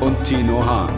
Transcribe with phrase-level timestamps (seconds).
[0.00, 0.90] und Tino Hahn.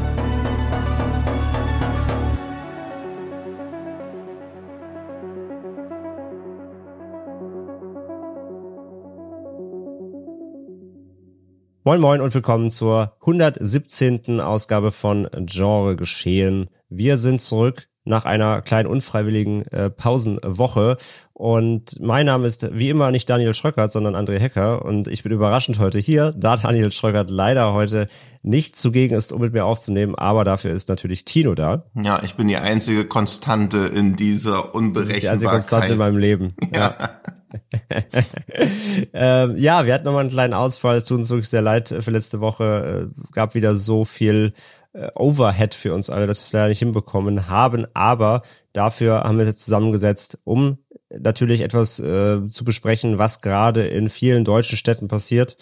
[11.83, 14.41] Moin Moin und willkommen zur 117.
[14.41, 16.69] Ausgabe von Genre Geschehen.
[16.91, 20.96] Wir sind zurück nach einer kleinen unfreiwilligen äh, Pausenwoche.
[21.32, 24.85] Und mein Name ist wie immer nicht Daniel Schröckert, sondern André Hecker.
[24.85, 28.09] Und ich bin überraschend heute hier, da Daniel Schröckert leider heute
[28.43, 30.15] nicht zugegen ist, um mit mir aufzunehmen.
[30.15, 31.85] Aber dafür ist natürlich Tino da.
[31.95, 35.23] Ja, ich bin die einzige Konstante in dieser Unberechenbarkeit.
[35.23, 36.55] Die einzige Konstante in meinem Leben.
[36.73, 36.95] Ja.
[39.13, 40.97] ähm, ja, wir hatten nochmal einen kleinen Ausfall.
[40.97, 43.10] Es tut uns wirklich sehr leid für letzte Woche.
[43.10, 44.52] Äh, gab wieder so viel
[44.93, 47.87] äh, Overhead für uns alle, dass wir es leider nicht hinbekommen haben.
[47.93, 50.79] Aber dafür haben wir uns jetzt zusammengesetzt, um
[51.10, 55.57] natürlich etwas äh, zu besprechen, was gerade in vielen deutschen Städten passiert.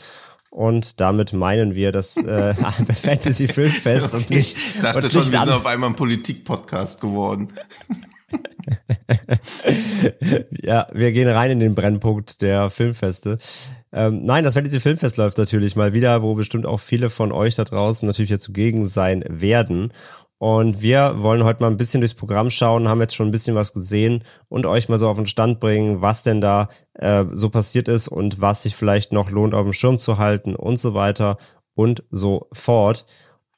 [0.51, 4.57] Und damit meinen wir das äh, Fantasy Filmfest und nicht.
[4.57, 7.53] Ich dachte und schon, wir sind auf einmal ein Politik-Podcast geworden.
[10.63, 13.39] ja, wir gehen rein in den Brennpunkt der Filmfeste.
[13.93, 17.55] Ähm, nein, das Fantasy Filmfest läuft natürlich mal wieder, wo bestimmt auch viele von euch
[17.55, 19.93] da draußen natürlich hier zugegen sein werden.
[20.39, 23.57] Und wir wollen heute mal ein bisschen durchs Programm schauen, haben jetzt schon ein bisschen
[23.57, 27.51] was gesehen und euch mal so auf den Stand bringen, was denn da äh, so
[27.51, 30.95] passiert ist und was sich vielleicht noch lohnt, auf dem Schirm zu halten und so
[30.95, 31.39] weiter
[31.75, 33.05] und so fort.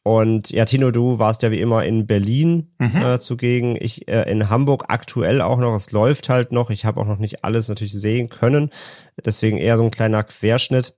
[0.03, 3.03] Und ja, Tino, du warst ja wie immer in Berlin mhm.
[3.03, 3.77] äh, zugegen.
[3.78, 5.77] Ich äh, in Hamburg aktuell auch noch.
[5.77, 6.70] Es läuft halt noch.
[6.70, 8.71] Ich habe auch noch nicht alles natürlich sehen können.
[9.22, 10.94] Deswegen eher so ein kleiner Querschnitt.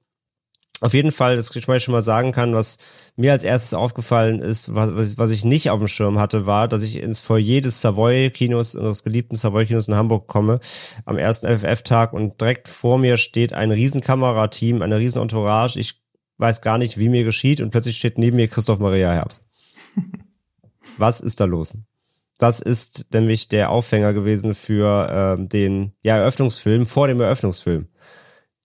[0.83, 2.77] Auf jeden Fall, das ich schon mal sagen kann, was
[3.15, 6.83] mir als erstes aufgefallen ist, was, was ich nicht auf dem Schirm hatte, war, dass
[6.83, 10.59] ich ins Foyer des Savoy-Kinos, unseres geliebten Savoy-Kinos in Hamburg komme,
[11.05, 15.79] am ersten FF-Tag und direkt vor mir steht ein Riesenkamerateam, eine riesen Entourage.
[15.79, 16.03] Ich
[16.39, 19.45] weiß gar nicht, wie mir geschieht und plötzlich steht neben mir Christoph Maria Herbst.
[20.99, 21.79] Was ist da los?
[22.39, 27.87] Das ist nämlich der Aufhänger gewesen für äh, den ja, Eröffnungsfilm vor dem Eröffnungsfilm,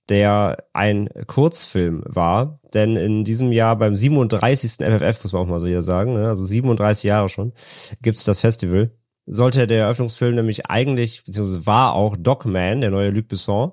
[0.10, 2.60] der ein Kurzfilm war.
[2.74, 4.74] Denn in diesem Jahr beim 37.
[4.74, 7.54] FFF, muss man auch mal so hier sagen, ne, also 37 Jahre schon,
[8.02, 8.92] gibt's das Festival.
[9.26, 13.72] Sollte der Eröffnungsfilm nämlich eigentlich, beziehungsweise war auch Dogman, der neue Luc Besson,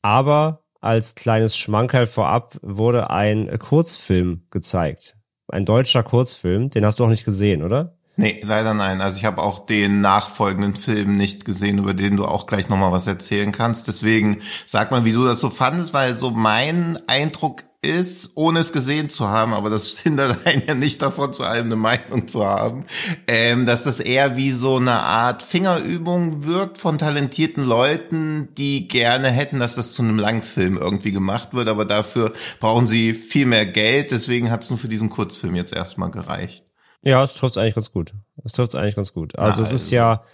[0.00, 5.16] aber als kleines Schmankerl vorab wurde ein Kurzfilm gezeigt.
[5.48, 6.70] Ein deutscher Kurzfilm.
[6.70, 7.95] Den hast du auch nicht gesehen, oder?
[8.18, 9.02] Nee, leider nein.
[9.02, 12.90] Also ich habe auch den nachfolgenden Film nicht gesehen, über den du auch gleich nochmal
[12.90, 13.88] was erzählen kannst.
[13.88, 18.72] Deswegen sag mal, wie du das so fandest, weil so mein Eindruck ist, ohne es
[18.72, 22.44] gesehen zu haben, aber das hindert einen ja nicht davon, zu allem eine Meinung zu
[22.44, 22.86] haben,
[23.28, 29.30] ähm, dass das eher wie so eine Art Fingerübung wirkt von talentierten Leuten, die gerne
[29.30, 33.66] hätten, dass das zu einem Langfilm irgendwie gemacht wird, aber dafür brauchen sie viel mehr
[33.66, 36.65] Geld, deswegen hat es nur für diesen Kurzfilm jetzt erstmal gereicht.
[37.06, 38.14] Ja, es trifft eigentlich ganz gut.
[38.44, 39.38] Es trifft eigentlich ganz gut.
[39.38, 40.24] Also, also es ist ja,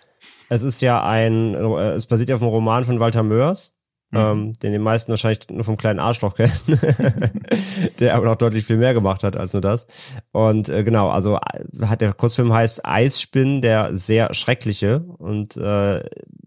[0.49, 3.75] es ist ja ein, es basiert ja auf einem Roman von Walter Mörs
[4.13, 4.19] mhm.
[4.19, 6.53] ähm, den die meisten wahrscheinlich nur vom kleinen Arschloch kennen,
[7.99, 9.87] der aber noch deutlich viel mehr gemacht hat als nur das.
[10.31, 16.05] Und äh, genau, also äh, hat der Kurzfilm heißt Eisspinn, der sehr schreckliche und äh,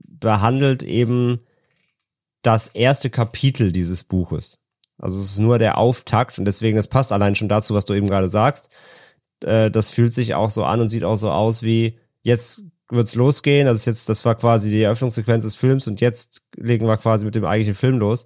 [0.07, 1.39] behandelt eben
[2.41, 4.59] das erste Kapitel dieses Buches.
[4.97, 7.93] Also es ist nur der Auftakt und deswegen, das passt allein schon dazu, was du
[7.93, 8.69] eben gerade sagst.
[9.43, 13.15] Äh, das fühlt sich auch so an und sieht auch so aus wie, jetzt wird's
[13.15, 13.65] losgehen.
[13.65, 17.25] Das ist jetzt, das war quasi die Eröffnungssequenz des Films und jetzt legen wir quasi
[17.25, 18.25] mit dem eigentlichen Film los.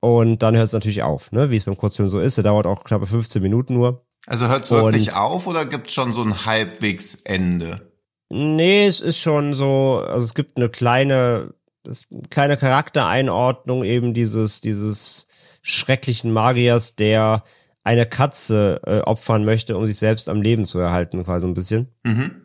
[0.00, 1.50] Und dann hört es natürlich auf, ne?
[1.50, 2.36] wie es beim Kurzfilm so ist.
[2.36, 4.04] Der dauert auch knappe 15 Minuten nur.
[4.26, 7.92] Also hört es wirklich auf oder gibt's schon so ein halbwegs Ende?
[8.28, 14.60] Nee, es ist schon so, also es gibt eine kleine, das, kleine Charaktereinordnung eben dieses,
[14.60, 15.28] dieses
[15.60, 17.44] schrecklichen Magiers, der
[17.84, 21.88] eine Katze äh, opfern möchte, um sich selbst am Leben zu erhalten, quasi ein bisschen.
[22.04, 22.42] Mhm.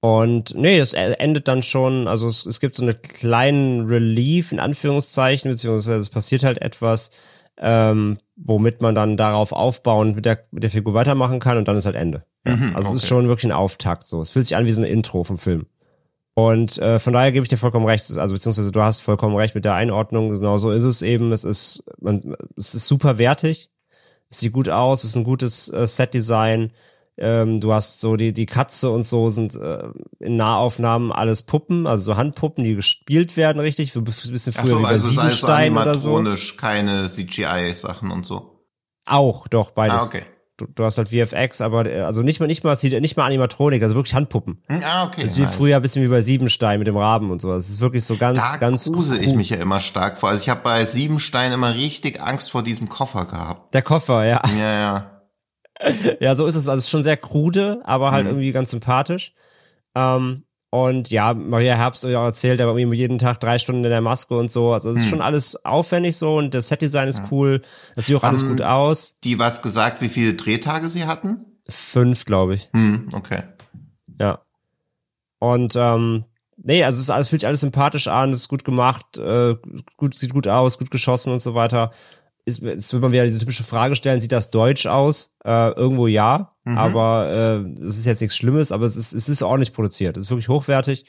[0.00, 4.60] Und nee, es endet dann schon, also es, es gibt so einen kleinen Relief in
[4.60, 7.10] Anführungszeichen, beziehungsweise es passiert halt etwas,
[7.56, 11.76] ähm, womit man dann darauf aufbauend mit der, mit der Figur weitermachen kann und dann
[11.76, 12.24] ist halt Ende.
[12.46, 12.54] Ja.
[12.54, 12.96] Mhm, also okay.
[12.96, 14.22] es ist schon wirklich ein Auftakt so.
[14.22, 15.66] Es fühlt sich an wie so ein Intro vom Film.
[16.34, 19.56] Und äh, von daher gebe ich dir vollkommen recht, also beziehungsweise du hast vollkommen recht
[19.56, 21.32] mit der Einordnung, genau so ist es eben.
[21.32, 23.70] Es ist, man, es ist super wertig.
[24.30, 26.72] Es sieht gut aus, es ist ein gutes äh, Set-Design.
[27.20, 29.88] Ähm, du hast so die, die Katze und so sind äh,
[30.20, 33.92] in Nahaufnahmen alles Puppen, also so Handpuppen, die gespielt werden, richtig.
[33.92, 36.56] So ein bisschen früher so, wie bei also es ist also Siebenstein oder so.
[36.56, 38.64] keine CGI-Sachen und so.
[39.04, 40.00] Auch, doch, beides.
[40.00, 40.22] Ah, okay.
[40.58, 43.82] Du, du hast halt VFX, aber äh, also nicht mal nicht mal nicht mal Animatronik,
[43.82, 44.60] also wirklich Handpuppen.
[44.66, 45.22] Hm, Ah, okay.
[45.22, 45.54] Das ist wie nice.
[45.54, 47.52] früher ein bisschen wie bei Siebenstein mit dem Raben und so.
[47.52, 49.36] Das ist wirklich so ganz, Da ganz grusel ich cool.
[49.36, 50.28] mich ja immer stark vor.
[50.30, 53.72] Also ich habe bei Siebenstein immer richtig Angst vor diesem Koffer gehabt.
[53.72, 54.42] Der Koffer, ja.
[54.58, 55.10] Ja, ja.
[56.20, 56.68] Ja, so ist es.
[56.68, 58.30] Also es ist schon sehr krude, aber halt Mhm.
[58.30, 59.32] irgendwie ganz sympathisch.
[59.94, 63.58] Ähm, und ja, Maria Herbst hat ja auch erzählt, er war irgendwie jeden Tag drei
[63.58, 64.72] Stunden in der Maske und so.
[64.72, 65.08] Also es ist Mhm.
[65.08, 67.62] schon alles aufwendig so und das Setdesign ist cool.
[67.96, 69.16] Das sieht auch alles Haben- gut aus.
[69.24, 71.44] Die was gesagt, wie viele Drehtage sie hatten?
[71.68, 72.68] Fünf, glaube ich.
[72.72, 73.42] Hm, okay.
[74.20, 74.40] Ja.
[75.38, 76.24] Und ähm,
[76.56, 79.54] nee, also es ist alles, fühlt sich alles sympathisch an, es ist gut gemacht, äh,
[79.96, 81.92] gut, sieht gut aus, gut geschossen und so weiter.
[82.48, 85.34] Ist, ist, wenn man wieder diese typische Frage stellen, sieht das deutsch aus?
[85.44, 86.76] Äh, irgendwo ja, Mhm.
[86.78, 90.16] aber äh, es ist jetzt nichts Schlimmes, aber es ist, es ist ordentlich produziert.
[90.16, 91.04] Es ist wirklich hochwertig.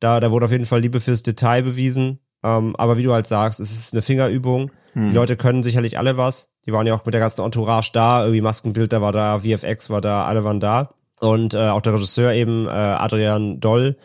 [0.00, 2.18] Da, da wurde auf jeden Fall Liebe fürs Detail bewiesen.
[2.42, 4.70] Ähm, aber wie du halt sagst, es ist eine Fingerübung.
[4.92, 5.10] Hm.
[5.10, 6.50] Die Leute können sicherlich alle was.
[6.66, 8.22] Die waren ja auch mit der ganzen Entourage da.
[8.24, 10.90] Irgendwie Maskenbilder war da, VFX war da, alle waren da.
[11.20, 13.96] Und äh, auch der Regisseur eben, äh, Adrian Doll,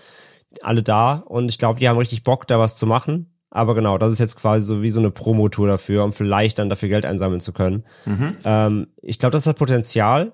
[0.62, 1.14] alle da.
[1.26, 3.34] Und ich glaube, die haben richtig Bock, da was zu machen.
[3.52, 6.70] Aber genau, das ist jetzt quasi so wie so eine Promotour dafür, um vielleicht dann
[6.70, 7.84] dafür Geld einsammeln zu können.
[8.06, 8.38] Mhm.
[8.46, 10.34] Ähm, ich glaube, das hat Potenzial.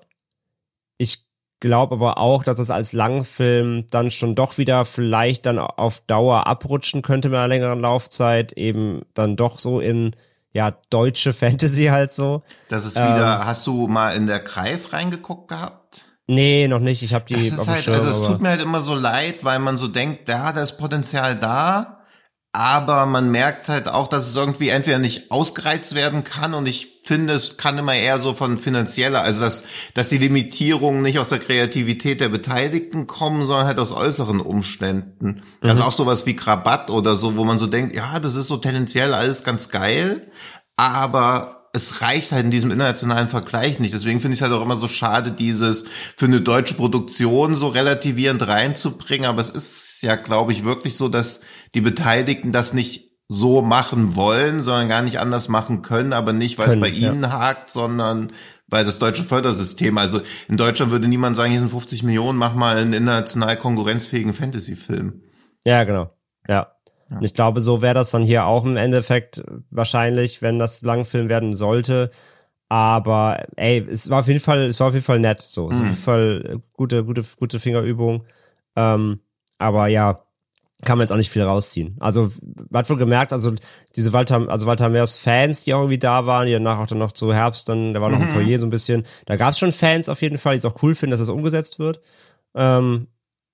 [0.98, 1.26] Ich
[1.60, 6.46] glaube aber auch, dass es als Langfilm dann schon doch wieder vielleicht dann auf Dauer
[6.46, 10.14] abrutschen könnte mit einer längeren Laufzeit, eben dann doch so in
[10.52, 12.42] ja deutsche Fantasy halt so.
[12.68, 13.14] Das ist Ähm.
[13.14, 16.04] wieder, hast du mal in der Greif reingeguckt gehabt?
[16.28, 17.02] Nee, noch nicht.
[17.02, 19.44] Ich habe die Das ist halt, Schirm, also es tut mir halt immer so leid,
[19.44, 21.97] weil man so denkt, ja, da ist Potenzial da,
[22.58, 26.88] aber man merkt halt auch, dass es irgendwie entweder nicht ausgereizt werden kann und ich
[27.04, 29.62] finde, es kann immer eher so von finanzieller, also dass,
[29.94, 35.42] dass die Limitierungen nicht aus der Kreativität der Beteiligten kommen, sondern halt aus äußeren Umständen.
[35.60, 38.56] Also auch sowas wie Krabatt oder so, wo man so denkt, ja, das ist so
[38.56, 40.26] tendenziell alles ganz geil,
[40.76, 43.94] aber es reicht halt in diesem internationalen Vergleich nicht.
[43.94, 45.84] Deswegen finde ich es halt auch immer so schade, dieses
[46.16, 49.28] für eine deutsche Produktion so relativierend reinzubringen.
[49.28, 51.40] Aber es ist ja, glaube ich, wirklich so, dass
[51.74, 56.58] die Beteiligten das nicht so machen wollen, sondern gar nicht anders machen können, aber nicht,
[56.58, 57.12] weil es Können, bei ja.
[57.12, 58.32] ihnen hakt, sondern
[58.68, 62.54] weil das deutsche Fördersystem, also in Deutschland würde niemand sagen, hier sind 50 Millionen, mach
[62.54, 65.22] mal einen international konkurrenzfähigen Fantasy-Film.
[65.64, 66.10] Ja, genau.
[66.46, 66.72] Ja.
[67.10, 71.30] Und ich glaube, so wäre das dann hier auch im Endeffekt wahrscheinlich, wenn das Langfilm
[71.30, 72.10] werden sollte.
[72.68, 75.40] Aber ey, es war auf jeden Fall, es war auf jeden Fall nett.
[75.40, 78.24] So, es war auf jeden Fall gute, gute, gute Fingerübung.
[78.76, 79.20] Ähm,
[79.58, 80.22] aber ja,
[80.84, 81.96] kann man jetzt auch nicht viel rausziehen.
[81.98, 82.30] Also
[82.70, 83.52] man hat wohl gemerkt, also
[83.96, 86.98] diese Walter, also Walter Meers Fans, die auch irgendwie da waren, die danach auch dann
[86.98, 89.04] noch zu Herbst, dann, da war noch ein Foyer so ein bisschen.
[89.26, 91.28] Da gab es schon Fans auf jeden Fall, die es auch cool finden, dass das
[91.28, 92.00] umgesetzt wird.
[92.54, 93.08] Ähm,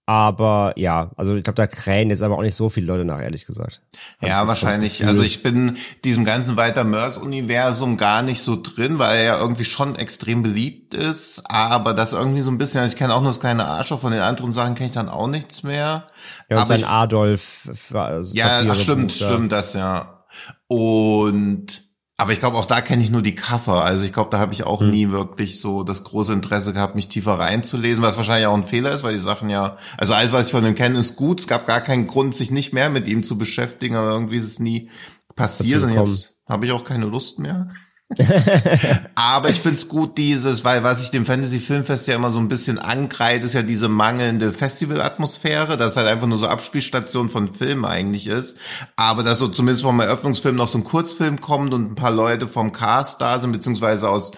[0.07, 3.21] aber ja, also ich glaube, da krähen jetzt aber auch nicht so viele Leute nach,
[3.21, 3.81] ehrlich gesagt.
[4.19, 5.07] Hab ich Ja, wahrscheinlich.
[5.07, 9.65] Also ich bin diesem ganzen Walter Mörs-Universum gar nicht so drin, weil er ja irgendwie
[9.65, 13.31] schon extrem beliebt ist, aber das irgendwie so ein bisschen, also ich kenne auch nur
[13.31, 16.07] das kleine Arschloch, von den anderen Sachen kenne ich dann auch nichts mehr.
[16.51, 17.71] ja, und aber sein ich- Adolf.
[17.95, 19.27] äh, Ja, ach, stimmt, da.
[19.27, 20.25] stimmt, das ja.
[20.67, 21.84] Und
[22.17, 23.85] aber ich glaube, auch da kenne ich nur die Cover.
[23.85, 27.09] Also ich glaube, da habe ich auch nie wirklich so das große Interesse gehabt, mich
[27.09, 30.47] tiefer reinzulesen, was wahrscheinlich auch ein Fehler ist, weil die Sachen ja, also alles, was
[30.47, 31.41] ich von ihm kenne, ist gut.
[31.41, 34.45] Es gab gar keinen Grund, sich nicht mehr mit ihm zu beschäftigen, aber irgendwie ist
[34.45, 34.91] es nie
[35.35, 37.71] passiert und jetzt habe ich auch keine Lust mehr.
[39.15, 42.49] Aber ich find's gut, dieses, weil was ich dem Fantasy Filmfest ja immer so ein
[42.49, 47.85] bisschen ankreide, ist ja diese mangelnde Festivalatmosphäre, dass halt einfach nur so Abspielstation von Filmen
[47.85, 48.59] eigentlich ist.
[48.97, 52.47] Aber dass so zumindest vom Eröffnungsfilm noch so ein Kurzfilm kommt und ein paar Leute
[52.47, 54.33] vom Cast da sind, beziehungsweise aus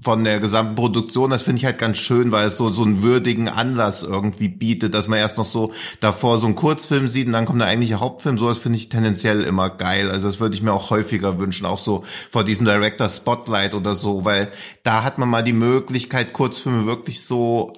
[0.00, 3.02] von der gesamten Produktion, das finde ich halt ganz schön, weil es so so einen
[3.02, 7.32] würdigen Anlass irgendwie bietet, dass man erst noch so davor so einen Kurzfilm sieht und
[7.32, 8.38] dann kommt der eigentliche Hauptfilm.
[8.38, 10.08] Sowas finde ich tendenziell immer geil.
[10.10, 13.96] Also das würde ich mir auch häufiger wünschen, auch so vor diesem Director Spotlight oder
[13.96, 14.52] so, weil
[14.84, 17.72] da hat man mal die Möglichkeit, Kurzfilme wirklich so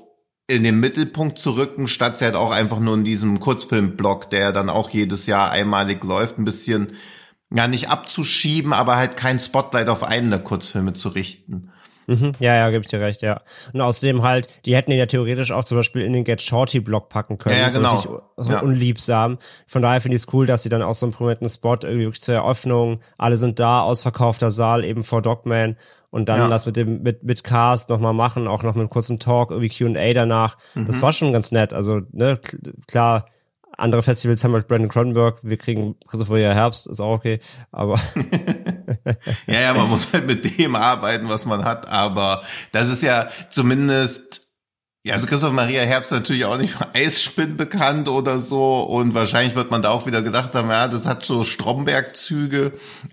[0.47, 4.53] in den Mittelpunkt zu rücken, statt sie halt auch einfach nur in diesem Kurzfilmblock, der
[4.53, 6.97] dann auch jedes Jahr einmalig läuft, ein bisschen
[7.55, 11.70] ja nicht abzuschieben, aber halt kein Spotlight auf einen der Kurzfilme zu richten.
[12.11, 13.41] Mhm, ja, ja, gebe ich dir recht, ja.
[13.73, 16.81] Und außerdem halt, die hätten ihn ja theoretisch auch zum Beispiel in den Get Shorty
[16.81, 17.55] Block packen können.
[17.57, 18.01] Ja, ja, genau.
[18.01, 18.61] So, so Ja.
[18.61, 19.39] unliebsam.
[19.67, 22.07] Von daher finde ich es cool, dass sie dann auch so einen prominenten Spot irgendwie
[22.07, 25.77] wirklich zur Eröffnung, alle sind da, ausverkaufter Saal eben vor Dogman
[26.11, 26.49] und dann Ja.
[26.49, 29.69] das mit dem, mit, mit Cast nochmal machen, auch noch mit einem kurzen Talk, irgendwie
[29.69, 30.57] Q&A danach.
[30.75, 30.87] Mhm.
[30.87, 31.73] Das war schon ganz nett.
[31.73, 33.27] Also, ne, kl- klar,
[33.81, 37.41] andere Festivals haben halt Brandon Cronenberg, wir kriegen Christopher Herbst, ist auch okay,
[37.73, 37.99] aber.
[39.47, 43.29] ja, ja, man muss halt mit dem arbeiten, was man hat, aber das ist ja
[43.51, 44.51] zumindest
[45.03, 49.55] ja, also Christoph Maria Herbst natürlich auch nicht für Eisspinn bekannt oder so und wahrscheinlich
[49.55, 52.73] wird man da auch wieder gedacht haben, ja, das hat so Stromberg-Züge,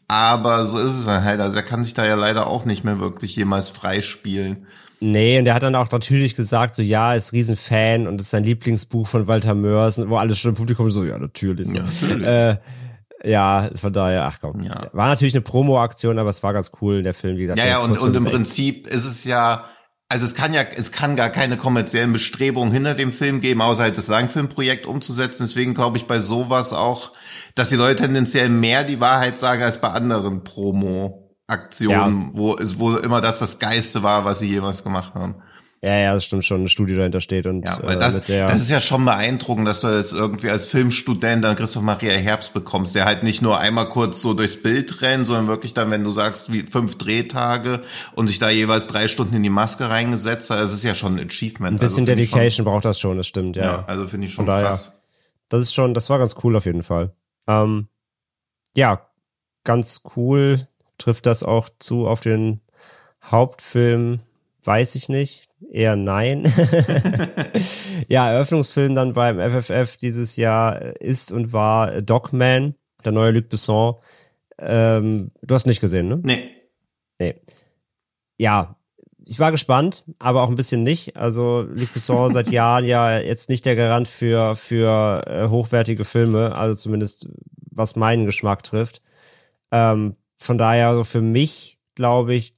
[0.09, 1.39] aber so ist es dann halt.
[1.39, 4.67] Also er kann sich da ja leider auch nicht mehr wirklich jemals freispielen.
[4.99, 8.43] Nee, und er hat dann auch natürlich gesagt, so ja, ist Riesenfan und ist sein
[8.43, 11.67] Lieblingsbuch von Walter Mörs, wo alles schon im Publikum so, ja, natürlich.
[11.67, 11.77] So.
[11.77, 12.27] Ja, natürlich.
[12.27, 12.57] Äh,
[13.23, 14.61] ja, von daher, ach komm.
[14.61, 14.89] Ja.
[14.93, 17.59] War natürlich eine Promo-Aktion, aber es war ganz cool der Film, wie gesagt.
[17.59, 19.65] Ja, ja, und, und im Prinzip ist es ja,
[20.09, 23.83] also es kann ja, es kann gar keine kommerziellen Bestrebungen hinter dem Film geben, außer
[23.83, 25.43] halt das Langfilmprojekt umzusetzen.
[25.43, 27.11] Deswegen glaube ich bei sowas auch,
[27.55, 30.43] dass die Leute tendenziell mehr die Wahrheit sagen als bei anderen
[31.47, 32.29] Promo-Aktionen, ja.
[32.33, 35.35] wo es, wo immer das das Geiste war, was sie jemals gemacht haben.
[35.83, 38.61] Ja, ja, das stimmt schon, ein Studio dahinter steht und ja, weil das, äh, das
[38.61, 42.95] ist ja schon beeindruckend, dass du es irgendwie als Filmstudent dann Christoph Maria Herbst bekommst,
[42.95, 46.09] der halt nicht nur einmal kurz so durchs Bild rennt, sondern wirklich dann, wenn du
[46.09, 47.83] sagst, wie fünf Drehtage
[48.15, 51.19] und sich da jeweils drei Stunden in die Maske reingesetzt hat, das ist ja schon
[51.19, 51.75] ein Achievement.
[51.75, 53.63] Ein bisschen also, Dedication schon, braucht das schon, das stimmt, ja.
[53.63, 54.99] ja also finde ich schon daher, krass.
[55.47, 57.13] Das ist schon, das war ganz cool auf jeden Fall.
[57.47, 57.87] Ähm,
[58.75, 59.07] ja,
[59.63, 62.61] ganz cool trifft das auch zu auf den
[63.23, 64.19] Hauptfilm,
[64.63, 66.43] weiß ich nicht eher nein.
[68.07, 73.95] ja, Eröffnungsfilm dann beim FFF dieses Jahr ist und war Dogman, der neue Luc Besson.
[74.59, 76.19] Ähm, du hast nicht gesehen, ne?
[76.23, 76.49] Nee.
[77.19, 77.35] Nee.
[78.37, 78.75] Ja,
[79.25, 81.17] ich war gespannt, aber auch ein bisschen nicht.
[81.17, 86.55] Also Luc Besson seit Jahren ja jetzt nicht der Garant für, für äh, hochwertige Filme,
[86.55, 87.29] also zumindest
[87.71, 89.01] was meinen Geschmack trifft.
[89.71, 92.53] Ähm, von daher, also für mich, glaube ich,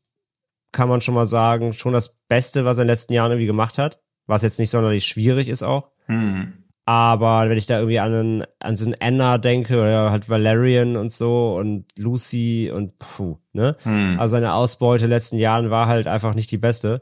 [0.71, 3.47] kann man schon mal sagen, schon das Beste, was er in den letzten Jahren irgendwie
[3.47, 3.99] gemacht hat.
[4.27, 5.89] Was jetzt nicht sonderlich schwierig ist auch.
[6.07, 6.65] Mhm.
[6.85, 10.95] Aber wenn ich da irgendwie an, einen, an so einen Anna denke oder halt Valerian
[10.97, 13.75] und so und Lucy und puh, ne?
[13.85, 14.19] Mhm.
[14.19, 17.01] Also seine Ausbeute in den letzten Jahren war halt einfach nicht die beste.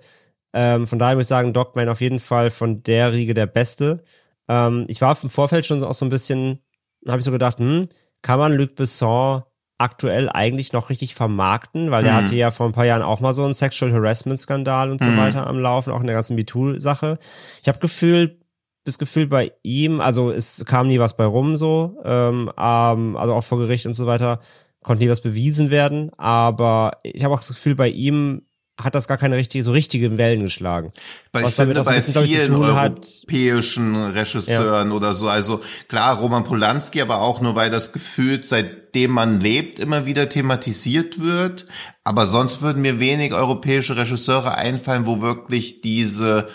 [0.54, 4.04] Ähm, von daher muss ich sagen, Dogman auf jeden Fall von der Riege der Beste.
[4.48, 6.60] Ähm, ich war im Vorfeld schon auch so ein bisschen,
[7.08, 7.88] habe ich so gedacht, hm,
[8.22, 9.44] kann man Luc Besson
[9.78, 12.10] aktuell eigentlich noch richtig vermarkten, weil mhm.
[12.10, 15.02] er hatte ja vor ein paar Jahren auch mal so einen Sexual Harassment Skandal und
[15.02, 15.18] so mhm.
[15.18, 17.20] weiter am Laufen, auch in der ganzen MeToo-Sache.
[17.62, 18.40] Ich habe Gefühl,
[18.86, 23.34] das Gefühl bei ihm, also es kam nie was bei rum so, ähm, ähm, also
[23.34, 24.40] auch vor Gericht und so weiter,
[24.82, 28.47] konnte nie was bewiesen werden, aber ich habe auch das Gefühl, bei ihm
[28.80, 30.92] hat das gar keine richtige, so richtige Wellen geschlagen.
[31.32, 34.16] Weil Was ich finde, bei bisschen, vielen europäischen hat.
[34.16, 34.96] Regisseuren ja.
[34.96, 39.80] oder so, also klar, Roman Polanski, aber auch nur, weil das gefühlt, seitdem man lebt,
[39.80, 41.66] immer wieder thematisiert wird.
[42.04, 46.48] Aber sonst würden mir wenig europäische Regisseure einfallen, wo wirklich diese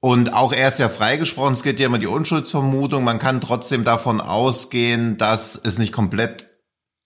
[0.00, 3.84] und auch er ist ja freigesprochen, es geht ja immer die Unschuldsvermutung, man kann trotzdem
[3.84, 6.50] davon ausgehen, dass es nicht komplett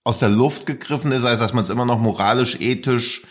[0.03, 3.23] aus der Luft gegriffen ist, also dass man es immer noch moralisch, ethisch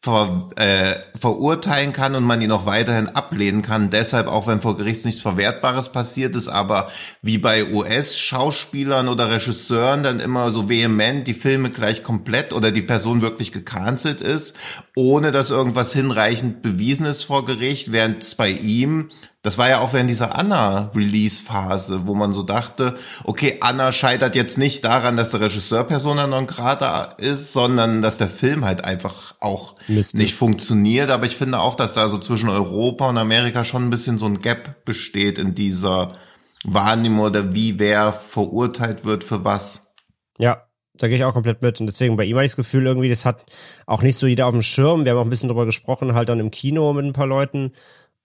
[0.00, 3.90] ver, äh, verurteilen kann und man ihn auch weiterhin ablehnen kann.
[3.90, 6.90] Deshalb, auch wenn vor Gericht nichts Verwertbares passiert ist, aber
[7.22, 12.82] wie bei US-Schauspielern oder Regisseuren dann immer so vehement die Filme gleich komplett oder die
[12.82, 14.56] Person wirklich gecancelt ist,
[14.96, 19.10] ohne dass irgendwas hinreichend bewiesen ist vor Gericht, während es bei ihm
[19.46, 24.58] das war ja auch während dieser Anna-Release-Phase, wo man so dachte, okay, Anna scheitert jetzt
[24.58, 29.36] nicht daran, dass der Regisseur Persona non grata ist, sondern dass der Film halt einfach
[29.38, 30.18] auch Mistig.
[30.18, 31.10] nicht funktioniert.
[31.10, 34.26] Aber ich finde auch, dass da so zwischen Europa und Amerika schon ein bisschen so
[34.26, 36.16] ein Gap besteht in dieser
[36.64, 39.94] Wahrnehmung oder wie wer verurteilt wird für was.
[40.40, 40.65] Ja,
[40.98, 41.80] da gehe ich auch komplett mit.
[41.80, 43.44] Und deswegen bei ihm habe ich das Gefühl, irgendwie, das hat
[43.86, 45.04] auch nicht so jeder auf dem Schirm.
[45.04, 47.72] Wir haben auch ein bisschen drüber gesprochen, halt dann im Kino mit ein paar Leuten.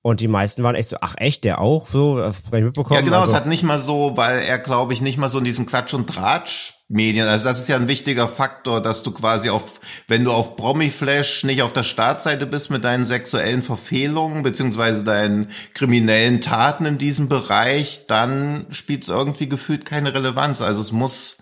[0.03, 2.95] Und die meisten waren echt so, ach echt, der auch so, hab ich mitbekommen.
[2.95, 5.37] Ja, genau, also, es hat nicht mal so, weil er, glaube ich, nicht mal so
[5.37, 9.51] in diesen Klatsch- und Tratsch-Medien, also das ist ja ein wichtiger Faktor, dass du quasi
[9.51, 15.03] auf, wenn du auf Promiflash nicht auf der Startseite bist mit deinen sexuellen Verfehlungen, beziehungsweise
[15.03, 20.61] deinen kriminellen Taten in diesem Bereich, dann spielt es irgendwie gefühlt keine Relevanz.
[20.61, 21.40] Also es muss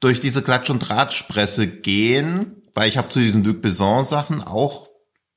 [0.00, 4.90] durch diese Klatsch- und Tratsch-Presse gehen, weil ich habe zu diesen Luc Besson-Sachen auch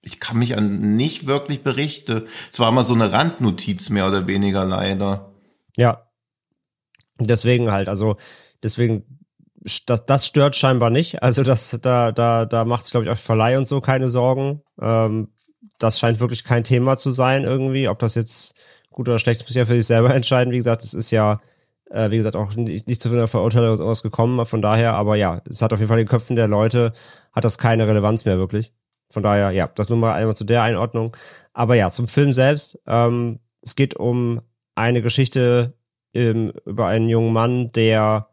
[0.03, 2.27] ich kann mich an nicht wirklich Berichte.
[2.51, 5.33] Es war mal so eine Randnotiz mehr oder weniger leider.
[5.77, 6.09] Ja.
[7.19, 8.17] Deswegen halt, also
[8.61, 9.19] deswegen
[9.85, 11.23] das, das stört scheinbar nicht.
[11.23, 14.61] Also das da da da macht glaube ich auch Verleih und so keine Sorgen.
[14.81, 15.29] Ähm,
[15.79, 17.87] das scheint wirklich kein Thema zu sein irgendwie.
[17.87, 18.55] Ob das jetzt
[18.91, 20.51] gut oder schlecht ist, muss ja für sich selber entscheiden.
[20.51, 21.39] Wie gesagt, es ist ja
[21.89, 24.45] äh, wie gesagt auch nicht, nicht zu einer Verurteilung ausgekommen.
[24.45, 26.93] Von daher, aber ja, es hat auf jeden Fall in den Köpfen der Leute
[27.31, 28.73] hat das keine Relevanz mehr wirklich.
[29.09, 31.15] Von daher, ja, das nur mal einmal zu der Einordnung.
[31.53, 32.79] Aber ja, zum Film selbst.
[32.87, 34.41] Ähm, es geht um
[34.75, 35.73] eine Geschichte
[36.13, 38.29] ähm, über einen jungen Mann, der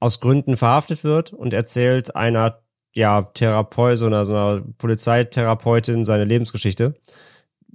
[0.00, 2.62] aus Gründen verhaftet wird und erzählt einer
[2.92, 6.94] ja Therapeut, so einer, so einer Polizeitherapeutin seine Lebensgeschichte.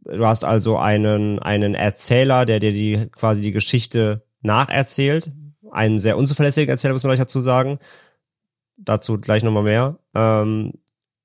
[0.06, 5.31] Du hast also einen einen Erzähler, der dir die quasi die Geschichte nacherzählt,
[5.71, 7.79] einen sehr unzuverlässigen Erzähler muss man gleich dazu sagen.
[8.77, 10.00] Dazu gleich nochmal mehr.
[10.13, 10.73] Ähm,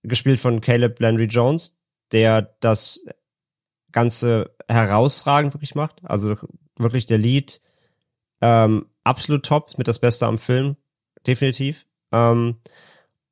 [0.02, 1.78] gespielt von Caleb Landry Jones,
[2.12, 3.04] der das
[3.92, 6.00] Ganze herausragend wirklich macht.
[6.04, 6.36] Also
[6.76, 7.60] wirklich der Lied
[8.40, 10.76] ähm, absolut top, mit das Beste am Film,
[11.26, 11.86] definitiv.
[12.12, 12.56] Ähm,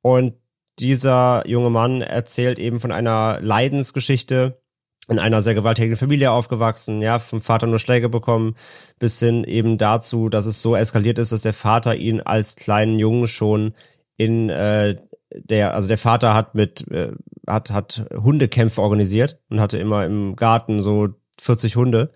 [0.01, 0.35] und
[0.79, 4.61] dieser junge Mann erzählt eben von einer Leidensgeschichte,
[5.09, 8.55] in einer sehr gewalttätigen Familie aufgewachsen, ja, vom Vater nur Schläge bekommen,
[8.99, 12.99] bis hin eben dazu, dass es so eskaliert ist, dass der Vater ihn als kleinen
[12.99, 13.73] Jungen schon
[14.17, 14.97] in äh,
[15.33, 17.11] der, also der Vater hat mit, äh,
[17.45, 21.09] hat, hat Hundekämpfe organisiert und hatte immer im Garten so
[21.39, 22.11] 40 Hunde.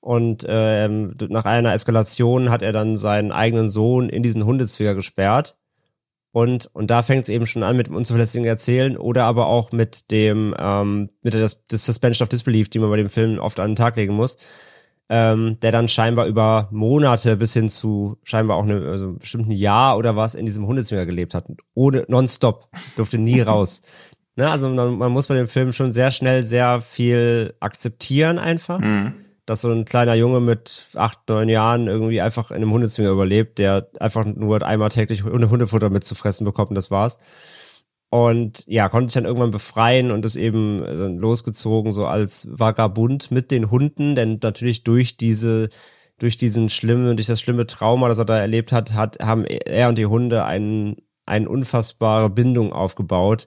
[0.00, 5.57] Und ähm, nach einer Eskalation hat er dann seinen eigenen Sohn in diesen Hundezwinger gesperrt.
[6.30, 9.72] Und, und da fängt es eben schon an mit dem unzuverlässigen Erzählen oder aber auch
[9.72, 13.38] mit dem, ähm, mit der das, das Suspension of Disbelief, die man bei dem Film
[13.38, 14.36] oft an den Tag legen muss
[15.08, 19.52] ähm, der dann scheinbar über Monate bis hin zu scheinbar auch eine, also bestimmt ein
[19.52, 21.46] Jahr oder was in diesem Hundezwinger gelebt hat.
[21.74, 23.82] Ohne nonstop, durfte nie raus.
[24.36, 28.80] Ne, also man, man, muss bei dem Film schon sehr schnell sehr viel akzeptieren einfach.
[28.80, 29.14] Mhm.
[29.48, 33.58] Dass so ein kleiner Junge mit acht, neun Jahren irgendwie einfach in einem Hundezwinger überlebt,
[33.58, 37.18] der einfach nur einmal täglich Hundefutter mitzufressen bekommt und das war's.
[38.10, 43.30] Und ja, konnte sich dann irgendwann befreien und ist eben äh, losgezogen, so als Vagabund
[43.30, 45.70] mit den Hunden, denn natürlich durch diese,
[46.18, 49.88] durch diesen schlimmen, durch das schlimme Trauma, das er da erlebt hat, hat, haben er
[49.88, 53.46] und die Hunde einen, eine unfassbare Bindung aufgebaut,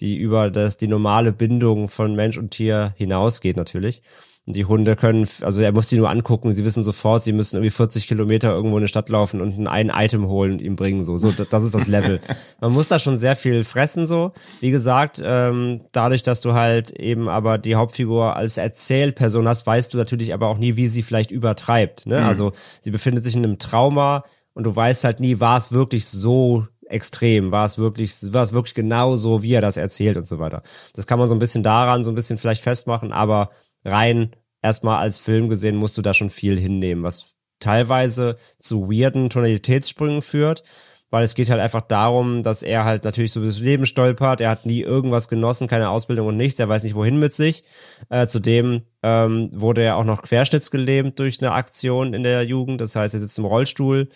[0.00, 4.02] die über das, die normale Bindung von Mensch und Tier hinausgeht natürlich.
[4.46, 7.70] Die Hunde können, also er muss die nur angucken, sie wissen sofort, sie müssen irgendwie
[7.70, 11.18] 40 Kilometer irgendwo in eine Stadt laufen und ein Item holen und ihm bringen, so.
[11.18, 12.20] So, das ist das Level.
[12.60, 14.32] Man muss da schon sehr viel fressen, so.
[14.60, 19.92] Wie gesagt, ähm, dadurch, dass du halt eben aber die Hauptfigur als Erzählperson hast, weißt
[19.94, 22.20] du natürlich aber auch nie, wie sie vielleicht übertreibt, ne?
[22.20, 22.26] Mhm.
[22.26, 26.06] Also, sie befindet sich in einem Trauma und du weißt halt nie, war es wirklich
[26.06, 30.26] so extrem, war es wirklich, war es wirklich genau so, wie er das erzählt und
[30.26, 30.62] so weiter.
[30.94, 33.50] Das kann man so ein bisschen daran, so ein bisschen vielleicht festmachen, aber
[33.84, 34.36] rein.
[34.62, 40.22] Erstmal als Film gesehen musst du da schon viel hinnehmen, was teilweise zu weirden Tonalitätssprüngen
[40.22, 40.64] führt,
[41.10, 44.50] weil es geht halt einfach darum, dass er halt natürlich so das Leben stolpert, er
[44.50, 47.64] hat nie irgendwas genossen, keine Ausbildung und nichts, er weiß nicht wohin mit sich.
[48.08, 52.96] Äh, zudem ähm, wurde er auch noch querschnittsgelähmt durch eine Aktion in der Jugend, das
[52.96, 54.08] heißt, er sitzt im Rollstuhl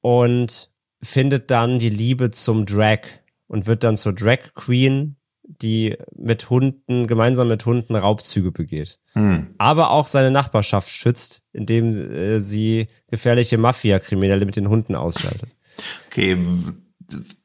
[0.00, 0.70] und
[1.02, 3.00] findet dann die Liebe zum Drag
[3.46, 5.16] und wird dann zur Drag Queen
[5.62, 8.98] die mit Hunden, gemeinsam mit Hunden Raubzüge begeht.
[9.14, 9.48] Hm.
[9.58, 15.50] Aber auch seine Nachbarschaft schützt, indem äh, sie gefährliche Mafia-Kriminelle mit den Hunden ausschaltet.
[16.08, 16.36] Okay,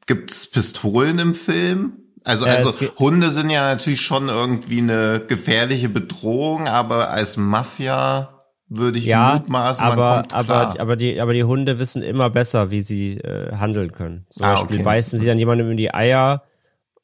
[0.06, 1.94] gibt's Pistolen im Film?
[2.24, 8.36] Also, also Hunde sind ja natürlich schon irgendwie eine gefährliche Bedrohung, aber als Mafia
[8.68, 12.82] würde ich ja, mutmaßen, aber, aber, aber die, aber die Hunde wissen immer besser, wie
[12.82, 14.26] sie äh, handeln können.
[14.28, 14.84] Zum ah, Beispiel okay.
[14.84, 16.42] beißen sie dann jemandem in die Eier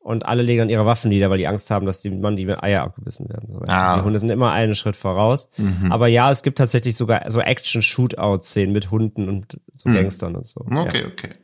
[0.02, 2.48] und alle legen dann ihre Waffen nieder, weil die Angst haben, dass die Mann die
[2.48, 3.48] Eier abgebissen werden.
[3.48, 3.96] So, ah.
[3.96, 5.48] Die Hunde sind immer einen Schritt voraus.
[5.56, 5.92] Mhm.
[5.92, 9.94] Aber ja, es gibt tatsächlich sogar so Action-Shootout-Szenen mit Hunden und so mhm.
[9.94, 10.66] Gangstern und so.
[10.68, 11.06] Okay, ja.
[11.06, 11.34] okay.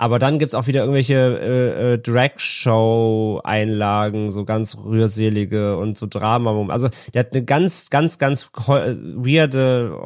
[0.00, 6.68] Aber dann gibt's auch wieder irgendwelche äh, äh, Drag-Show-Einlagen, so ganz rührselige und so Drama.
[6.68, 9.98] Also der hat eine ganz, ganz, ganz weirde,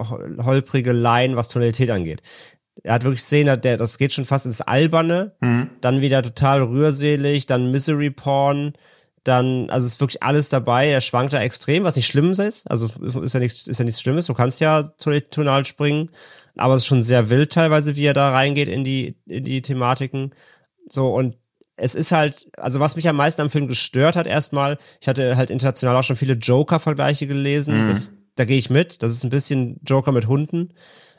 [0.43, 2.23] holprige Line, was Tonalität angeht
[2.83, 5.71] er hat wirklich Szenen, der, das geht schon fast ins Alberne, mhm.
[5.81, 8.73] dann wieder total rührselig, dann Misery Porn,
[9.25, 12.91] dann, also ist wirklich alles dabei, er schwankt da extrem, was nicht schlimm ist, also
[13.23, 14.83] ist ja nichts, ist ja nichts Schlimmes, du kannst ja
[15.31, 16.11] tonal springen,
[16.57, 19.63] aber es ist schon sehr wild teilweise, wie er da reingeht in die, in die
[19.63, 20.35] Thematiken,
[20.89, 21.37] so, und
[21.77, 25.37] es ist halt, also was mich am meisten am Film gestört hat erstmal, ich hatte
[25.37, 27.89] halt international auch schon viele Joker-Vergleiche gelesen, mhm.
[27.89, 30.75] das, da gehe ich mit, das ist ein bisschen Joker mit Hunden,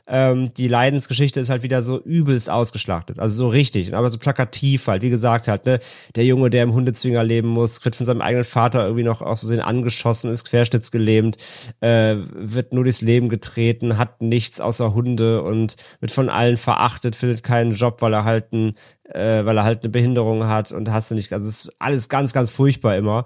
[0.05, 3.19] ähm, die Leidensgeschichte ist halt wieder so übelst ausgeschlachtet.
[3.19, 5.79] Also so richtig, aber so plakativ halt, wie gesagt halt, ne,
[6.15, 9.39] der Junge, der im Hundezwinger leben muss, wird von seinem eigenen Vater irgendwie noch aus
[9.39, 11.37] Versehen angeschossen, ist querschnittsgelähmt,
[11.79, 17.15] äh, wird nur durchs Leben getreten, hat nichts außer Hunde und wird von allen verachtet,
[17.15, 20.91] findet keinen Job, weil er halt ein, äh, weil er halt eine Behinderung hat und
[20.91, 23.25] hast du nicht, also es ist alles ganz, ganz furchtbar immer.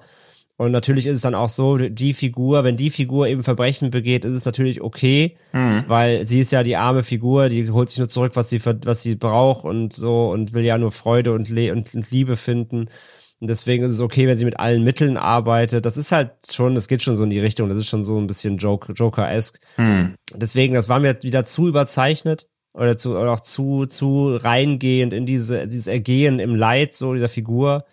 [0.58, 4.26] Und natürlich ist es dann auch so, die Figur, wenn die Figur eben Verbrechen begeht,
[4.26, 5.84] ist es natürlich okay, mhm.
[5.88, 9.04] weil sie ist ja die arme Figur, die holt sich nur zurück, was sie was
[9.04, 12.90] sie braucht und so und will ja nur Freude und, Le und, und Liebe finden.
[13.40, 15.86] Und deswegen ist es okay, wenn sie mit allen Mitteln arbeitet.
[15.86, 17.70] Das ist halt schon, das geht schon so in die Richtung.
[17.70, 19.60] Das ist schon so ein bisschen Joker, Joker-esque.
[19.76, 20.16] Hm.
[20.34, 25.28] Deswegen, das war mir wieder zu überzeichnet oder zu oder auch zu zu reingehend in
[25.28, 27.86] diese dieses Ergehen im Leid so dieser Figur.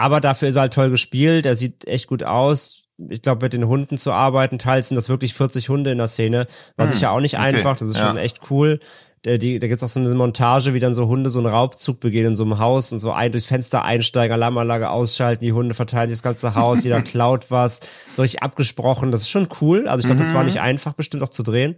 [0.00, 1.46] Aber dafür ist er halt toll gespielt.
[1.46, 2.84] Er sieht echt gut aus.
[3.08, 6.08] Ich glaube, mit den Hunden zu arbeiten, teils sind das wirklich 40 Hunde in der
[6.08, 6.46] Szene.
[6.76, 6.92] War hm.
[6.92, 7.44] sicher auch nicht okay.
[7.44, 7.76] einfach.
[7.76, 8.08] Das ist ja.
[8.08, 8.80] schon echt cool
[9.24, 12.00] der, die, da gibt's auch so eine Montage, wie dann so Hunde so einen Raubzug
[12.00, 15.74] begehen in so einem Haus und so ein durchs Fenster einsteigen, Alarmanlage ausschalten, die Hunde
[15.74, 17.80] verteilen sich das ganze Haus, jeder klaut was,
[18.14, 19.12] so richtig abgesprochen.
[19.12, 19.88] Das ist schon cool.
[19.88, 20.46] Also ich glaube, das war mhm.
[20.46, 21.76] nicht einfach, bestimmt auch zu drehen.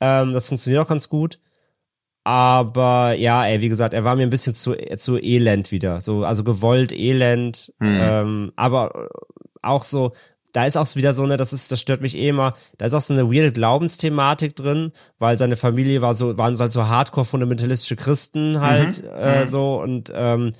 [0.00, 1.38] Ähm, das funktioniert auch ganz gut.
[2.24, 6.00] Aber ja, ey, wie gesagt, er war mir ein bisschen zu, zu elend wieder.
[6.00, 7.72] So, also gewollt elend.
[7.78, 7.98] Mhm.
[8.00, 9.08] Ähm, aber
[9.60, 10.12] auch so,
[10.54, 12.94] da ist auch wieder so eine, das ist, das stört mich eh immer, da ist
[12.94, 17.26] auch so eine weirde Glaubensthematik drin, weil seine Familie war so, waren halt so hardcore
[17.26, 19.08] fundamentalistische Christen halt mhm.
[19.18, 19.48] äh, mhm.
[19.48, 20.52] so und ähm,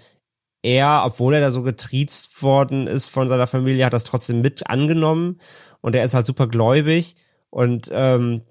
[0.63, 4.69] er, obwohl er da so getriezt worden ist von seiner Familie, hat das trotzdem mit
[4.69, 5.39] angenommen
[5.81, 7.15] und er ist halt super gläubig
[7.51, 8.43] und ähm,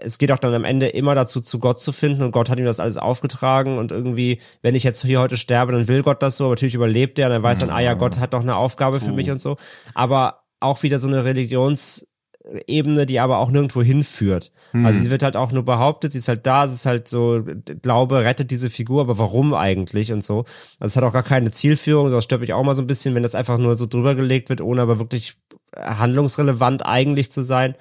[0.00, 2.58] es geht auch dann am Ende immer dazu, zu Gott zu finden und Gott hat
[2.58, 6.22] ihm das alles aufgetragen und irgendwie, wenn ich jetzt hier heute sterbe, dann will Gott
[6.22, 8.42] das so, aber natürlich überlebt er und er weiß dann, ah ja, Gott hat doch
[8.42, 9.56] eine Aufgabe für mich und so.
[9.94, 14.52] Aber auch wieder so eine Religionsebene, die aber auch nirgendwo hinführt.
[14.70, 14.86] Hm.
[14.86, 17.44] Also sie wird halt auch nur behauptet, sie ist halt da, es ist halt so,
[17.82, 20.44] Glaube rettet diese Figur, aber warum eigentlich und so.
[20.78, 23.14] Also es hat auch gar keine Zielführung, das stört mich auch mal so ein bisschen,
[23.14, 25.36] wenn das einfach nur so drüber gelegt wird, ohne aber wirklich
[25.76, 27.74] handlungsrelevant eigentlich zu sein.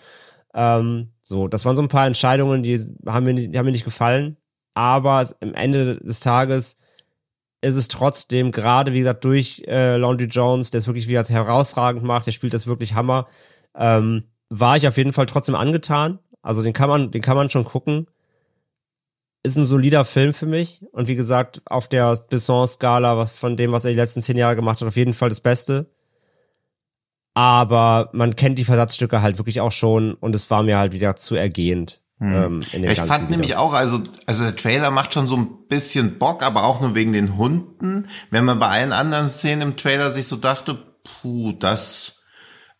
[0.53, 3.85] Ähm, so, das waren so ein paar Entscheidungen, die haben mir, die haben mir nicht
[3.85, 4.37] gefallen.
[4.73, 6.77] Aber am Ende des Tages
[7.61, 12.03] ist es trotzdem gerade, wie gesagt, durch äh, Laundry Jones, der es wirklich wieder herausragend
[12.03, 13.27] macht, der spielt das wirklich Hammer,
[13.75, 16.19] ähm, war ich auf jeden Fall trotzdem angetan.
[16.41, 18.07] Also den kann man, den kann man schon gucken.
[19.43, 20.81] Ist ein solider Film für mich.
[20.91, 24.81] Und wie gesagt, auf der Besson-Skala, von dem, was er die letzten zehn Jahre gemacht
[24.81, 25.91] hat, auf jeden Fall das Beste.
[27.33, 31.15] Aber man kennt die Versatzstücke halt wirklich auch schon und es war mir halt wieder
[31.15, 32.01] zu ergehend.
[32.19, 32.33] Hm.
[32.33, 33.29] Ähm, ja, ich fand wieder.
[33.31, 36.93] nämlich auch, also, also der Trailer macht schon so ein bisschen Bock, aber auch nur
[36.93, 38.09] wegen den Hunden.
[38.29, 42.21] Wenn man bei allen anderen Szenen im Trailer sich so dachte, puh, das,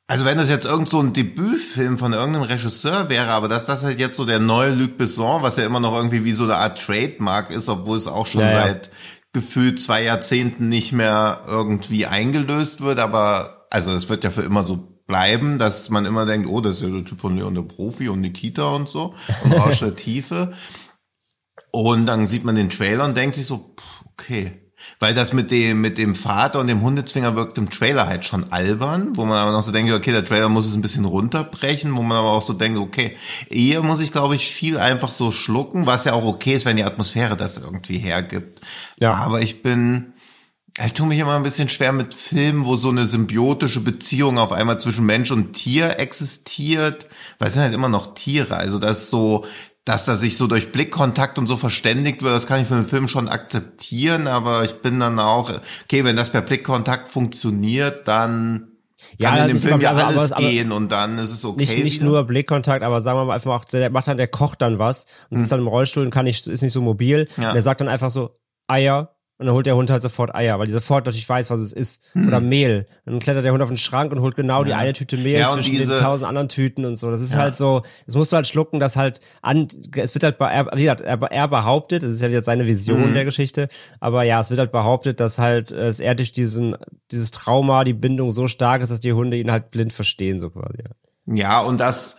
[0.05, 3.83] also wenn das jetzt irgend so ein Debütfilm von irgendeinem Regisseur wäre, aber dass das
[3.83, 6.57] halt jetzt so der neue Luc Besson, was ja immer noch irgendwie wie so eine
[6.57, 8.91] Art Trademark ist, obwohl es auch schon ja, seit ja.
[9.33, 14.61] gefühlt zwei Jahrzehnten nicht mehr irgendwie eingelöst wird, aber also es wird ja für immer
[14.61, 17.63] so bleiben, dass man immer denkt, oh, das ist ja der Typ von Leon der
[17.63, 20.53] Profi und Nikita und so und Rausch der Tiefe.
[21.71, 24.57] Und dann sieht man den Trailer und denkt sich so, okay.
[24.99, 28.51] Weil das mit dem, mit dem Vater und dem Hundezwinger wirkt im Trailer halt schon
[28.51, 31.95] albern, wo man aber noch so denkt, okay, der Trailer muss es ein bisschen runterbrechen,
[31.95, 33.15] wo man aber auch so denkt, okay,
[33.49, 36.77] eher muss ich, glaube ich, viel einfach so schlucken, was ja auch okay ist, wenn
[36.77, 38.59] die Atmosphäre das irgendwie hergibt.
[38.99, 39.13] Ja.
[39.13, 40.13] Aber ich bin,
[40.79, 44.51] ich tue mich immer ein bisschen schwer mit Filmen, wo so eine symbiotische Beziehung auf
[44.51, 47.07] einmal zwischen Mensch und Tier existiert,
[47.39, 48.55] weil es sind halt immer noch Tiere.
[48.55, 49.45] Also das so,
[49.83, 52.87] dass er sich so durch Blickkontakt und so verständigt wird, das kann ich für einen
[52.87, 55.51] Film schon akzeptieren, aber ich bin dann auch,
[55.83, 58.67] okay, wenn das per Blickkontakt funktioniert, dann
[59.19, 61.59] kann ja, in dem Film ja alles aber, gehen und dann ist es okay.
[61.59, 64.79] Nicht, nicht nur Blickkontakt, aber sagen wir mal einfach der macht dann, der kocht dann
[64.79, 65.43] was und hm.
[65.43, 67.27] ist dann im Rollstuhl und kann nicht, ist nicht so mobil.
[67.35, 67.49] Ja.
[67.49, 70.59] Und er sagt dann einfach so, Eier, und dann holt der Hund halt sofort Eier,
[70.59, 72.03] weil die sofort natürlich weiß, was es ist.
[72.13, 72.27] Hm.
[72.27, 72.85] Oder Mehl.
[73.05, 74.65] Dann klettert der Hund auf den Schrank und holt genau ja.
[74.65, 77.09] die eine Tüte Mehl ja, zwischen diese, den tausend anderen Tüten und so.
[77.09, 77.39] Das ist ja.
[77.39, 81.01] halt so, das musst du halt schlucken, dass halt an, es wird halt, wie gesagt,
[81.01, 83.13] er, er behauptet, das ist ja wieder seine Vision hm.
[83.15, 83.67] der Geschichte,
[83.99, 86.77] aber ja, es wird halt behauptet, dass halt, äh, er durch diesen,
[87.11, 90.51] dieses Trauma, die Bindung so stark ist, dass die Hunde ihn halt blind verstehen, so
[90.51, 90.83] quasi.
[91.25, 92.17] Ja und das,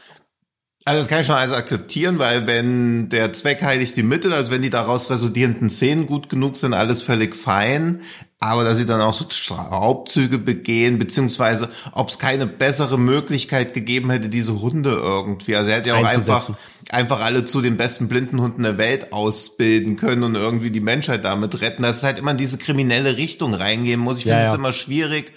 [0.85, 4.51] also das kann ich schon also akzeptieren, weil wenn der Zweck heiligt die Mittel, also
[4.51, 8.01] wenn die daraus resultierenden Szenen gut genug sind, alles völlig fein.
[8.41, 14.11] Aber dass sie dann auch so Raubzüge begehen, beziehungsweise ob es keine bessere Möglichkeit gegeben
[14.11, 15.55] hätte, diese Hunde irgendwie.
[15.55, 16.51] Also er hätte ja auch einfach,
[16.89, 21.61] einfach alle zu den besten Blindenhunden der Welt ausbilden können und irgendwie die Menschheit damit
[21.61, 21.85] retten.
[21.85, 24.19] Dass es halt immer in diese kriminelle Richtung reingehen muss.
[24.19, 24.55] Ich finde es ja.
[24.57, 25.33] immer schwierig,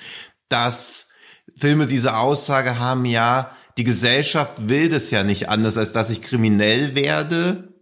[0.50, 1.10] dass
[1.56, 6.22] Filme diese Aussage haben, ja, die Gesellschaft will das ja nicht anders, als dass ich
[6.22, 7.74] kriminell werde,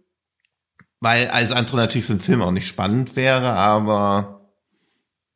[1.00, 4.34] weil alles andere natürlich für den Film auch nicht spannend wäre, aber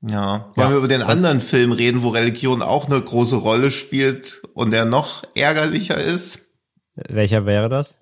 [0.00, 3.70] ja, wollen ja, wir über den anderen Film reden, wo Religion auch eine große Rolle
[3.70, 6.54] spielt und der noch ärgerlicher ist?
[6.94, 7.98] Welcher wäre das?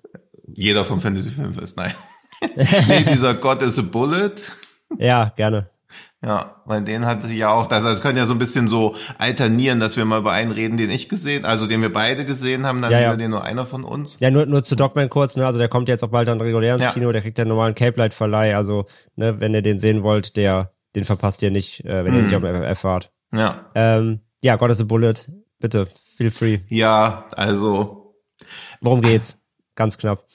[0.47, 1.93] Jeder vom Fantasy Filmfest, nein.
[2.87, 4.35] nee, dieser God is a Bullet.
[4.97, 5.67] Ja, gerne.
[6.23, 9.79] Ja, weil den hatte ja auch, das, das können ja so ein bisschen so alternieren,
[9.79, 12.81] dass wir mal über einen reden, den ich gesehen, also den wir beide gesehen haben,
[12.81, 13.15] dann ja, ja.
[13.15, 14.17] den nur einer von uns.
[14.19, 16.73] Ja, nur, nur zu Dogman kurz, ne, also der kommt jetzt auch bald dann regulär
[16.73, 16.91] ins ja.
[16.91, 20.37] Kino, der kriegt ja normalen Cape Light Verleih, also, ne, wenn ihr den sehen wollt,
[20.37, 22.15] der, den verpasst ihr nicht, äh, wenn hm.
[22.15, 23.11] ihr nicht auf dem FF fahrt.
[23.31, 23.69] Ja.
[23.75, 25.13] Ähm, ja, God is a Bullet,
[25.59, 26.59] bitte, feel free.
[26.69, 28.15] Ja, also.
[28.81, 29.39] Worum geht's?
[29.75, 30.25] Ganz knapp.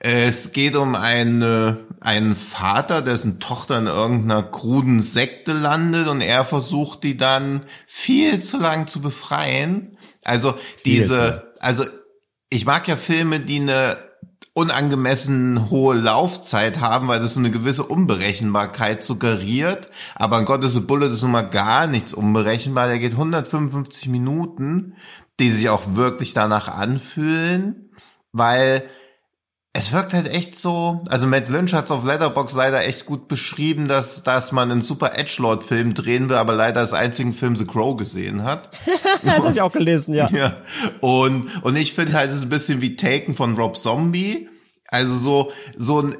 [0.00, 6.44] Es geht um eine, einen Vater, dessen Tochter in irgendeiner kruden Sekte landet und er
[6.44, 9.98] versucht die dann viel zu lang zu befreien.
[10.22, 11.84] Also diese, also
[12.48, 13.98] ich mag ja Filme, die eine
[14.52, 19.90] unangemessen hohe Laufzeit haben, weil das so eine gewisse Unberechenbarkeit suggeriert.
[20.14, 22.86] Aber in Gottes Bullet ist nun mal gar nichts unberechenbar.
[22.86, 24.94] Der geht 155 Minuten,
[25.40, 27.90] die sich auch wirklich danach anfühlen,
[28.30, 28.88] weil
[29.76, 33.28] es wirkt halt echt so, also Matt Lynch hat es auf Letterbox leider echt gut
[33.28, 37.66] beschrieben, dass, dass man einen super Edgelord-Film drehen will, aber leider als einzigen Film The
[37.66, 38.70] Crow gesehen hat.
[39.22, 40.28] das habe ich auch gelesen, ja.
[40.30, 40.56] ja.
[41.00, 44.48] Und, und ich finde halt, es ist ein bisschen wie Taken von Rob Zombie.
[44.88, 46.16] Also so, so ein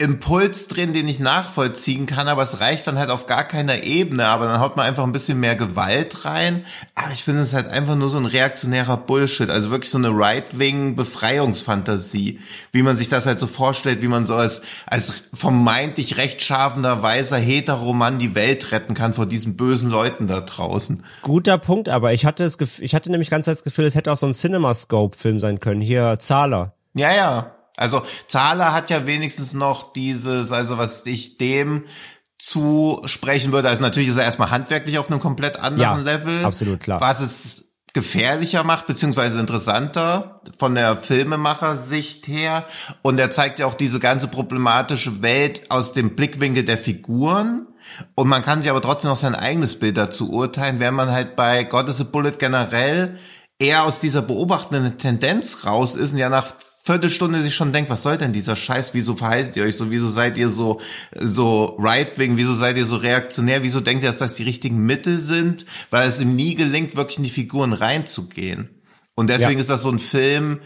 [0.00, 4.26] Impuls drin, den ich nachvollziehen kann, aber es reicht dann halt auf gar keiner Ebene,
[4.26, 6.64] aber dann haut man einfach ein bisschen mehr Gewalt rein.
[6.94, 10.10] Aber ich finde es halt einfach nur so ein reaktionärer Bullshit, also wirklich so eine
[10.10, 12.38] Right-Wing-Befreiungsfantasie,
[12.70, 17.38] wie man sich das halt so vorstellt, wie man so als, als vermeintlich rechtschaffender, weißer
[17.38, 21.02] Heteroman die Welt retten kann vor diesen bösen Leuten da draußen.
[21.22, 24.12] Guter Punkt, aber ich hatte das Gefühl, ich hatte nämlich ganz das Gefühl, es hätte
[24.12, 25.80] auch so ein Cinemascope-Film sein können.
[25.80, 26.74] Hier, Zahler.
[26.94, 31.84] Ja, ja, also Zahler hat ja wenigstens noch dieses, also was ich dem
[32.38, 36.44] zusprechen würde, also natürlich ist er erstmal handwerklich auf einem komplett anderen Ja, Level.
[36.44, 37.00] absolut, klar.
[37.00, 42.64] Was es gefährlicher macht, beziehungsweise interessanter von der Filmemacher-Sicht her.
[43.02, 47.66] Und er zeigt ja auch diese ganze problematische Welt aus dem Blickwinkel der Figuren.
[48.14, 51.34] Und man kann sich aber trotzdem noch sein eigenes Bild dazu urteilen, wenn man halt
[51.34, 53.18] bei God is a Bullet generell
[53.58, 56.52] eher aus dieser beobachtenden Tendenz raus ist und ja nach
[56.88, 58.94] Viertelstunde sich schon denkt, was soll denn dieser Scheiß?
[58.94, 59.90] Wieso verhaltet ihr euch so?
[59.90, 60.80] Wieso seid ihr so,
[61.14, 62.38] so right-wing?
[62.38, 63.62] Wieso seid ihr so reaktionär?
[63.62, 65.66] Wieso denkt ihr, dass das die richtigen Mittel sind?
[65.90, 68.70] Weil es ihm nie gelingt, wirklich in die Figuren reinzugehen.
[69.14, 69.60] Und deswegen Ja.
[69.60, 70.60] ist das so ein Film,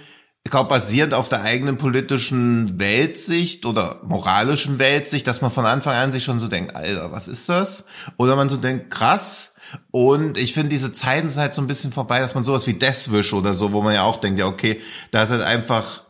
[0.45, 5.95] ich glaube, basierend auf der eigenen politischen Weltsicht oder moralischen Weltsicht, dass man von Anfang
[5.97, 7.87] an sich schon so denkt, Alter, was ist das?
[8.17, 9.57] Oder man so denkt, krass.
[9.91, 12.75] Und ich finde, diese Zeiten sind halt so ein bisschen vorbei, dass man sowas wie
[12.75, 14.81] Deathwish oder so, wo man ja auch denkt, ja, okay,
[15.11, 16.02] da ist halt einfach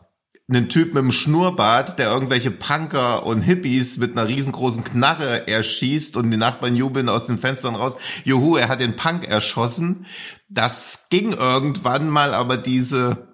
[0.51, 6.17] ein Typ mit einem Schnurrbart, der irgendwelche Punker und Hippies mit einer riesengroßen Knarre erschießt
[6.17, 7.95] und die Nachbarn jubeln aus den Fenstern raus.
[8.25, 10.05] Juhu, er hat den Punk erschossen.
[10.49, 13.29] Das ging irgendwann mal, aber diese,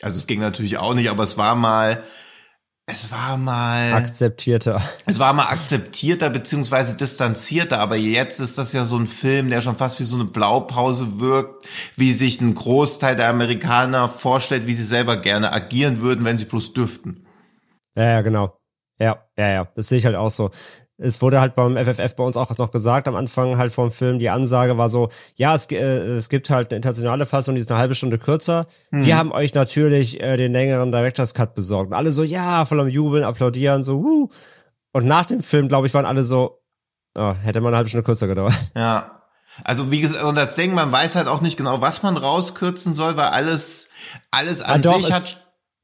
[0.00, 2.02] also es ging natürlich auch nicht, aber es war mal,
[2.86, 4.80] es war mal, Akzeptierter.
[5.06, 9.60] es war mal akzeptierter beziehungsweise distanzierter, aber jetzt ist das ja so ein Film, der
[9.60, 14.74] schon fast wie so eine Blaupause wirkt, wie sich ein Großteil der Amerikaner vorstellt, wie
[14.74, 17.26] sie selber gerne agieren würden, wenn sie bloß dürften.
[17.96, 18.56] Ja, ja, genau.
[19.00, 19.68] Ja, ja, ja.
[19.74, 20.50] Das sehe ich halt auch so.
[20.98, 24.18] Es wurde halt beim FFF bei uns auch noch gesagt am Anfang halt vom Film,
[24.18, 27.70] die Ansage war so, ja, es, äh, es gibt halt eine internationale Fassung, die ist
[27.70, 28.66] eine halbe Stunde kürzer.
[28.90, 31.90] Wir haben euch natürlich äh, den längeren Director's Cut besorgt.
[31.90, 34.28] Und alle so, ja, voll am Jubeln, applaudieren, so, wuh.
[34.92, 36.62] Und nach dem Film, glaube ich, waren alle so,
[37.14, 38.54] oh, hätte mal eine halbe Stunde kürzer gedauert.
[38.74, 39.12] Ja.
[39.64, 42.92] Also wie gesagt, und das Ding, man weiß halt auch nicht genau, was man rauskürzen
[42.92, 43.88] soll, weil alles,
[44.30, 45.36] alles an Ah, doch, sich es-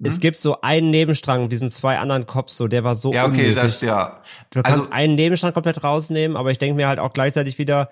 [0.04, 3.50] Es gibt so einen Nebenstrang, diesen zwei anderen Cops, so, der war so Ja, okay,
[3.50, 3.54] unnötig.
[3.54, 4.20] das, ja.
[4.50, 7.90] Du kannst Also, einen Nebenstrang komplett rausnehmen, aber ich denke mir halt auch gleichzeitig wieder,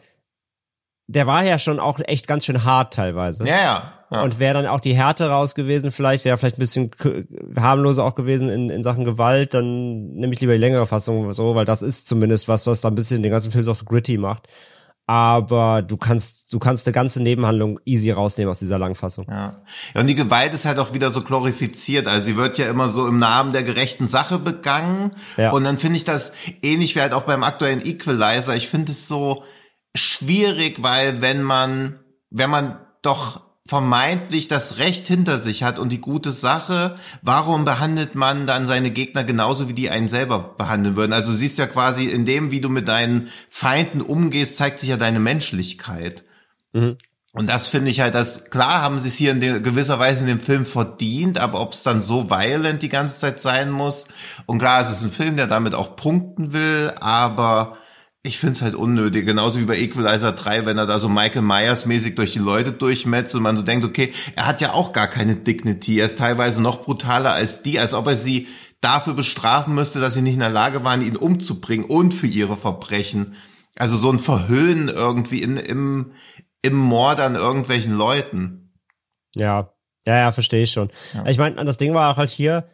[1.06, 3.44] der war ja schon auch echt ganz schön hart teilweise.
[3.44, 3.92] ja, ja.
[4.10, 4.22] ja.
[4.22, 6.90] Und wäre dann auch die Härte raus gewesen, vielleicht wäre vielleicht ein bisschen
[7.56, 11.54] harmloser auch gewesen in, in Sachen Gewalt, dann nehme ich lieber die längere Fassung so,
[11.54, 14.18] weil das ist zumindest was, was da ein bisschen den ganzen Film auch so gritty
[14.18, 14.48] macht.
[15.10, 19.26] Aber du kannst, du kannst eine ganze Nebenhandlung easy rausnehmen aus dieser Langfassung.
[19.28, 19.60] Ja.
[19.92, 22.06] ja, und die Gewalt ist halt auch wieder so glorifiziert.
[22.06, 25.10] Also sie wird ja immer so im Namen der gerechten Sache begangen.
[25.36, 25.50] Ja.
[25.50, 28.54] Und dann finde ich das ähnlich wie halt auch beim aktuellen Equalizer.
[28.54, 29.42] Ich finde es so
[29.96, 31.98] schwierig, weil wenn man,
[32.30, 33.40] wenn man doch
[33.70, 38.90] vermeintlich das Recht hinter sich hat und die gute Sache, warum behandelt man dann seine
[38.90, 41.12] Gegner genauso, wie die einen selber behandeln würden?
[41.12, 44.88] Also du siehst ja quasi in dem, wie du mit deinen Feinden umgehst, zeigt sich
[44.88, 46.24] ja deine Menschlichkeit.
[47.32, 50.22] Und das finde ich halt, das klar haben sie es hier in der, gewisser Weise
[50.22, 54.08] in dem Film verdient, aber ob es dann so violent die ganze Zeit sein muss.
[54.46, 57.78] Und klar, es ist ein Film, der damit auch punkten will, aber
[58.22, 59.26] ich finde es halt unnötig.
[59.26, 62.72] Genauso wie bei Equalizer 3, wenn er da so Michael Myers mäßig durch die Leute
[62.72, 65.98] durchmetzt und man so denkt, okay, er hat ja auch gar keine Dignity.
[65.98, 68.48] Er ist teilweise noch brutaler als die, als ob er sie
[68.82, 72.56] dafür bestrafen müsste, dass sie nicht in der Lage waren, ihn umzubringen und für ihre
[72.56, 73.36] Verbrechen.
[73.76, 76.12] Also so ein Verhöhnen irgendwie in, im,
[76.60, 78.74] im Mord an irgendwelchen Leuten.
[79.34, 79.72] Ja,
[80.04, 80.90] ja, ja, verstehe ich schon.
[81.26, 82.68] Ich meine, das Ding war auch halt hier,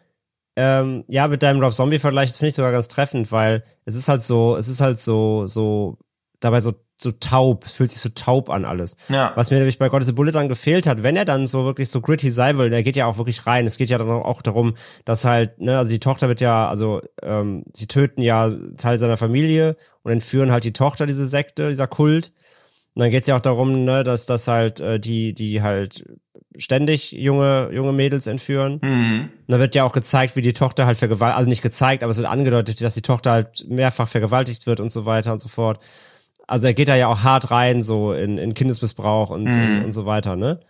[0.57, 4.09] ähm, ja, mit deinem Rob Zombie-Vergleich, das finde ich sogar ganz treffend, weil es ist
[4.09, 5.99] halt so, es ist halt so, so,
[6.41, 8.97] dabei so so taub, es fühlt sich so taub an alles.
[9.09, 9.33] Ja.
[9.35, 12.01] Was mir nämlich bei a Bullet dann gefehlt hat, wenn er dann so wirklich so
[12.01, 13.67] gritty sein will, der geht ja auch wirklich rein.
[13.67, 17.03] Es geht ja dann auch darum, dass halt, ne, also die Tochter wird ja, also
[17.23, 21.87] ähm, sie töten ja Teil seiner Familie und entführen halt die Tochter, diese Sekte, dieser
[21.87, 22.33] Kult.
[22.95, 26.05] Und dann geht's ja auch darum, ne, dass das halt äh, die, die halt
[26.59, 28.79] ständig junge, junge Mädels entführen.
[28.83, 29.31] Mhm.
[29.47, 32.11] Und da wird ja auch gezeigt, wie die Tochter halt vergewaltigt, also nicht gezeigt, aber
[32.11, 35.49] es wird angedeutet, dass die Tochter halt mehrfach vergewaltigt wird und so weiter und so
[35.49, 35.81] fort.
[36.47, 39.79] Also er geht da ja auch hart rein, so in, in Kindesmissbrauch und, Mhm.
[39.79, 40.61] und, und so weiter, ne?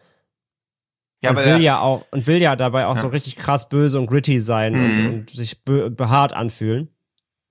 [1.22, 3.02] Ja, und aber will der, ja auch, und will ja dabei auch Ja.
[3.02, 5.06] so richtig krass böse und gritty sein und, Mhm.
[5.06, 6.88] und sich be behaart anfühlen.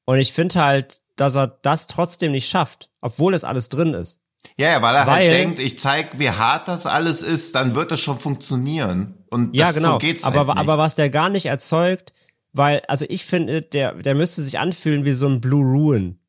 [0.06, 4.20] Und ich finde halt, dass er das trotzdem nicht schafft, obwohl es alles drin ist.
[4.58, 7.76] Ja, ja, weil er weil- halt denkt, ich zeig, wie hart das alles ist, dann
[7.76, 9.16] wird das schon funktionieren.
[9.30, 9.94] Und Ja, das, genau.
[9.94, 10.58] so geht's aber, halt nicht.
[10.60, 12.14] aber was der gar nicht erzeugt,
[12.54, 16.20] weil, also ich finde, der, der müsste sich anfühlen wie so ein Blue Ruin.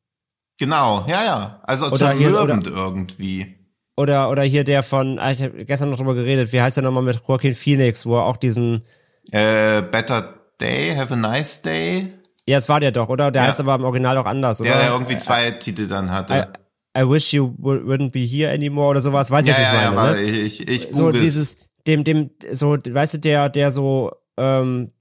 [0.59, 1.59] Genau, ja, ja.
[1.63, 3.55] Also zermürbend irgendwie.
[3.95, 6.83] Oder, oder hier der von, ah, ich habe gestern noch drüber geredet, wie heißt der
[6.83, 8.83] nochmal mit Joaquin Phoenix, wo er auch diesen,
[9.31, 12.13] Äh, Better Day, Have a Nice Day.
[12.47, 13.29] ja, es war der doch, oder?
[13.31, 13.47] Der Ja.
[13.49, 14.69] heißt aber im Original auch anders, oder?
[14.71, 16.53] Der, der irgendwie zwei Titel dann hatte.
[16.97, 19.81] I, wish you wou- wouldn't be here anymore oder sowas, weiß ich ja, nicht, ja,
[19.83, 20.21] ja, meine, aber ne?
[20.23, 24.91] ich, ich, ich So dieses, dem, dem, so, weißt du, der, der so, ähm,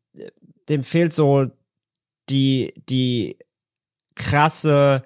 [0.69, 1.47] dem fehlt so
[2.29, 3.37] die, die
[4.15, 5.05] krasse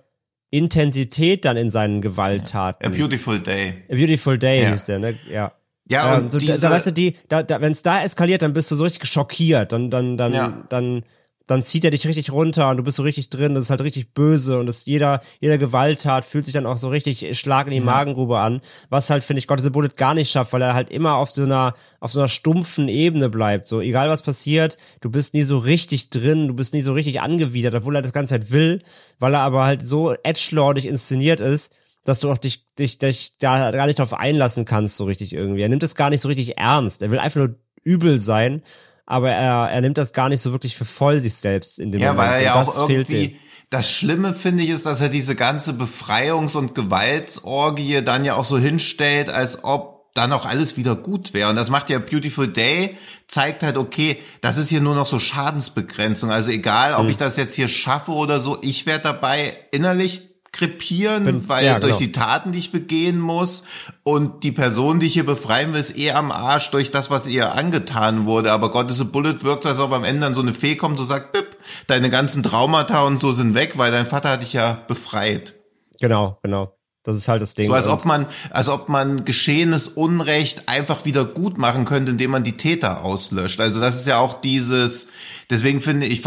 [0.51, 2.87] Intensität dann in seinen Gewalttaten.
[2.87, 3.85] A Beautiful Day.
[3.91, 4.71] A Beautiful Day Ja.
[4.71, 5.19] hieß der, ne?
[5.31, 5.53] Ja.
[5.89, 8.53] Ja, ähm, so, diese, da, weißt du, die, da, da, wenn es da eskaliert, dann
[8.53, 9.73] bist du so richtig schockiert.
[9.73, 10.65] Dann, dann, dann, Ja.
[10.69, 11.03] dann,
[11.51, 13.57] dann zieht er dich richtig runter und du bist so richtig drin.
[13.57, 16.89] Das ist halt richtig böse und das jeder, jeder Gewalttat fühlt sich dann auch so
[16.89, 18.61] richtig Schlag in die Magengrube an.
[18.89, 21.17] Was halt, finde ich, Gott is a Bullet gar nicht schafft, weil er halt immer
[21.17, 23.67] auf so einer, auf so einer stumpfen Ebene bleibt.
[23.67, 27.21] So, egal was passiert, du bist nie so richtig drin, du bist nie so richtig
[27.21, 28.83] angewidert, obwohl er das ganze Zeit will,
[29.19, 33.73] weil er aber halt so edgelordig inszeniert ist, dass du auch dich, dich, dich da
[33.73, 35.63] gar nicht drauf einlassen kannst, so richtig irgendwie.
[35.63, 37.03] Er nimmt es gar nicht so richtig ernst.
[37.03, 38.63] Er will einfach nur übel sein,
[39.11, 42.01] aber er, er nimmt das gar nicht so wirklich für voll sich selbst in dem
[42.01, 42.31] ja, Moment.
[42.31, 46.57] weil er ja auch irgendwie, das Schlimme finde ich ist, dass er diese ganze Befreiungs-
[46.57, 51.51] und Gewaltsorgie dann ja auch so hinstellt, als ob dann auch alles wieder gut wäre.
[51.51, 52.97] Und das macht ja Beautiful Day,
[53.27, 56.31] zeigt halt, okay, das ist hier nur noch so Schadensbegrenzung.
[56.31, 57.05] Also egal, Hm.
[57.05, 61.65] ob ich das jetzt hier schaffe oder so, ich werde dabei innerlich krepieren, Bin- weil
[61.65, 61.99] ja, durch genau.
[61.99, 63.65] die Taten, die ich begehen muss
[64.03, 67.29] und die Person, die ich hier befreien will, ist eh am Arsch durch das, was
[67.29, 68.53] ihr angetan wurde.
[68.53, 70.99] Aber God is a Bullet wirkt, als ob am Ende dann so eine Fee kommt
[70.99, 74.53] und sagt, Bip, deine ganzen Traumata und so sind weg, weil dein Vater hat dich
[74.53, 75.55] ja befreit.
[76.01, 76.75] Genau, genau.
[77.03, 77.69] Das ist halt das Ding.
[77.69, 82.31] So als ob man, als ob man geschehenes Unrecht einfach wieder gut machen könnte, indem
[82.31, 83.59] man die Täter auslöscht.
[83.61, 85.09] Also das ist ja auch dieses,
[85.49, 86.21] deswegen finde ich,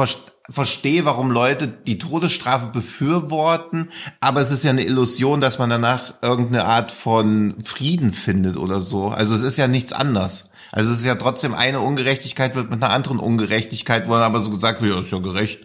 [0.49, 6.15] verstehe, warum Leute die Todesstrafe befürworten, aber es ist ja eine Illusion, dass man danach
[6.21, 9.07] irgendeine Art von Frieden findet oder so.
[9.07, 10.51] Also es ist ja nichts anders.
[10.71, 14.41] Also es ist ja trotzdem eine Ungerechtigkeit wird mit einer anderen Ungerechtigkeit, wo dann aber
[14.41, 15.59] so gesagt wird, ja, ist ja gerecht.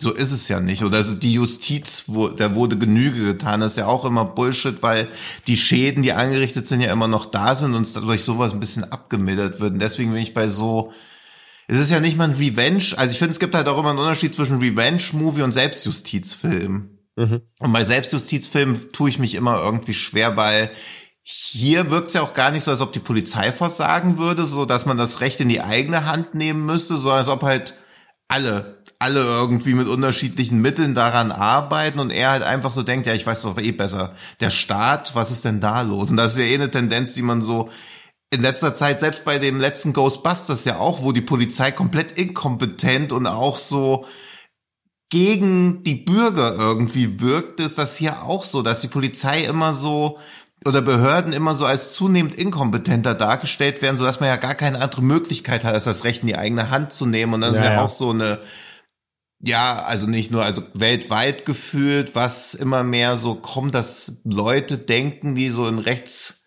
[0.00, 0.82] So ist es ja nicht.
[0.82, 3.60] Oder also die Justiz, wo, da wurde Genüge getan.
[3.60, 5.08] Das ist ja auch immer Bullshit, weil
[5.46, 8.90] die Schäden, die angerichtet sind, ja immer noch da sind und dadurch sowas ein bisschen
[8.90, 9.74] abgemildert wird.
[9.74, 10.92] Und deswegen bin ich bei so,
[11.72, 12.84] es ist ja nicht mal ein Revenge.
[12.96, 16.98] Also ich finde, es gibt halt auch immer einen Unterschied zwischen Revenge-Movie und Selbstjustizfilm.
[17.16, 17.40] Mhm.
[17.58, 20.70] Und bei Selbstjustizfilmen tue ich mich immer irgendwie schwer, weil
[21.22, 24.66] hier wirkt es ja auch gar nicht so, als ob die Polizei versagen würde, so
[24.66, 27.74] dass man das Recht in die eigene Hand nehmen müsste, sondern als ob halt
[28.28, 33.14] alle, alle irgendwie mit unterschiedlichen Mitteln daran arbeiten und er halt einfach so denkt, ja,
[33.14, 34.14] ich weiß doch eh besser.
[34.40, 36.10] Der Staat, was ist denn da los?
[36.10, 37.70] Und das ist ja eh eine Tendenz, die man so
[38.32, 43.12] in letzter Zeit, selbst bei dem letzten Ghostbusters ja auch, wo die Polizei komplett inkompetent
[43.12, 44.06] und auch so
[45.10, 50.18] gegen die Bürger irgendwie wirkt, ist das hier auch so, dass die Polizei immer so
[50.64, 55.02] oder Behörden immer so als zunehmend inkompetenter dargestellt werden, sodass man ja gar keine andere
[55.02, 57.34] Möglichkeit hat, als das Recht in die eigene Hand zu nehmen.
[57.34, 57.84] Und das ist Ja, ja, ja.
[57.84, 58.38] auch so eine,
[59.40, 65.34] ja, also nicht nur, also weltweit gefühlt, was immer mehr so kommt, dass Leute denken,
[65.34, 65.78] die so in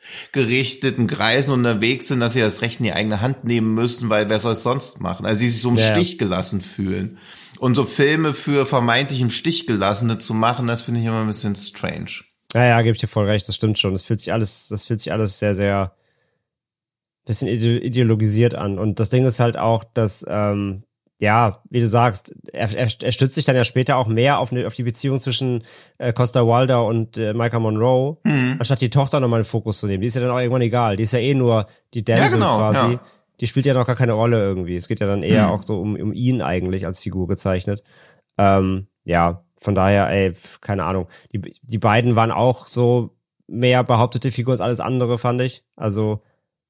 [0.06, 4.30] rechtsgerichteten Kreisen unterwegs sind, dass sie das Recht in die eigene Hand nehmen müssen, weil
[4.30, 5.26] wer soll es sonst machen?
[5.26, 5.94] Also sie sich so im Ja.
[5.96, 7.18] Stich gelassen fühlen.
[7.58, 11.28] Und so Filme für vermeintlich im Stich gelassene zu machen, das finde ich immer ein
[11.28, 12.12] bisschen strange.
[12.54, 13.91] Ja, ja, gebe ich dir voll recht, das stimmt schon.
[13.91, 15.95] Das fühlt sich alles, das fühlt sich alles sehr, sehr
[17.26, 18.78] bisschen ide ideologisiert an.
[18.78, 20.84] Und das Ding ist halt auch, dass, ähm,
[21.22, 24.51] ja, wie du sagst, er, er, er stützt sich dann ja später auch mehr auf,
[24.51, 25.63] eine, auf die Beziehung zwischen
[25.97, 28.57] äh, Costa Wilder und äh, Micah Monroe, Mhm.
[28.59, 30.01] anstatt die Tochter nochmal in den Fokus zu nehmen.
[30.01, 30.97] Die ist ja dann auch irgendwann egal.
[30.97, 32.93] Die ist ja eh nur die Damsel genau, quasi.
[32.93, 32.99] ja.
[33.41, 34.76] Die spielt ja noch gar keine Rolle irgendwie.
[34.78, 35.51] Es geht ja dann eher Mhm.
[35.53, 37.84] auch so um, um ihn eigentlich als Figur gezeichnet.
[38.38, 41.07] Ähm, ja, von daher, ey, keine Ahnung.
[41.34, 43.16] Die, die beiden waren auch so
[43.47, 45.63] mehr behauptete Figur als alles andere, fand ich.
[45.76, 46.22] Also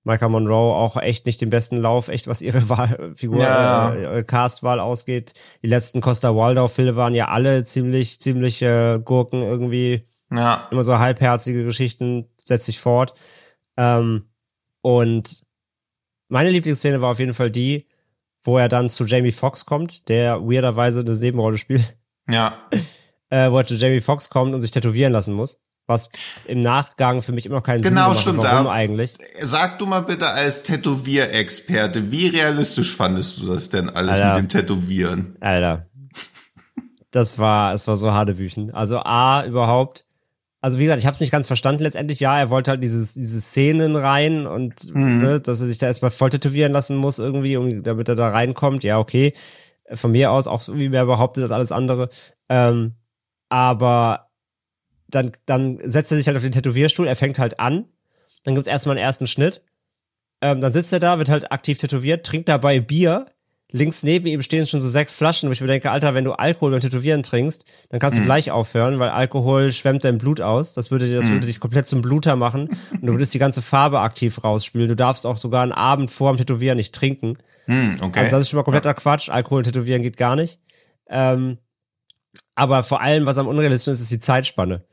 [0.06, 3.94] Micah Monroe auch echt nicht den besten Lauf, echt was ihre Wahl, Figur, Ja.
[3.94, 5.34] äh, äh, Castwahl ausgeht.
[5.64, 10.68] Die letzten Costa Waldau-Filme waren ja alle ziemlich, ziemlich äh, Gurken irgendwie Ja.
[10.72, 13.16] immer so halbherzige Geschichten, setzt sich fort.
[13.78, 14.30] Ähm,
[14.82, 15.44] und
[16.30, 17.88] meine Lieblingsszene war auf jeden Fall die,
[18.44, 21.98] wo er dann zu Jamie Foxx kommt, der weirderweise eine Nebenrolle spielt,
[22.30, 22.60] Ja.
[23.30, 25.60] äh, wo er zu Jamie Foxx kommt und sich tätowieren lassen muss.
[25.88, 26.10] Was
[26.46, 28.56] im Nachgang für mich immer keinen Genau, Sinn stimmt, gemacht hat.
[28.56, 29.16] Warum eigentlich?
[29.42, 34.34] Sag du mal bitte als Tätowierexperte, wie realistisch fandest du das denn alles Alter.
[34.34, 35.38] mit dem Tätowieren?
[35.42, 35.88] Alter.
[37.12, 38.74] Das war, es war so Hadebüchen.
[38.74, 40.06] Also A, überhaupt.
[40.60, 42.20] Also wie gesagt, ich habe es nicht ganz verstanden letztendlich.
[42.20, 46.10] Ja, er wollte halt dieses, diese Szenen rein und ne, dass er sich da erstmal
[46.10, 48.84] voll tätowieren lassen muss irgendwie, um, damit er da reinkommt.
[48.84, 49.34] Ja, okay.
[49.94, 52.10] Von mir aus auch so, wie wer behauptet als alles andere.
[52.50, 52.96] Ähm,
[53.50, 54.32] aber
[55.16, 57.86] dann, dann setzt er sich halt auf den Tätowierstuhl, er fängt halt an.
[58.44, 59.62] Dann gibt's erstmal einen ersten Schnitt.
[60.42, 63.26] Ähm, dann sitzt er da, wird halt aktiv tätowiert, trinkt dabei Bier.
[63.72, 66.34] Links neben ihm stehen schon so sechs Flaschen, wo ich mir denke, Alter, wenn du
[66.34, 70.74] Alkohol beim Tätowieren trinkst, dann kannst du gleich aufhören, weil Alkohol schwemmt dein Blut aus.
[70.74, 73.62] Das würde dir, das würde dich komplett zum Bluter machen und du würdest die ganze
[73.62, 74.88] Farbe aktiv rausspülen.
[74.88, 77.38] Du darfst auch sogar einen Abend vor dem Tätowieren nicht trinken.
[77.66, 78.20] Hm, okay.
[78.20, 79.30] Also das ist schon mal kompletter Quatsch.
[79.30, 80.60] Alkohol tätowieren geht gar nicht.
[81.10, 81.58] Ähm,
[82.54, 84.86] aber vor allem, was am unrealistischsten ist, ist die Zeitspanne.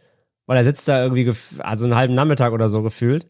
[0.46, 3.26] Weil er sitzt da irgendwie, also einen halben Nachmittag oder so gefühlt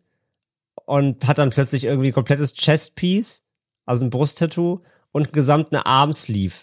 [0.86, 3.44] und hat dann plötzlich irgendwie ein komplettes Chestpiece,
[3.86, 4.80] also ein Brusttattoo
[5.12, 6.54] und einen gesamten Armsleeve.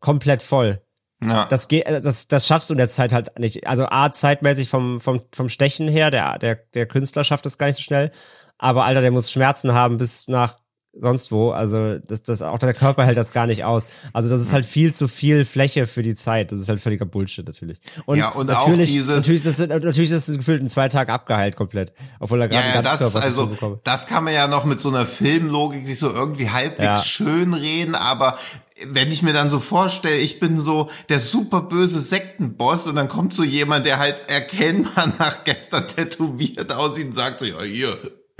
[0.00, 0.82] Komplett voll.
[1.22, 1.46] ja.
[1.46, 3.66] Das geht, äh, das, das schaffst du in der Zeit halt nicht.
[3.66, 7.66] Also A, zeitmäßig vom, vom, vom Stechen her, der, der, der Künstler schafft das gar
[7.66, 8.10] nicht so schnell.
[8.58, 10.58] Aber Alter, der muss Schmerzen haben bis nach
[10.92, 11.50] sonst wo.
[11.50, 13.86] Also, das, das, auch der Körper hält das gar nicht aus.
[14.12, 16.52] Also, das ist halt viel zu viel Fläche für die Zeit.
[16.52, 17.78] Das ist halt völliger Bullshit, natürlich.
[18.06, 21.10] Und, Ja, und auch natürlich, dieses- natürlich, das, natürlich ist das gefühlt in zwei Tagen
[21.10, 21.92] abgeheilt komplett.
[22.18, 23.80] Obwohl er gerade Ja, einen ja, das, also, bekommt.
[23.84, 27.02] das kann man ja noch mit so einer Filmlogik sich so irgendwie halbwegs Ja.
[27.02, 28.38] schön reden, aber
[28.86, 33.08] wenn ich mir dann so vorstelle, ich bin so der super böse Sektenboss und dann
[33.08, 37.98] kommt so jemand, der halt erkennbar nach gestern tätowiert aussieht und sagt so, ja, hier.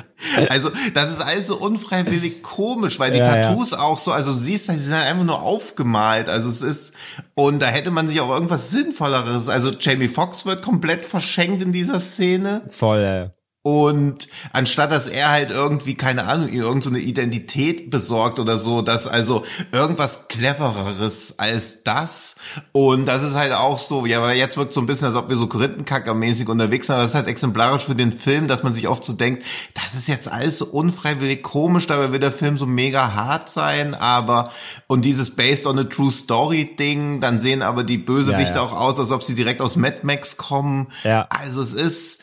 [0.48, 3.48] Also, das ist alles so unfreiwillig komisch, weil die Ja, ja.
[3.48, 6.28] Tattoos auch so, also du siehst, die sind halt einfach nur aufgemalt.
[6.28, 6.94] Also es ist,
[7.34, 9.48] und da hätte man sich auch irgendwas Sinnvolleres.
[9.48, 12.62] Also Jamie Foxx wird komplett verschenkt in dieser Szene.
[12.68, 13.39] Voll, äh.
[13.62, 18.56] Und anstatt dass er halt irgendwie, keine Ahnung, ihr irgend so eine Identität besorgt oder
[18.56, 22.36] so, dass also irgendwas clevereres als das.
[22.72, 25.28] Und das ist halt auch so, ja, weil jetzt wirkt so ein bisschen, als ob
[25.28, 28.72] wir so Korinthenkacker-mäßig unterwegs sind, aber das ist halt exemplarisch für den Film, dass man
[28.72, 29.44] sich oft so denkt,
[29.74, 33.94] das ist jetzt alles so unfreiwillig komisch, dabei wird der Film so mega hart sein,
[33.94, 34.52] aber,
[34.86, 38.70] und dieses Based on a True Story Ding, dann sehen aber die Bösewichte Ja, ja.
[38.70, 40.88] auch aus, als ob sie direkt aus Mad Max kommen.
[41.04, 41.26] Ja.
[41.28, 42.19] Also es ist,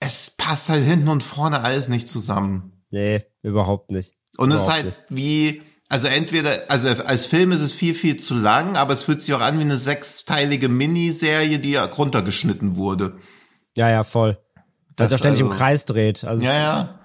[0.00, 2.82] es passt halt hinten und vorne alles nicht zusammen.
[2.90, 4.14] Nee, überhaupt nicht.
[4.36, 5.18] Und es ist Überhaupt halt nicht.
[5.18, 9.22] wie, also entweder, also als Film ist es viel, viel zu lang, aber es fühlt
[9.22, 13.16] sich auch an wie eine sechsteilige Miniserie, die ja runtergeschnitten wurde.
[13.76, 14.38] Ja, ja, voll.
[14.96, 16.24] Dass Das er ständig im also- Kreis dreht.
[16.24, 16.99] Also Ja, ja.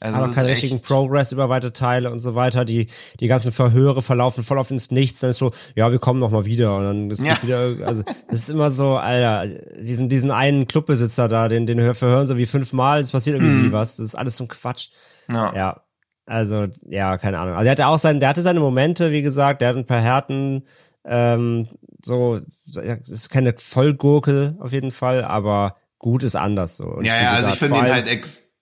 [0.00, 2.64] Also aber keinen richtigen Progress über weite Teile und so weiter.
[2.64, 2.88] Die,
[3.20, 5.20] die ganzen Verhöre verlaufen voll auf ins Nichts.
[5.20, 6.76] Dann ist so, ja, wir kommen noch mal wieder.
[6.76, 7.40] Und dann ist Ja.
[7.42, 9.46] wieder, also, das ist immer so, Alter,
[9.80, 13.66] diesen, diesen einen Clubbesitzer da, den, den hör- verhören so wie fünfmal, es passiert irgendwie
[13.68, 13.96] nie was.
[13.96, 14.88] Das ist alles so ein Quatsch.
[15.28, 15.54] Ja.
[15.54, 15.80] Ja.
[16.26, 17.54] Also, ja, keine Ahnung.
[17.54, 20.00] Also, er hatte auch seinen, der hatte seine Momente, wie gesagt, der hat ein paar
[20.00, 20.64] Härten,
[21.04, 21.68] ähm,
[22.02, 22.40] so,
[22.72, 26.84] ja, es ist keine Vollgurke auf jeden Fall, aber gut ist anders so.
[26.86, 28.06] Und Ja, ja, also gesagt, ich finde ihn halt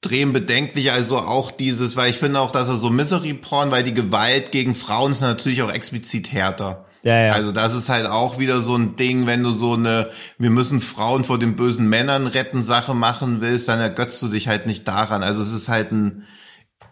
[0.02, 3.94] extrem bedenklich, also auch dieses, weil ich finde auch, dass er so Misery-Porn, weil die
[3.94, 6.86] Gewalt gegen Frauen ist natürlich auch explizit härter.
[7.04, 7.32] Ja, ja.
[7.32, 10.80] Also das ist halt auch wieder so ein Ding, wenn du so eine, wir müssen
[10.80, 14.86] Frauen vor den bösen Männern retten Sache machen willst, dann ergötzt du dich halt nicht
[14.88, 15.22] daran.
[15.22, 16.24] Also es ist halt ein,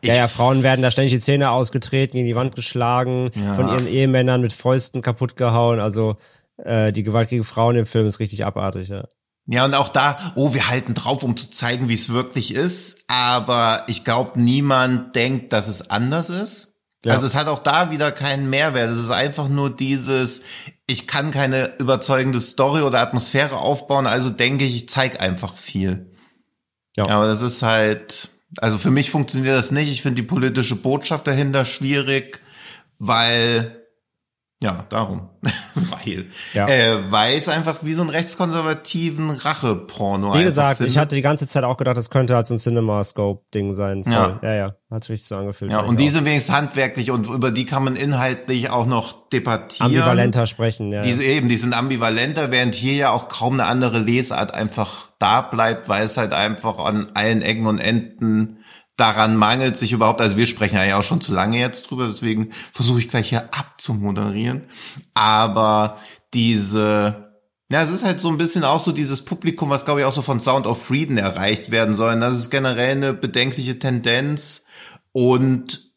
[0.05, 3.55] Ja, ja, Frauen werden da ständig die Zähne ausgetreten, gegen die Wand geschlagen, Ja.
[3.55, 5.81] von ihren Ehemännern mit Fäusten kaputt gehauen.
[5.81, 6.17] Also
[6.59, 9.05] äh, die Gewalt gegen Frauen im Film ist richtig abartig, ja.
[9.53, 13.05] Ja, und auch da, oh, wir halten drauf, um zu zeigen, wie es wirklich ist.
[13.09, 16.77] Aber ich glaube, niemand denkt, dass es anders ist.
[17.05, 17.15] Ja.
[17.15, 18.91] Also es hat auch da wieder keinen Mehrwert.
[18.91, 20.45] Es ist einfach nur dieses,
[20.87, 26.13] ich kann keine überzeugende Story oder Atmosphäre aufbauen, also denke ich, ich zeig einfach viel.
[26.97, 27.09] Ja.
[27.09, 28.29] Aber das ist halt,
[28.59, 29.91] also für mich funktioniert das nicht.
[29.91, 32.41] Ich finde die politische Botschaft dahinter schwierig,
[33.01, 33.80] weil
[34.63, 35.31] Ja, darum.
[35.75, 36.27] weil.
[36.53, 36.69] Ja.
[36.69, 41.49] Äh, weil es einfach wie so einen rechtskonservativen Rache-Porno Wie gesagt, ich hatte die ganze
[41.49, 44.05] Zeit auch gedacht, das könnte halt so ein Cinema-Scope-Ding sein.
[44.05, 44.13] Voll.
[44.13, 44.39] Ja.
[44.43, 44.75] ja, ja.
[44.91, 45.71] Hat sich richtig so angefühlt.
[45.71, 46.13] Ja, und die auch.
[46.13, 49.87] sind wenigstens handwerklich und über die kann man inhaltlich auch noch debattieren.
[49.87, 51.01] ambivalenter sprechen, ja.
[51.03, 55.41] Diese eben, die sind ambivalenter, während hier ja auch kaum eine andere Lesart einfach da
[55.41, 58.59] bleibt, weil es halt einfach an allen Ecken und Enden
[59.01, 62.51] daran mangelt, sich überhaupt, also wir sprechen ja auch schon zu lange jetzt drüber, deswegen
[62.73, 64.65] versuche ich gleich hier abzumoderieren.
[65.15, 65.99] Aber
[66.35, 67.33] diese,
[67.73, 70.13] ja, es ist halt so ein bisschen auch so dieses Publikum, was glaube ich auch
[70.13, 72.15] so von Sound of Freedom erreicht werden soll.
[72.15, 74.67] Und das ist generell eine bedenkliche Tendenz
[75.13, 75.90] und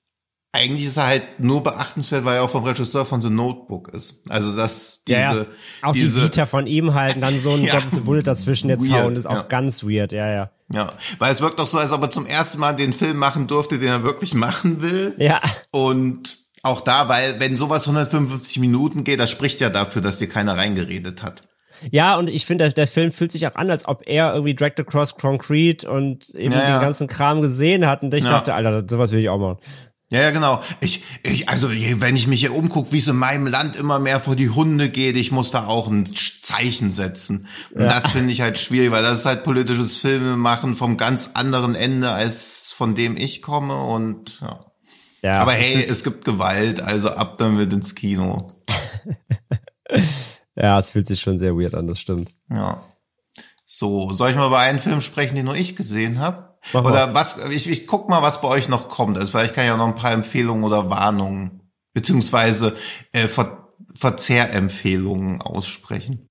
[0.56, 4.22] eigentlich ist er halt nur beachtenswert, weil er auch vom Regisseur von The Notebook ist.
[4.30, 5.45] Also dass diese, ja, ja.
[5.82, 7.74] Auch diese, die Vita von ihm halten, dann so ein Ja.
[7.80, 9.41] Gottes Bullet dazwischen jetzt Weird, hauen, ist auch ja.
[9.41, 10.51] ganz weird, ja, ja.
[10.72, 13.47] Ja, weil es wirkt doch so, als ob er zum ersten Mal den Film machen
[13.47, 15.14] durfte, den er wirklich machen will.
[15.18, 15.41] Ja,
[15.72, 20.30] Und auch da, weil wenn sowas 155 Minuten geht, das spricht ja dafür, dass dir
[20.30, 21.41] keiner reingeredet hat.
[21.91, 24.56] ja, und ich finde, der, der Film fühlt sich auch an, als ob er irgendwie
[24.56, 26.78] Dragged Across Concrete und eben Ja, ja.
[26.78, 28.30] den ganzen Kram gesehen hat und ich Ja.
[28.32, 29.58] dachte, Alter, sowas will ich auch machen.
[30.14, 30.61] Ja, ja, genau.
[30.80, 34.20] Ich, ich, also wenn ich mich hier umgucke, wie es in meinem Land immer mehr
[34.20, 36.07] vor die Hunde geht, ich muss da auch ein
[36.43, 37.47] Zeichen setzen.
[37.72, 41.74] Und das finde ich halt schwierig, weil das ist halt politisches Filmemachen vom ganz anderen
[41.74, 43.76] Ende, als von dem ich komme.
[43.76, 44.64] Und ja.
[45.24, 48.45] Ja, Aber hey, es gibt Gewalt, also ab damit ins Kino.
[50.55, 52.34] ja, es fühlt sich schon sehr weird an, das stimmt.
[52.51, 52.84] Ja.
[53.66, 56.53] So, soll ich mal über einen Film sprechen, den nur ich gesehen habe?
[56.72, 56.91] Mach mal.
[56.91, 59.18] Oder was, ich, ich guck mal, was bei euch noch kommt.
[59.18, 61.61] Also vielleicht kann ich auch noch ein paar Empfehlungen oder Warnungen,
[61.93, 62.76] beziehungsweise
[63.11, 63.59] äh, Ver
[63.95, 66.28] Verzehrempfehlungen aussprechen.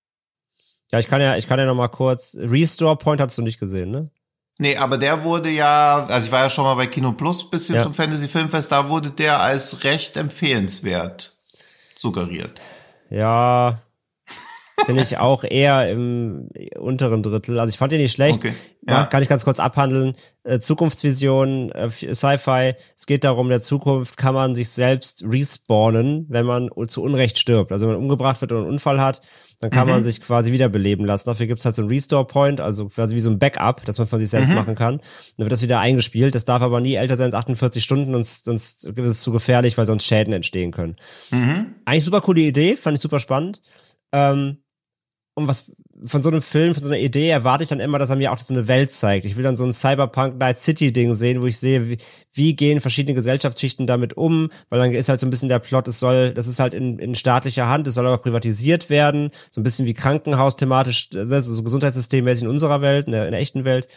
[0.91, 3.61] Ja, ich kann ja, ich kann ja noch mal kurz, Restore Point hast du nicht
[3.61, 4.11] gesehen, ne?
[4.59, 7.77] Nee, aber der wurde ja, also ich war ja schon mal bei Kino Plus bisschen
[7.77, 7.83] Ja.
[7.83, 11.37] zum Fantasy Filmfest, da wurde der als recht empfehlenswert
[11.97, 12.53] suggeriert.
[13.11, 13.79] Ja,
[14.87, 16.49] bin ich auch eher im
[16.79, 17.59] unteren Drittel.
[17.61, 18.39] Also ich fand den nicht schlecht.
[18.39, 18.53] Okay,
[18.89, 19.05] Ja.
[19.05, 20.15] Kann ich ganz kurz abhandeln.
[20.45, 22.75] Äh, Zukunftsvision, äh, Sci-Fi.
[22.97, 27.39] Es geht darum, in der Zukunft kann man sich selbst respawnen, wenn man zu Unrecht
[27.39, 27.71] stirbt.
[27.73, 29.21] Also wenn man umgebracht wird oder einen Unfall hat,
[29.61, 29.93] dann kann Mhm.
[29.93, 31.29] man sich quasi wiederbeleben lassen.
[31.29, 34.19] Dafür gibt's halt so einen Restore-Point, also quasi wie so ein Backup, das man von
[34.19, 34.57] sich selbst Mhm.
[34.57, 34.97] machen kann.
[35.37, 36.35] Dann wird das wieder eingespielt.
[36.35, 39.79] Das darf aber nie älter sein als 48 Stunden, sonst, sonst ist es zu gefährlich,
[39.79, 40.97] weil sonst Schäden entstehen können.
[41.31, 41.67] Mhm.
[41.85, 43.63] Eigentlich super coole Idee, fand ich super spannend.
[44.13, 44.59] Ähm,
[45.35, 45.73] und was
[46.05, 48.33] von so einem Film, von so einer Idee erwarte ich dann immer, dass er mir
[48.33, 49.25] auch so eine Welt zeigt.
[49.25, 51.97] Ich will dann so ein Cyberpunk Night City Ding sehen, wo ich sehe, wie,
[52.33, 55.89] wie gehen verschiedene Gesellschaftsschichten damit um, weil dann ist halt so ein bisschen der Plot,
[55.89, 59.61] es soll, das ist halt in, in staatlicher Hand, es soll aber privatisiert werden, so
[59.61, 63.41] ein bisschen wie Krankenhaus thematisch, also so Gesundheitssystemmäßig in unserer Welt, in der, in der
[63.41, 63.89] echten Welt.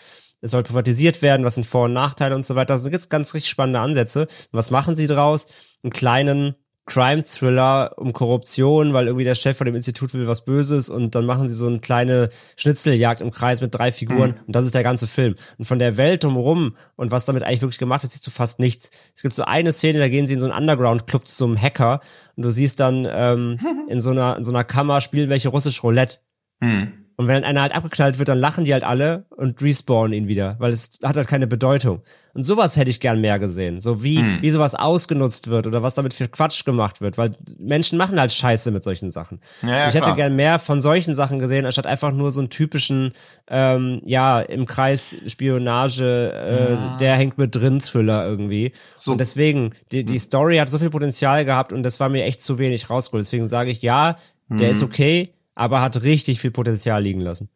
[0.42, 2.74] Es soll privatisiert werden, was sind Vor- und Nachteile und so weiter.
[2.74, 4.24] Also da gibt's ganz richtig spannende Ansätze.
[4.24, 5.48] Und was machen sie draus?
[5.82, 6.56] Einen kleinen
[6.86, 11.26] Crime-Thriller um Korruption, weil irgendwie der Chef von dem Institut will was Böses und dann
[11.26, 14.84] machen sie so eine kleine Schnitzeljagd im Kreis mit drei Figuren und das ist der
[14.84, 15.36] ganze Film.
[15.58, 18.60] Und von der Welt drumherum und was damit eigentlich wirklich gemacht wird, siehst du fast
[18.60, 18.92] nichts.
[19.16, 21.60] Es gibt so eine Szene, da gehen sie in so einen Underground-Club zu so einem
[21.60, 22.02] Hacker
[22.36, 23.60] und du siehst dann ähm,
[23.90, 26.20] in so einer in so einer Kammer spielen welche russisch Roulette.
[26.62, 27.05] Hm.
[27.18, 30.56] Und wenn einer halt abgeknallt wird, dann lachen die halt alle und respawnen ihn wieder,
[30.60, 32.02] weil es hat halt keine Bedeutung.
[32.34, 33.80] Und sowas hätte ich gern mehr gesehen.
[33.80, 34.40] So wie, Hm.
[34.42, 38.34] wie sowas ausgenutzt wird oder was damit für Quatsch gemacht wird, weil Menschen machen halt
[38.34, 39.40] Scheiße mit solchen Sachen.
[39.62, 40.16] Ja, ja, ich hätte klar.
[40.18, 43.14] gern mehr von solchen Sachen gesehen, anstatt einfach nur so einen typischen,
[43.48, 46.04] ähm, ja, im Kreis Spionage,
[46.34, 48.74] äh, der hängt mit drin Thriller irgendwie.
[48.96, 49.14] So.
[49.14, 50.06] Und deswegen, die, Hm.
[50.08, 53.24] die Story hat so viel Potenzial gehabt und das war mir echt zu wenig rausgeholt.
[53.26, 54.18] Deswegen sage ich, ja,
[54.50, 54.72] der Hm.
[54.74, 57.50] ist okay, aber hat richtig viel Potenzial liegen lassen.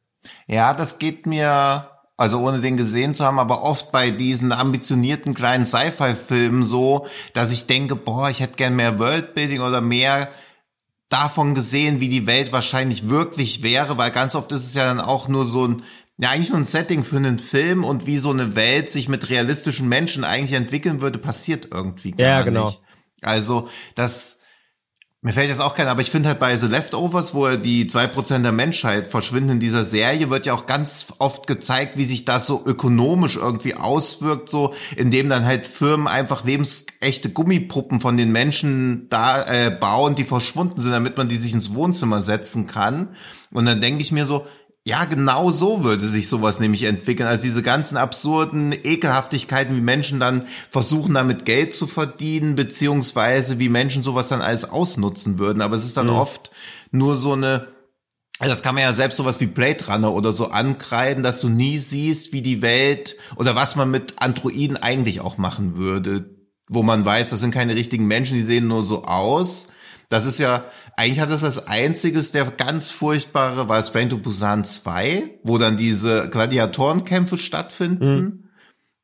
[0.47, 5.34] Ja, das geht mir, also ohne den gesehen zu haben, aber oft bei diesen ambitionierten
[5.34, 10.30] kleinen Sci-Fi-Filmen so, dass ich denke, boah, ich hätte gern mehr Worldbuilding oder mehr
[11.10, 15.00] davon gesehen, wie die Welt wahrscheinlich wirklich wäre, weil ganz oft ist es ja dann
[15.00, 15.84] auch nur so ein,
[16.18, 19.30] ja, eigentlich nur ein Setting für einen Film und wie so eine Welt sich mit
[19.30, 22.68] realistischen Menschen eigentlich entwickeln würde, passiert irgendwie gar Ja, genau.
[22.68, 22.82] nicht.
[23.22, 24.39] Also, das,
[25.22, 28.08] mir fällt jetzt auch kein, aber ich finde halt bei The Leftovers, wo die zwei
[28.08, 32.24] Prozent der Menschheit verschwinden in dieser Serie, wird ja auch ganz oft gezeigt, wie sich
[32.24, 38.32] das so ökonomisch irgendwie auswirkt, so indem dann halt Firmen einfach lebensechte Gummipuppen von den
[38.32, 43.10] Menschen da äh, bauen, die verschwunden sind, damit man die sich ins Wohnzimmer setzen kann.
[43.52, 44.46] Und dann denke ich mir so,
[44.90, 47.30] ja, genau so würde sich sowas nämlich entwickeln.
[47.30, 53.70] Also diese ganzen absurden Ekelhaftigkeiten, wie Menschen dann versuchen, damit Geld zu verdienen, beziehungsweise wie
[53.70, 55.62] Menschen sowas dann alles ausnutzen würden.
[55.62, 56.50] Aber es ist dann oft
[56.90, 57.68] nur so eine,
[58.40, 61.50] also das kann man ja selbst sowas wie Blade Runner oder so ankreiden, dass du
[61.50, 66.36] nie siehst, wie die Welt oder was man mit Androiden eigentlich auch machen würde,
[66.68, 69.68] wo man weiß, das sind keine richtigen Menschen, die sehen nur so aus.
[70.10, 70.66] Das ist ja,
[70.97, 75.57] eigentlich hat das das einziges, der ganz furchtbare, war es Train to Busan 2, wo
[75.60, 78.16] dann diese Gladiatorenkämpfe stattfinden.
[78.16, 78.43] Mhm.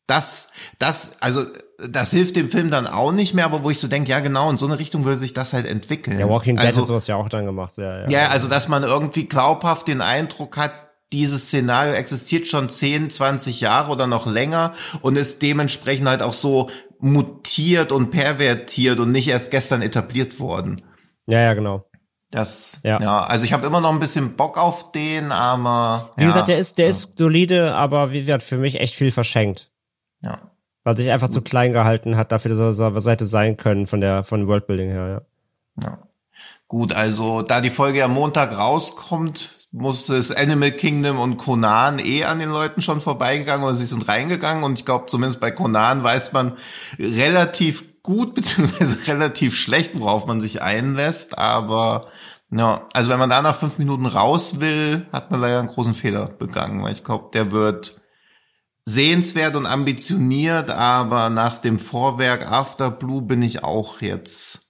[0.07, 1.45] Das, das, also,
[1.87, 4.49] das hilft dem Film dann auch nicht mehr, aber wo ich so denke, ja genau,
[4.49, 6.19] in so eine Richtung würde sich das halt entwickeln.
[6.19, 7.77] Ja, Walking Dead also, hat sowas ja auch dann gemacht.
[7.77, 8.09] Ja, ja.
[8.09, 10.71] ja, also dass man irgendwie glaubhaft den Eindruck hat,
[11.13, 16.33] dieses Szenario existiert schon 10, 20 Jahre oder noch länger und ist dementsprechend halt auch
[16.33, 20.81] so mutiert und pervertiert und nicht erst gestern etabliert worden.
[21.27, 21.85] Ja, ja, genau.
[22.31, 22.99] Das, ja.
[22.99, 26.11] ja, also ich habe immer noch ein bisschen Bock auf den, aber.
[26.17, 26.89] Wie ja, gesagt, der ist, der ja.
[26.89, 29.71] ist solide, aber wie wird für mich echt viel verschenkt.
[30.21, 30.39] Ja.
[30.83, 31.33] Weil sich einfach Gut.
[31.33, 35.07] zu klein gehalten hat, dafür, dass er Seite sein können von der, von Worldbuilding her,
[35.79, 35.83] ja.
[35.83, 35.99] Ja.
[36.67, 42.23] Gut, also da die Folge am Montag rauskommt, muss es Animal Kingdom und Conan eh
[42.23, 46.03] an den Leuten schon vorbeigegangen oder sie sind reingegangen und ich glaube zumindest bei Conan
[46.03, 46.57] weiß man
[46.97, 52.07] relativ gut beziehungsweise relativ schlecht, worauf man sich einlässt, aber
[52.51, 55.95] ja, also wenn man da nach fünf Minuten raus will, hat man leider einen großen
[55.95, 57.99] Fehler begangen, weil ich glaube, der wird
[58.85, 64.65] sehenswert und ambitioniert, aber nach dem Vorwerk After Blue bin ich auch jetzt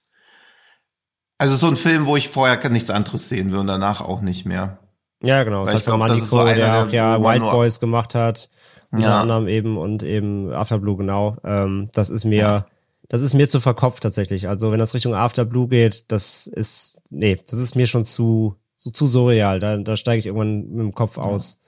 [1.38, 4.46] also so ein Film, wo ich vorher nichts anderes sehen will und danach auch nicht
[4.46, 4.78] mehr.
[5.22, 5.66] Ja, genau.
[5.66, 8.48] Weil das ich glaube, das ist so einer, der auch ja White Boys gemacht hat,
[8.90, 9.20] unter ja.
[9.20, 11.36] anderem eben und eben Afterblue genau.
[11.44, 12.66] Ähm, das ist mir, ja.
[13.08, 14.48] Das ist mir zu verkopft tatsächlich.
[14.48, 18.90] Also wenn das Richtung Afterblue geht, das ist, nee, das ist mir schon zu, zu,
[18.90, 19.60] zu surreal.
[19.60, 21.58] Da, da steige ich irgendwann mit dem Kopf aus.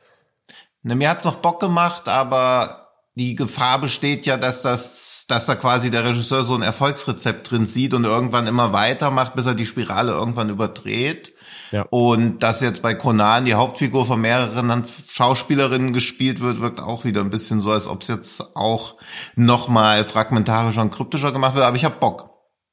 [0.82, 5.57] Ne, mir hat's noch Bock gemacht, aber die Gefahr besteht ja, dass das, dass da
[5.57, 9.66] quasi der Regisseur so ein Erfolgsrezept drin sieht und irgendwann immer weitermacht, bis er die
[9.66, 11.34] Spirale irgendwann überdreht.
[11.70, 11.82] Ja.
[11.90, 17.20] Und dass jetzt bei Conan die Hauptfigur von mehreren Schauspielerinnen gespielt wird, wirkt auch wieder
[17.20, 18.96] ein bisschen so, als ob es jetzt auch
[19.36, 21.64] nochmal fragmentarischer und kryptischer gemacht wird.
[21.64, 22.30] Aber ich hab Bock.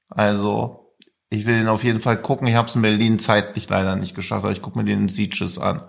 [0.09, 0.93] Also
[1.29, 2.47] ich will ihn auf jeden Fall gucken.
[2.47, 5.59] Ich habe es in Berlin zeitlich leider nicht geschafft, aber ich gucke mir den Sieges
[5.59, 5.83] an.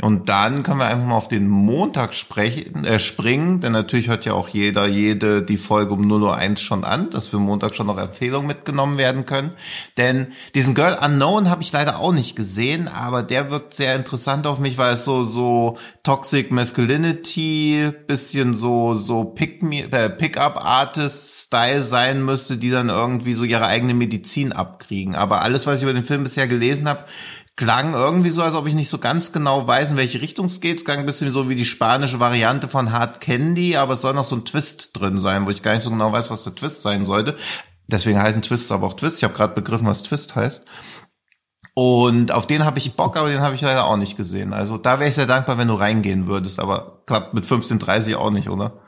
[0.00, 4.24] Und dann können wir einfach mal auf den Montag sprechen, äh, springen, denn natürlich hört
[4.24, 7.86] ja auch jeder, jede die Folge um 0.01 Uhr schon an, dass für Montag schon
[7.86, 9.52] noch Empfehlungen mitgenommen werden können.
[9.98, 14.46] Denn diesen Girl Unknown habe ich leider auch nicht gesehen, aber der wirkt sehr interessant
[14.48, 19.62] auf mich, weil es so, so Toxic Masculinity, bisschen so, so Pick
[19.92, 25.14] äh, Pickup Artist Style sein müsste, die dann irgendwie so ihre eigene Medizin abkriegen.
[25.14, 27.04] Aber alles, was ich über den Film bisher gelesen habe,
[27.56, 30.60] klang irgendwie so, als ob ich nicht so ganz genau weiß, in welche Richtung es
[30.60, 30.78] geht.
[30.78, 34.14] Es klang ein bisschen so wie die spanische Variante von Hard Candy, aber es soll
[34.14, 36.54] noch so ein Twist drin sein, wo ich gar nicht so genau weiß, was der
[36.54, 37.36] Twist sein sollte.
[37.86, 39.18] Deswegen heißen Twists aber auch Twist.
[39.18, 40.64] Ich habe gerade begriffen, was Twist heißt.
[41.74, 44.52] Und auf den habe ich Bock, aber den habe ich leider auch nicht gesehen.
[44.52, 48.30] Also da wäre ich sehr dankbar, wenn du reingehen würdest, aber klappt mit 15.30 auch
[48.30, 48.80] nicht, oder?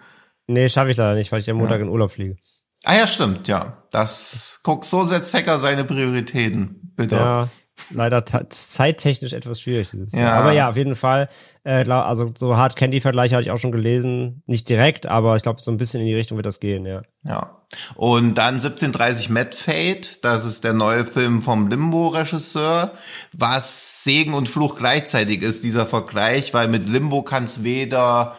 [0.47, 1.85] Nee, schaffe ich leider nicht, weil ich am Montag ja.
[1.85, 2.37] in Urlaub fliege.
[2.85, 3.85] Ah ja, stimmt, ja.
[3.91, 6.93] Das guck, so setzt Hacker seine Prioritäten.
[6.97, 7.17] Bitte.
[7.17, 7.49] Ja,
[7.91, 10.21] leider zeittechnisch etwas schwierig dieses ja.
[10.21, 10.35] Jahr.
[10.35, 11.29] Aber ja, auf jeden Fall.
[11.65, 15.43] Äh, also so Hard Candy Vergleiche hatte ich auch schon gelesen, nicht direkt, aber ich
[15.43, 17.03] glaube so ein bisschen in die Richtung wird das gehen, ja.
[17.25, 17.59] Ja.
[17.97, 22.93] Und dann 1730 Mad Fate, das ist der neue Film vom Limbo Regisseur,
[23.33, 28.37] was Segen und Fluch gleichzeitig ist dieser Vergleich, weil mit Limbo kann es weder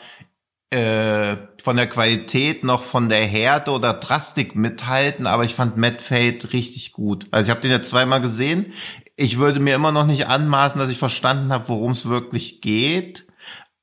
[0.69, 5.97] äh, von der Qualität noch von der Härte oder Drastik mithalten, aber ich fand Mad
[6.01, 7.27] Fate richtig gut.
[7.31, 8.73] Also ich habe den jetzt zweimal gesehen
[9.15, 13.27] ich würde mir immer noch nicht anmaßen, dass ich verstanden habe, worum es wirklich geht,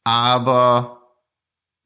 [0.05, 1.03] aber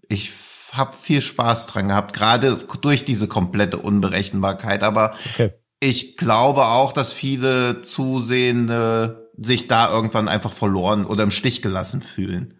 [0.09, 0.33] ich
[0.73, 4.83] habe viel Spaß dran gehabt, gerade durch diese komplette Unberechenbarkeit.
[4.83, 5.53] Aber okay.
[5.81, 12.03] ich glaube auch, dass viele Zusehende sich da irgendwann einfach verloren oder im Stich gelassen
[12.03, 12.55] fühlen.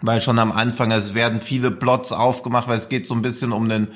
[0.00, 3.52] Weil schon am Anfang, es werden viele Plots aufgemacht, weil es geht so ein bisschen
[3.52, 3.88] um den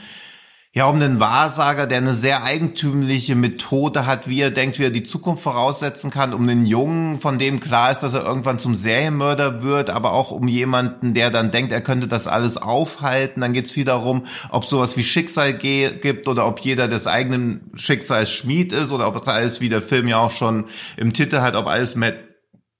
[0.74, 4.90] ja, um den Wahrsager, der eine sehr eigentümliche Methode hat, wie er denkt, wie er
[4.90, 8.74] die Zukunft voraussetzen kann, um den Jungen, von dem klar ist, dass er irgendwann zum
[8.74, 13.42] Serienmörder wird, aber auch um jemanden, der dann denkt, er könnte das alles aufhalten.
[13.42, 18.30] Dann geht's viel darum, ob sowas wie Schicksal gibt oder ob jeder des eigenen Schicksals
[18.30, 20.64] Schmied ist oder ob das alles, wie der Film ja auch schon
[20.96, 22.16] im Titel hat, ob alles Mad,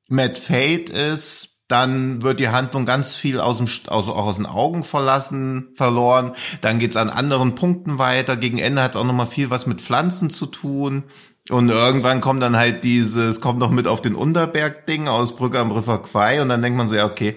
[0.09, 4.47] Mad Fate ist dann wird die Handlung ganz viel aus dem, also auch aus den
[4.47, 6.33] Augen verlassen, verloren.
[6.61, 8.37] Dann geht's an anderen Punkten weiter.
[8.37, 11.05] Gegen Ende hat auch noch mal viel was mit Pflanzen zu tun.
[11.49, 15.73] Und irgendwann kommt dann halt dieses, kommt noch mit auf den Unterberg-Ding aus Brücke am
[15.73, 17.37] River Quai und dann denkt man so, ja, okay,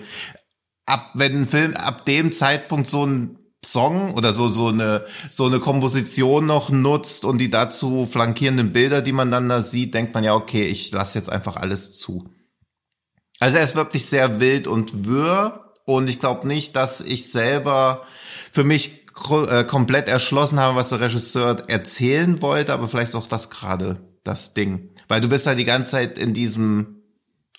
[0.86, 5.46] ab, wenn ein Film ab dem Zeitpunkt so ein Song oder so, so eine, so
[5.46, 10.14] eine Komposition noch nutzt und die dazu flankierenden Bilder, die man dann da sieht, denkt
[10.14, 12.30] man ja, okay, ich lasse jetzt einfach alles zu.
[13.40, 18.06] Also er ist wirklich sehr wild und wirr und ich glaube nicht, dass ich selber
[18.52, 19.06] für mich
[19.50, 23.98] äh, komplett erschlossen habe, was der Regisseur erzählen wollte, aber vielleicht ist auch das gerade
[24.24, 24.90] das Ding.
[25.08, 27.02] Weil du bist halt die ganze Zeit in diesem,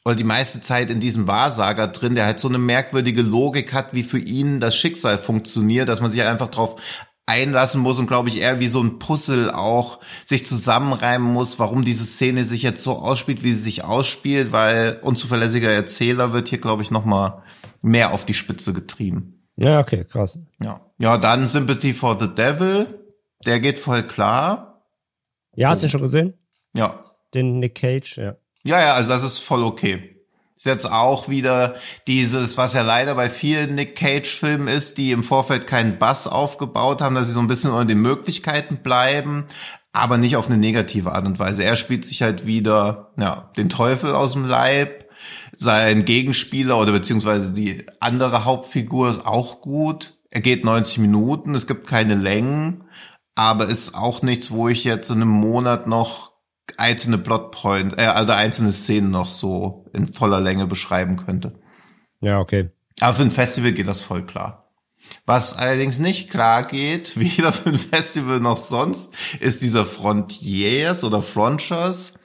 [0.04, 3.94] oder die meiste Zeit in diesem Wahrsager drin, der halt so eine merkwürdige Logik hat,
[3.94, 6.80] wie für ihn das Schicksal funktioniert, dass man sich halt einfach drauf
[7.26, 11.84] einlassen muss und glaube ich eher wie so ein Puzzle auch sich zusammenreimen muss, warum
[11.84, 16.58] diese Szene sich jetzt so ausspielt, wie sie sich ausspielt, weil unzuverlässiger Erzähler wird hier
[16.58, 17.42] glaube ich noch mal
[17.82, 19.44] mehr auf die Spitze getrieben.
[19.56, 20.38] Ja, okay, krass.
[20.62, 20.80] Ja.
[20.98, 22.86] Ja, dann Sympathy for the Devil,
[23.44, 24.82] der geht voll klar.
[25.54, 26.34] Ja, hast du ihn schon gesehen?
[26.74, 27.04] Ja.
[27.34, 28.36] Den Nick Cage, ja.
[28.64, 30.15] Ja, ja, also das ist voll okay.
[30.56, 31.74] Ist jetzt auch wieder
[32.06, 37.02] dieses, was ja leider bei vielen Nick Cage-Filmen ist, die im Vorfeld keinen Bass aufgebaut
[37.02, 39.44] haben, dass sie so ein bisschen unter den Möglichkeiten bleiben,
[39.92, 41.62] aber nicht auf eine negative Art und Weise.
[41.62, 45.04] Er spielt sich halt wieder, ja, den Teufel aus dem Leib.
[45.52, 50.18] Sein Gegenspieler oder beziehungsweise die andere Hauptfigur ist auch gut.
[50.30, 52.84] Er geht 90 Minuten, es gibt keine Längen,
[53.34, 56.32] aber ist auch nichts, wo ich jetzt in einem Monat noch
[56.76, 61.58] einzelne Plotpoint, äh, also einzelne Szenen noch so in voller Länge beschreiben könnte.
[62.20, 62.70] Ja, okay.
[63.00, 64.70] Aber für ein Festival geht das voll klar.
[65.24, 71.22] Was allerdings nicht klar geht, weder für ein Festival noch sonst, ist dieser Frontiers oder
[71.22, 72.20] Frontiers.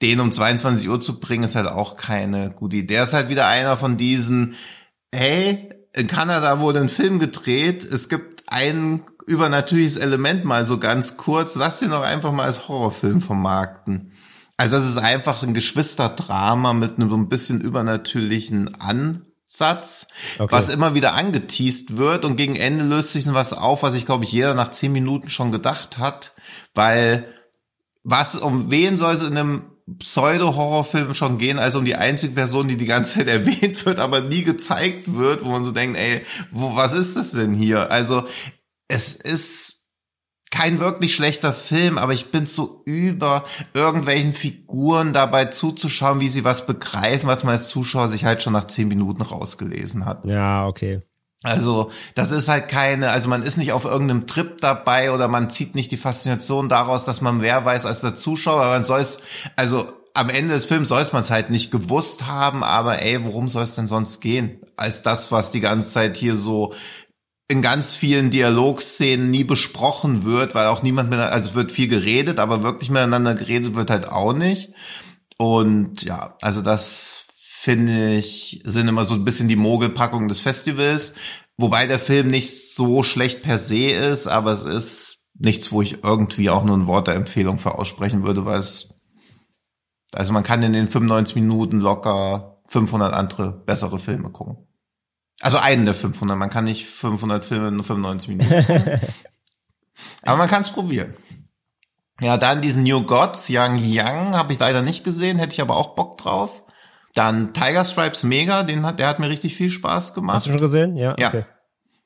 [0.00, 2.94] Den um 22 Uhr zu bringen, ist halt auch keine gute Idee.
[2.94, 4.54] Der ist halt wieder einer von diesen,
[5.12, 11.16] hey, in Kanada wurde ein Film gedreht, es gibt einen übernatürliches Element mal so ganz
[11.16, 11.54] kurz.
[11.54, 14.12] Lass den doch einfach mal als Horrorfilm vermarkten.
[14.56, 20.50] Also das ist einfach ein Geschwisterdrama mit einem so ein bisschen übernatürlichen Ansatz, okay.
[20.50, 24.24] was immer wieder angeteased wird und gegen Ende löst sich was auf, was ich glaube
[24.24, 26.34] ich jeder nach zehn Minuten schon gedacht hat,
[26.74, 27.32] weil
[28.02, 29.62] was, um wen soll es in einem
[29.98, 34.20] Pseudo-Horrorfilm schon gehen, als um die einzige Person, die die ganze Zeit erwähnt wird, aber
[34.20, 37.90] nie gezeigt wird, wo man so denkt, ey, wo, was ist das denn hier?
[37.90, 38.26] Also
[38.88, 39.78] es ist
[40.50, 46.44] kein wirklich schlechter Film, aber ich bin so über irgendwelchen Figuren dabei zuzuschauen, wie sie
[46.44, 50.24] was begreifen, was man als Zuschauer sich halt schon nach zehn Minuten rausgelesen hat.
[50.24, 51.00] Ja, okay.
[51.44, 55.50] Also, das ist halt keine, also man ist nicht auf irgendeinem Trip dabei oder man
[55.50, 59.00] zieht nicht die Faszination daraus, dass man mehr weiß als der Zuschauer, aber man soll
[59.00, 59.22] es,
[59.54, 63.24] also am Ende des Films soll es man es halt nicht gewusst haben, aber ey,
[63.24, 64.60] worum soll es denn sonst gehen?
[64.76, 66.74] Als das, was die ganze Zeit hier so
[67.46, 72.40] in ganz vielen Dialogszenen nie besprochen wird, weil auch niemand mehr, also wird viel geredet,
[72.40, 74.72] aber wirklich miteinander geredet wird halt auch nicht.
[75.38, 77.27] Und ja, also das
[77.60, 81.14] finde ich, sind immer so ein bisschen die Mogelpackungen des Festivals,
[81.56, 86.04] wobei der Film nicht so schlecht per se ist, aber es ist nichts, wo ich
[86.04, 88.94] irgendwie auch nur ein Wort der Empfehlung für aussprechen würde, weil es,
[90.12, 94.58] also man kann in den 95 Minuten locker 500 andere bessere Filme gucken.
[95.40, 96.38] Also einen der 500.
[96.38, 98.50] Man kann nicht 500 Filme in 95 Minuten.
[100.22, 101.14] Aber man kann es probieren.
[102.20, 105.76] Ja, dann diesen New Gods, Young Young, habe ich leider nicht gesehen, hätte ich aber
[105.76, 106.62] auch Bock drauf.
[107.14, 110.36] Dann Tiger Stripes Mega, den hat, der hat mir richtig viel Spaß gemacht.
[110.36, 110.96] Hast du schon gesehen?
[110.96, 111.16] Ja.
[111.18, 111.28] Ja.
[111.28, 111.44] Okay.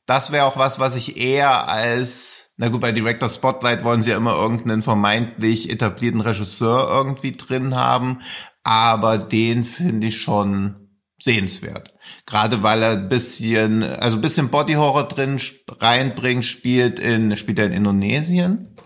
[0.06, 4.10] Das wäre auch was, was ich eher als, na gut, bei Director Spotlight wollen sie
[4.10, 8.20] ja immer irgendeinen vermeintlich etablierten Regisseur irgendwie drin haben,
[8.64, 10.82] aber den finde ich schon
[11.20, 11.94] sehenswert.
[12.26, 17.60] Gerade weil er ein bisschen, also ein bisschen Body Horror drin reinbringt, spielt in, spielt
[17.60, 18.76] er in Indonesien.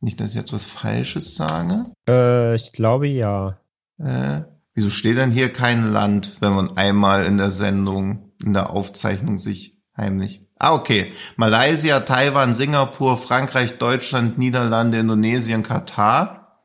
[0.00, 1.86] Nicht, dass ich jetzt was Falsches sage.
[2.08, 3.58] Äh, ich glaube ja.
[3.98, 4.42] Äh,
[4.74, 9.38] wieso steht denn hier kein Land, wenn man einmal in der Sendung, in der Aufzeichnung
[9.38, 10.42] sich heimlich.
[10.58, 11.12] Ah, okay.
[11.36, 16.62] Malaysia, Taiwan, Singapur, Frankreich, Deutschland, Niederlande, Indonesien, Katar.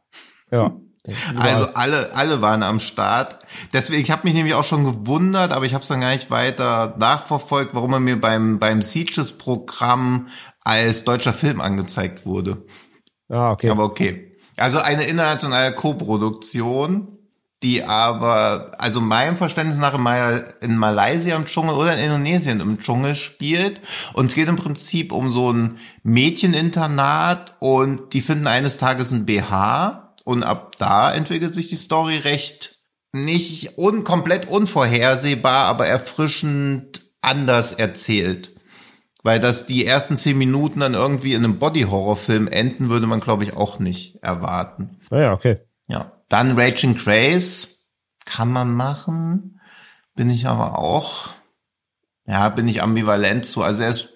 [0.52, 0.76] Ja.
[1.38, 3.40] Also alle, alle waren am Start.
[3.74, 6.30] Deswegen, ich habe mich nämlich auch schon gewundert, aber ich habe es dann gar nicht
[6.30, 10.28] weiter nachverfolgt, warum er mir beim, beim Sieges-Programm
[10.64, 12.66] als deutscher Film angezeigt wurde.
[13.30, 13.70] Ah, okay.
[13.70, 14.38] Aber okay.
[14.58, 17.17] Also eine internationale Koproduktion,
[17.64, 19.96] die aber, also meinem Verständnis nach
[20.62, 23.82] in Malaysia im Dschungel oder in Indonesien im Dschungel spielt.
[24.14, 29.26] Und es geht im Prinzip um so ein Mädcheninternat und die finden eines Tages ein
[29.26, 32.76] BH und ab da entwickelt sich die Story recht
[33.14, 38.54] nicht un komplett unvorhersehbar, aber erfrischend anders erzählt.
[39.24, 43.44] Weil das die ersten zehn Minuten dann irgendwie in einem Body-Horror-Film enden, würde man, glaube
[43.44, 45.00] ich, auch nicht erwarten.
[45.10, 45.58] Naja, okay.
[45.88, 46.17] Ja.
[46.30, 47.68] Dann Raging Craze.
[48.26, 49.62] Kann man machen.
[50.16, 51.30] Bin ich aber auch,
[52.26, 53.62] ja, bin ich ambivalent zu.
[53.62, 54.16] Also er ist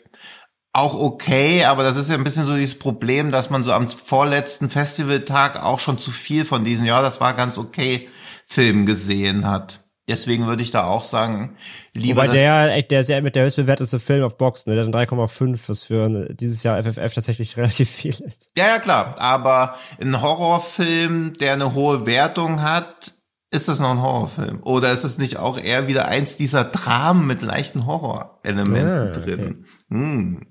[0.73, 3.87] auch okay, aber das ist ja ein bisschen so dieses Problem, dass man so am
[3.87, 8.09] vorletzten Festivaltag auch schon zu viel von diesen, ja, das war ganz okay,
[8.47, 9.80] Filmen gesehen hat.
[10.11, 11.55] Deswegen würde ich da auch sagen,
[11.93, 12.23] lieber.
[12.23, 14.75] Wobei der, der ist ja mit der höchstbewerteste Film auf Box, ne?
[14.75, 18.49] Der hat ein 3,5, was für dieses Jahr FFF tatsächlich relativ viel ist.
[18.57, 19.15] Ja, ja, klar.
[19.19, 23.13] Aber ein Horrorfilm, der eine hohe Wertung hat,
[23.51, 24.59] ist das noch ein Horrorfilm?
[24.63, 29.35] Oder ist es nicht auch eher wieder eins dieser Dramen mit leichten Horrorelementen ah, okay.
[29.37, 29.65] drin?
[29.89, 30.47] Hm.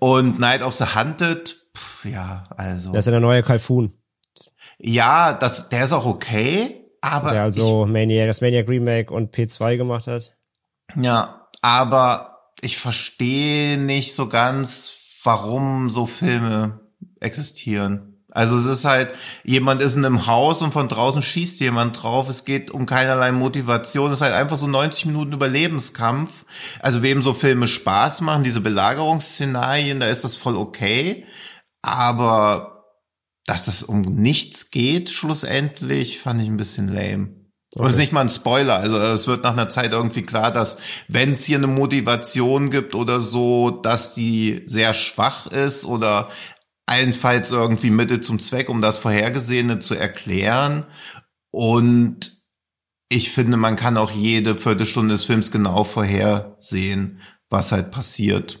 [0.00, 2.90] Und Night of the Hunted, pff, ja, also.
[2.90, 3.92] Das ist ja der neue Kalfun.
[4.78, 7.32] Ja, das, der ist auch okay, aber.
[7.32, 10.34] Der also ich, Maniac, das Maniac Remake und P2 gemacht hat.
[10.96, 14.94] Ja, aber ich verstehe nicht so ganz,
[15.24, 16.80] warum so Filme
[17.20, 18.08] existieren.
[18.34, 19.10] Also es ist halt,
[19.44, 22.30] jemand ist in einem Haus und von draußen schießt jemand drauf.
[22.30, 24.10] Es geht um keinerlei Motivation.
[24.10, 26.46] Es ist halt einfach so 90 Minuten Überlebenskampf.
[26.80, 31.26] Also wem so Filme Spaß machen, diese Belagerungsszenarien, da ist das voll okay.
[31.82, 32.71] Aber
[33.46, 37.42] dass das um nichts geht, schlussendlich, fand ich ein bisschen lame.
[37.74, 37.82] Okay.
[37.82, 38.76] Und es ist nicht mal ein Spoiler.
[38.76, 40.78] Also es wird nach einer Zeit irgendwie klar, dass
[41.08, 46.28] wenn es hier eine Motivation gibt oder so, dass die sehr schwach ist oder
[46.86, 50.84] allenfalls irgendwie Mittel zum Zweck, um das Vorhergesehene zu erklären.
[51.50, 52.42] Und
[53.08, 58.60] ich finde, man kann auch jede Viertelstunde des Films genau vorhersehen, was halt passiert.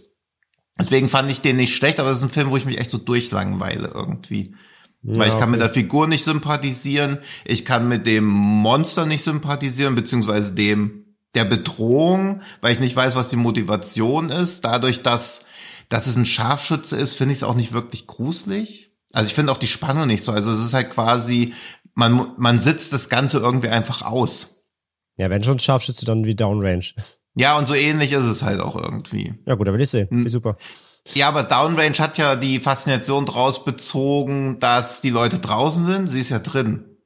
[0.78, 2.90] Deswegen fand ich den nicht schlecht, aber es ist ein Film, wo ich mich echt
[2.90, 4.54] so durchlangweile irgendwie.
[5.02, 5.50] Ja, Weil ich kann okay.
[5.52, 10.98] mit der Figur nicht sympathisieren, ich kann mit dem Monster nicht sympathisieren, beziehungsweise dem
[11.34, 14.64] der Bedrohung, weil ich nicht weiß, was die Motivation ist.
[14.64, 15.46] Dadurch, dass
[15.92, 18.92] dass es ein Scharfschütze ist, finde ich es auch nicht wirklich gruselig.
[19.12, 20.32] Also ich finde auch die Spannung nicht so.
[20.32, 21.52] Also es ist halt quasi,
[21.94, 24.64] man, man sitzt das Ganze irgendwie einfach aus.
[25.18, 26.94] Ja, wenn schon Scharfschütze, dann wie Downrange.
[27.34, 29.34] Ja, und so ähnlich ist es halt auch irgendwie.
[29.46, 30.08] Ja gut, da will ich sehen.
[30.10, 30.28] Hm.
[30.30, 30.56] Super.
[31.14, 36.06] Ja, aber Downrange hat ja die Faszination draus bezogen, dass die Leute draußen sind.
[36.06, 36.98] Sie ist ja drin.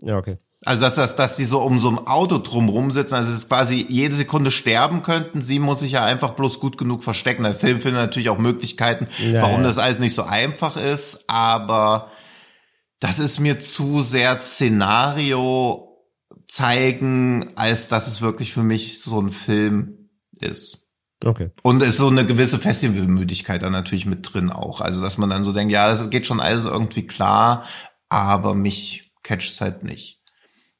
[0.00, 0.38] Ja, okay.
[0.64, 3.48] Also dass, dass, dass die so um so ein Auto drumrum sitzen, also es ist
[3.48, 7.42] quasi jede Sekunde sterben könnten, sie muss sich ja einfach bloß gut genug verstecken.
[7.42, 9.66] Der Film findet natürlich auch Möglichkeiten, ja, warum ja.
[9.66, 12.12] das alles nicht so einfach ist, aber
[13.00, 15.98] das ist mir zu sehr Szenario
[16.46, 20.81] zeigen, als dass es wirklich für mich so ein Film ist.
[21.24, 21.50] Okay.
[21.62, 24.80] Und ist so eine gewisse Festivalmüdigkeit da natürlich mit drin auch.
[24.80, 27.64] Also, dass man dann so denkt, ja, das geht schon alles irgendwie klar,
[28.08, 30.20] aber mich catcht halt nicht.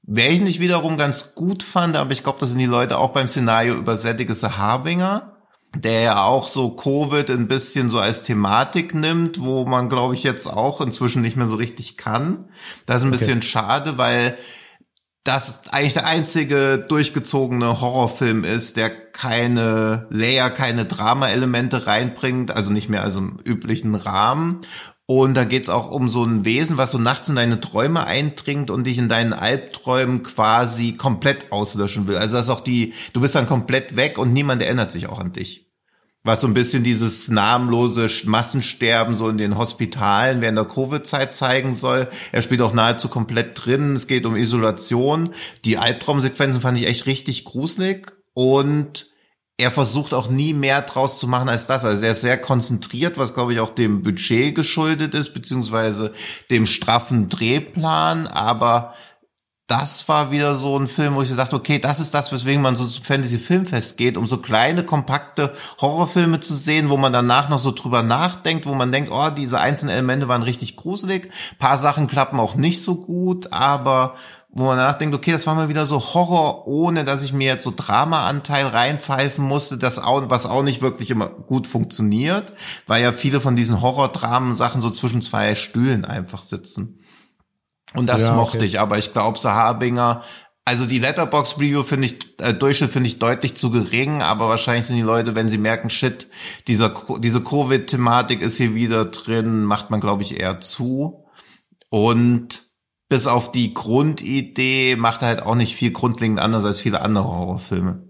[0.03, 3.11] Wer ich nicht wiederum ganz gut fand, aber ich glaube, das sind die Leute auch
[3.11, 5.37] beim Szenario übersättigt, ist der Harbinger,
[5.77, 10.25] der ja auch so Covid ein bisschen so als Thematik nimmt, wo man, glaube ich,
[10.25, 12.47] jetzt auch inzwischen nicht mehr so richtig kann.
[12.85, 13.19] Das ist ein okay.
[13.19, 14.37] bisschen schade, weil
[15.25, 22.89] das eigentlich der einzige durchgezogene Horrorfilm ist, der keine Layer, keine Drama-Elemente reinbringt, also nicht
[22.89, 24.63] mehr also im üblichen Rahmen
[25.07, 28.71] und da geht's auch um so ein Wesen, was so nachts in deine Träume eindringt
[28.71, 32.17] und dich in deinen Albträumen quasi komplett auslöschen will.
[32.17, 35.19] Also das ist auch die, du bist dann komplett weg und niemand erinnert sich auch
[35.19, 35.72] an dich.
[36.25, 41.75] Was so ein bisschen dieses namenlose Massensterben so in den Hospitalen während der Covid-Zeit zeigen
[41.75, 42.09] soll.
[42.31, 43.97] Er spielt auch nahezu komplett drin.
[43.97, 45.35] Es geht um Isolation.
[45.65, 49.07] Die Albtraumsequenzen fand ich echt richtig gruselig und
[49.59, 51.85] er versucht auch nie mehr draus zu machen als das.
[51.85, 56.13] Also er ist sehr konzentriert, was glaube ich auch dem Budget geschuldet ist, beziehungsweise
[56.51, 58.27] dem straffen Drehplan.
[58.27, 58.95] Aber
[59.73, 62.77] das war wieder so ein Film, wo ich dachte, okay, das ist das, weswegen man
[62.77, 67.59] so zum Fantasy-Filmfest geht, um so kleine, kompakte Horrorfilme zu sehen, wo man danach noch
[67.59, 72.07] so drüber nachdenkt, wo man denkt, oh, diese einzelnen Elemente waren richtig gruselig, paar Sachen
[72.07, 74.17] klappen auch nicht so gut, aber
[74.51, 77.47] wo man danach denkt, okay, das war mal wieder so Horror, ohne dass ich mir
[77.47, 82.53] jetzt so Drama-Anteil reinpfeifen musste, das auch, was auch nicht wirklich immer gut funktioniert,
[82.87, 86.99] weil ja viele von diesen Horror-Dramen-Sachen so zwischen zwei Stühlen einfach sitzen.
[87.95, 88.67] Und das ja, mochte okay.
[88.67, 90.23] ich, aber ich glaube, so Harbinger,
[90.65, 94.87] also die Letterbox Review finde ich, äh, Durchschnitt finde ich deutlich zu gering, aber wahrscheinlich
[94.87, 96.29] sind die Leute, wenn sie merken, shit,
[96.69, 101.27] dieser, diese Covid-Thematik ist hier wieder drin, macht man, glaube ich, eher zu.
[101.91, 102.63] Und
[103.09, 107.25] bis auf die Grundidee macht er halt auch nicht viel grundlegend anders als viele andere
[107.25, 108.09] Horrorfilme.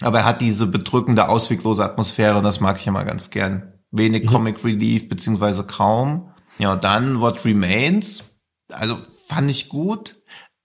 [0.00, 3.72] Aber er hat diese bedrückende, ausweglose Atmosphäre und das mag ich immer ganz gern.
[3.92, 4.28] Wenig mhm.
[4.28, 6.32] Comic Relief, beziehungsweise kaum.
[6.58, 8.31] Ja, dann What Remains.
[8.72, 8.98] Also
[9.28, 10.16] fand ich gut,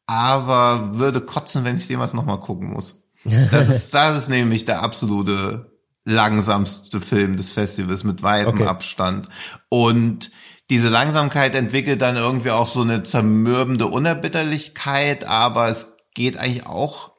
[0.05, 3.03] aber würde kotzen, wenn ich dem was nochmal gucken muss.
[3.51, 8.67] Das ist, das ist nämlich der absolute langsamste Film des Festivals mit weitem okay.
[8.67, 9.27] Abstand.
[9.67, 10.31] Und
[10.69, 17.11] diese Langsamkeit entwickelt dann irgendwie auch so eine zermürbende Unerbitterlichkeit, aber es geht eigentlich auch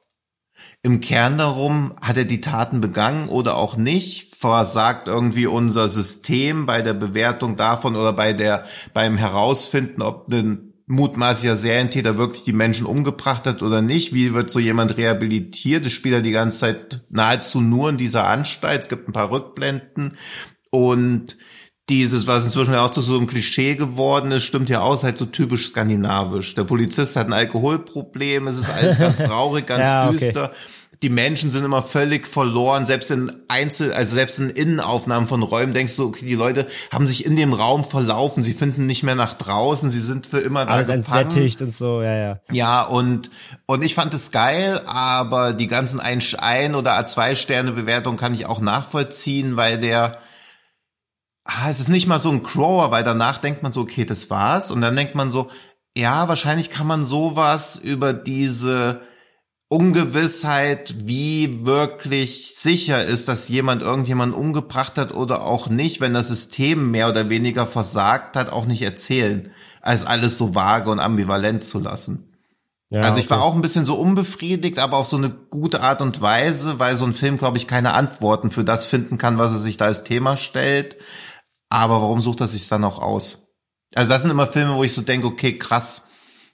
[0.83, 4.37] im Kern darum, hat er die Taten begangen oder auch nicht?
[4.37, 8.65] Versagt irgendwie unser System bei der Bewertung davon oder bei der,
[8.95, 14.15] beim Herausfinden, ob ein mutmaßlicher Serientäter wirklich die Menschen umgebracht hat oder nicht.
[14.15, 15.85] Wie wird so jemand rehabilitiert?
[15.85, 18.83] Das spielt er die ganze Zeit nahezu nur in dieser Anstalt.
[18.83, 20.17] Es gibt ein paar Rückblenden
[20.71, 21.37] und
[21.89, 25.17] dieses, was inzwischen ja auch zu so einem Klischee geworden ist, stimmt ja aus, halt
[25.17, 26.55] so typisch skandinavisch.
[26.55, 30.53] Der Polizist hat ein Alkoholproblem, es ist alles ganz traurig, ganz ja, düster.
[31.03, 35.73] Die Menschen sind immer völlig verloren, selbst in Einzel, also selbst in Innenaufnahmen von Räumen
[35.73, 39.15] denkst du, okay, die Leute haben sich in dem Raum verlaufen, sie finden nicht mehr
[39.15, 41.25] nach draußen, sie sind für immer da Alles gefangen.
[41.25, 42.41] entsättigt und so, ja, ja.
[42.51, 43.31] Ja, und,
[43.67, 48.35] und ich fand es geil, aber die ganzen ein, ein oder A2 Sterne Bewertung kann
[48.35, 50.19] ich auch nachvollziehen, weil der,
[51.45, 54.31] ah, es ist nicht mal so ein Crower, weil danach denkt man so, okay, das
[54.31, 55.49] war's, und dann denkt man so,
[55.97, 59.01] ja, wahrscheinlich kann man sowas über diese,
[59.71, 66.29] Ungewissheit, wie wirklich sicher ist, dass jemand irgendjemanden umgebracht hat oder auch nicht, wenn das
[66.29, 69.53] System mehr oder weniger versagt hat, auch nicht erzählen,
[69.83, 72.33] als alles so vage und ambivalent zu lassen.
[72.91, 73.35] Ja, also ich okay.
[73.35, 76.97] war auch ein bisschen so unbefriedigt, aber auf so eine gute Art und Weise, weil
[76.97, 79.85] so ein Film, glaube ich, keine Antworten für das finden kann, was er sich da
[79.85, 80.97] als Thema stellt.
[81.69, 83.53] Aber warum sucht er sich dann auch aus?
[83.95, 86.09] Also das sind immer Filme, wo ich so denke, okay, krass,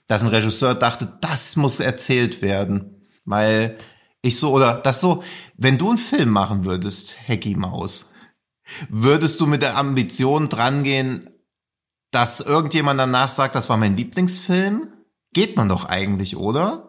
[0.07, 2.94] dass ein Regisseur dachte, das muss erzählt werden.
[3.25, 3.77] Weil
[4.21, 5.23] ich so, oder das so,
[5.57, 8.11] wenn du einen Film machen würdest, Hacky Maus,
[8.89, 11.29] würdest du mit der Ambition drangehen,
[12.11, 14.87] dass irgendjemand danach sagt, das war mein Lieblingsfilm?
[15.33, 16.85] Geht man doch eigentlich, oder?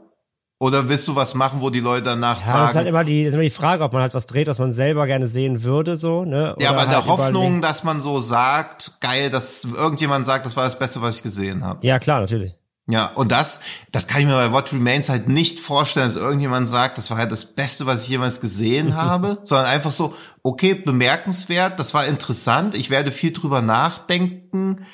[0.59, 2.61] Oder willst du was machen, wo die Leute danach ja, sagen?
[2.61, 4.59] Das ist halt immer die, ist immer die Frage, ob man halt was dreht, was
[4.59, 6.55] man selber gerne sehen würde, so, ne?
[6.55, 10.47] Oder ja, aber in der halt Hoffnung, dass man so sagt, geil, dass irgendjemand sagt,
[10.47, 11.87] das war das Beste, was ich gesehen habe.
[11.87, 12.55] Ja, klar, natürlich.
[12.89, 13.61] Ja, und das,
[13.91, 17.19] das kann ich mir bei What Remains halt nicht vorstellen, dass irgendjemand sagt, das war
[17.19, 22.07] halt das Beste, was ich jemals gesehen habe, sondern einfach so, okay, bemerkenswert, das war
[22.07, 24.87] interessant, ich werde viel drüber nachdenken,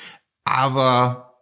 [0.44, 1.38] aber,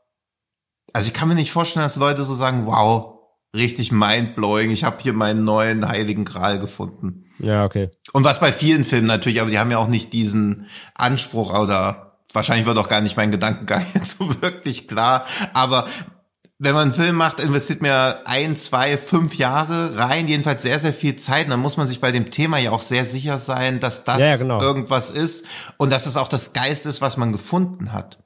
[0.92, 3.20] also ich kann mir nicht vorstellen, dass Leute so sagen, wow,
[3.54, 7.26] richtig mindblowing, ich habe hier meinen neuen heiligen Gral gefunden.
[7.38, 7.90] Ja, okay.
[8.12, 12.18] Und was bei vielen Filmen natürlich, aber die haben ja auch nicht diesen Anspruch oder
[12.32, 15.86] wahrscheinlich wird auch gar nicht mein Gedankengang jetzt so wirklich klar, aber
[16.62, 20.92] wenn man einen Film macht, investiert man ein, zwei, fünf Jahre rein, jedenfalls sehr, sehr
[20.92, 21.46] viel Zeit.
[21.46, 24.18] Und dann muss man sich bei dem Thema ja auch sehr sicher sein, dass das
[24.18, 24.60] ja, genau.
[24.60, 25.46] irgendwas ist
[25.78, 28.18] und dass es auch das Geist ist, was man gefunden hat.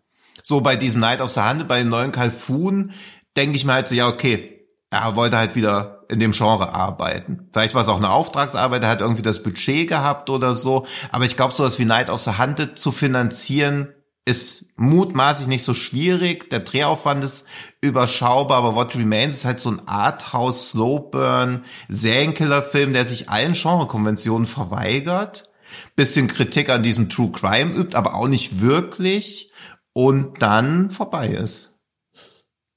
[0.42, 2.90] So bei diesem Night of the Hand, bei den neuen Kalfun,
[3.36, 7.48] denke ich mir halt so, ja, okay, er wollte halt wieder in dem Genre arbeiten.
[7.52, 10.88] Vielleicht war es auch eine Auftragsarbeit, er hat irgendwie das Budget gehabt oder so.
[11.12, 13.93] Aber ich glaube, sowas wie Night of the Hunted zu finanzieren,
[14.26, 16.48] ist mutmaßlich nicht so schwierig.
[16.50, 17.46] Der Drehaufwand ist
[17.80, 24.46] überschaubar, aber What Remains ist halt so ein Arthouse Slowburn Serienkiller-Film, der sich allen Genrekonventionen
[24.46, 25.50] verweigert.
[25.96, 29.50] Bisschen Kritik an diesem True Crime übt, aber auch nicht wirklich
[29.92, 31.74] und dann vorbei ist.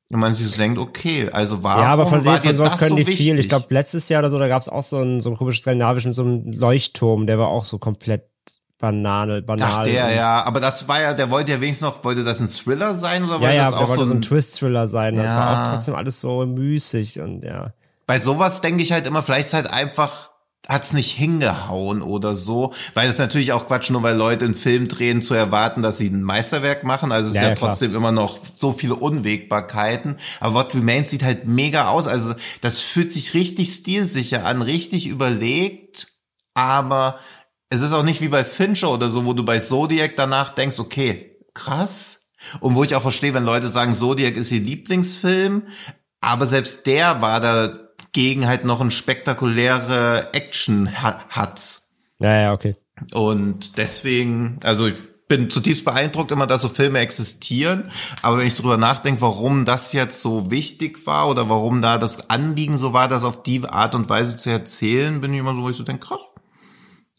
[0.10, 2.92] Und man sich so denkt, okay, also warum Ja, aber von, dem, von sowas können
[2.92, 3.40] so die viel.
[3.40, 5.62] Ich glaube, letztes Jahr oder so, da gab es auch so einen, so einen komischen
[5.62, 8.30] skandinavischen, so einen Leuchtturm, der war auch so komplett
[8.80, 9.70] Banane, banal.
[9.72, 10.44] Ach, der, ja.
[10.44, 13.36] Aber das war ja, der wollte ja wenigstens noch, wollte das ein Thriller sein oder
[13.36, 15.16] ja, wollte ja, das auch wollte so ein, Twist-Thriller sein.
[15.16, 15.40] Das ja.
[15.40, 17.74] war auch trotzdem alles so müßig und ja.
[18.06, 20.30] Bei sowas denke ich halt immer, vielleicht ist halt einfach,
[20.68, 24.88] hat's nicht hingehauen oder so, weil es natürlich auch Quatsch, nur weil Leute einen Film
[24.88, 27.12] drehen, zu erwarten, dass sie ein Meisterwerk machen.
[27.12, 30.18] Also es ja, ist ja, ja trotzdem immer noch so viele Unwägbarkeiten.
[30.40, 32.08] Aber What Remains sieht halt mega aus.
[32.08, 36.10] Also das fühlt sich richtig stilsicher an, richtig überlegt,
[36.54, 37.20] aber
[37.70, 40.80] es ist auch nicht wie bei Fincher oder so, wo du bei Zodiac danach denkst,
[40.80, 42.30] okay, krass.
[42.60, 45.64] Und wo ich auch verstehe, wenn Leute sagen, Zodiac ist ihr Lieblingsfilm,
[46.22, 51.82] aber selbst der war dagegen halt noch ein spektakuläre Action hat.
[52.20, 52.76] Ja, ja, okay.
[53.14, 54.96] Und deswegen, also ich
[55.28, 57.92] bin zutiefst beeindruckt immer, dass so Filme existieren.
[58.22, 62.30] Aber wenn ich drüber nachdenke, warum das jetzt so wichtig war oder warum da das
[62.30, 65.64] Anliegen so war, das auf die Art und Weise zu erzählen, bin ich immer so,
[65.64, 66.22] wo ich so denke, krass.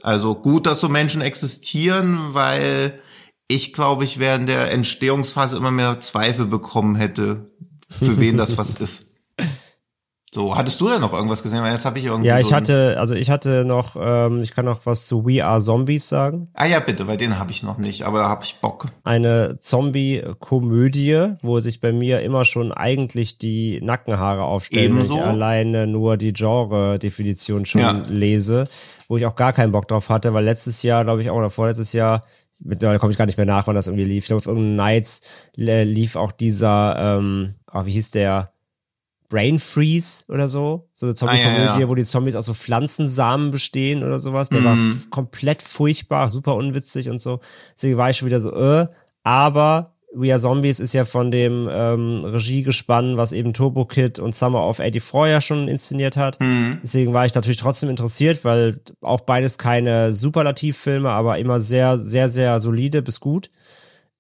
[0.02, 3.00] Also gut, dass so Menschen existieren, weil
[3.48, 7.50] ich glaube, ich während der Entstehungsphase immer mehr Zweifel bekommen hätte,
[7.88, 9.14] für wen das was ist.
[10.32, 11.62] So, hattest du denn noch irgendwas gesehen?
[11.62, 12.28] Weil jetzt habe ich irgendwie.
[12.28, 15.42] Ja, ich so hatte, also ich hatte noch, ähm, ich kann noch was zu We
[15.42, 16.48] Are Zombies sagen.
[16.52, 18.88] Ah ja, bitte, weil den habe ich noch nicht, aber da habe ich Bock.
[19.04, 25.14] Eine Zombie-Komödie, wo sich bei mir immer schon eigentlich die Nackenhaare aufstellen, Ebenso?
[25.14, 28.02] wenn ich alleine nur die Genre-Definition schon ja.
[28.06, 28.68] lese,
[29.08, 31.50] wo ich auch gar keinen Bock drauf hatte, weil letztes Jahr, glaube ich, auch oder
[31.50, 32.22] vorletztes Jahr
[32.60, 34.24] mittlerweile komme ich gar nicht mehr nach, wann das irgendwie lief.
[34.24, 35.22] Ich glaube, auf irgendeinem Nights
[35.56, 38.52] äh, lief auch dieser, ähm, oh, wie hieß der?
[39.28, 40.88] Brain Freeze oder so.
[40.92, 41.88] So eine Zombie-Komödie, ah, ja, ja.
[41.88, 44.48] wo die Zombies aus so Pflanzensamen bestehen oder sowas.
[44.48, 44.64] Der mhm.
[44.64, 44.78] war
[45.10, 47.40] komplett furchtbar, super unwitzig und so.
[47.74, 48.88] Deswegen war ich schon wieder so, äh,
[49.22, 54.34] aber We Are Zombies ist ja von dem ähm, Regiegespann, was eben Turbo Kid und
[54.34, 56.40] Summer of 84 ja schon inszeniert hat.
[56.40, 56.78] Mhm.
[56.82, 62.30] Deswegen war ich natürlich trotzdem interessiert, weil auch beides keine Superlativfilme, aber immer sehr, sehr,
[62.30, 63.50] sehr solide bis gut.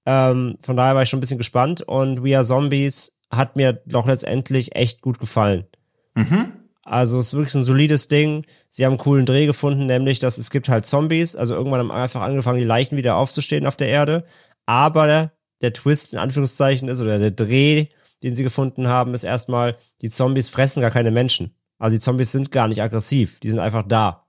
[0.04, 3.82] Ähm, von daher war ich schon ein bisschen gespannt und We Are Zombies hat mir
[3.86, 5.66] doch letztendlich echt gut gefallen.
[6.14, 6.52] Mhm.
[6.82, 8.46] Also es ist wirklich ein solides Ding.
[8.70, 11.36] Sie haben einen coolen Dreh gefunden, nämlich, dass es gibt halt Zombies.
[11.36, 14.24] Also irgendwann haben einfach angefangen, die Leichen wieder aufzustehen auf der Erde.
[14.64, 17.86] Aber der Twist in Anführungszeichen ist oder der Dreh,
[18.22, 21.54] den sie gefunden haben, ist erstmal, die Zombies fressen gar keine Menschen.
[21.78, 24.24] Also die Zombies sind gar nicht aggressiv, die sind einfach da.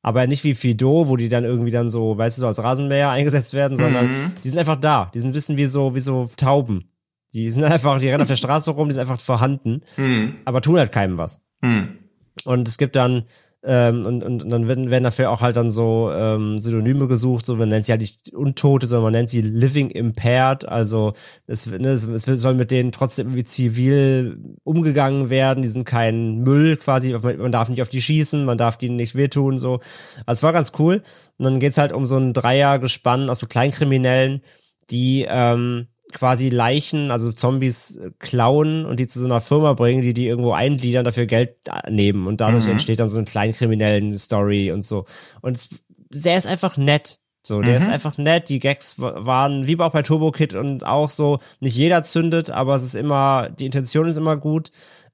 [0.00, 3.10] Aber nicht wie Fido, wo die dann irgendwie dann so, weißt du, so als Rasenmäher
[3.10, 4.32] eingesetzt werden, sondern mhm.
[4.42, 5.10] die sind einfach da.
[5.12, 6.88] Die sind ein bisschen wie so, wie so Tauben.
[7.32, 10.36] Die sind einfach, die rennen auf der Straße rum, die sind einfach vorhanden, mhm.
[10.44, 11.40] aber tun halt keinem was.
[11.60, 11.98] Mhm.
[12.44, 13.24] Und es gibt dann
[13.64, 17.44] ähm, und, und, und dann werden, werden dafür auch halt dann so ähm, Synonyme gesucht,
[17.44, 21.12] so man nennt sie halt nicht Untote, sondern man nennt sie Living Impaired, also
[21.48, 26.38] es, ne, es, es soll mit denen trotzdem irgendwie zivil umgegangen werden, die sind kein
[26.38, 29.80] Müll quasi, man, darf nicht auf die schießen, man darf die nicht wehtun, so.
[30.24, 31.02] Also es war ganz cool.
[31.36, 34.42] Und dann geht's halt um so ein Dreiergespann aus so Kleinkriminellen,
[34.90, 40.02] die ähm, quasi Leichen, also Zombies äh, klauen und die zu so einer Firma bringen,
[40.02, 41.56] die die irgendwo eingliedern, dafür Geld
[41.88, 42.72] nehmen und dadurch mhm.
[42.72, 45.04] entsteht dann so eine kleinkriminellen Story und so.
[45.40, 45.68] Und
[46.10, 47.18] der ist einfach nett.
[47.42, 47.76] So, der mhm.
[47.78, 48.48] ist einfach nett.
[48.48, 52.74] Die Gags waren wie auch bei Turbo Kid und auch so, nicht jeder zündet, aber
[52.74, 54.70] es ist immer, die Intention ist immer gut.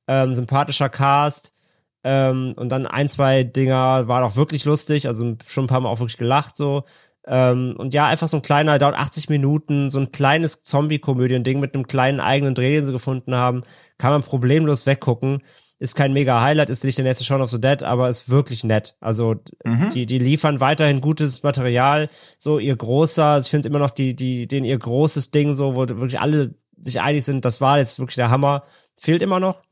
[0.09, 1.55] Ähm, sympathischer Cast.
[2.03, 5.88] Ähm, und dann ein, zwei Dinger waren auch wirklich lustig, also schon ein paar Mal
[5.88, 6.84] auch wirklich gelacht so.
[7.27, 11.75] Ähm, und ja, einfach so ein kleiner, dauert 80 Minuten, so ein kleines Zombie-Komödien-Ding mit
[11.75, 13.62] einem kleinen eigenen Dreh, den sie gefunden haben,
[13.99, 15.43] kann man problemlos weggucken.
[15.79, 18.62] Ist kein mega Highlight, ist nicht der nächste Shaun of the Dead, aber ist wirklich
[18.62, 18.97] nett.
[19.01, 19.91] Also mhm.
[19.91, 22.09] die, die liefern weiterhin gutes Material.
[22.39, 25.89] So ihr großer, ich finde immer noch die, die, den ihr großes Ding, so, wo
[25.89, 28.64] wirklich alle sich einig sind, das war jetzt wirklich der Hammer,
[28.97, 29.62] fehlt immer noch.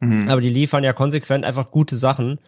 [0.00, 0.28] Mhm.
[0.28, 2.40] Aber die liefern ja konsequent einfach gute Sachen.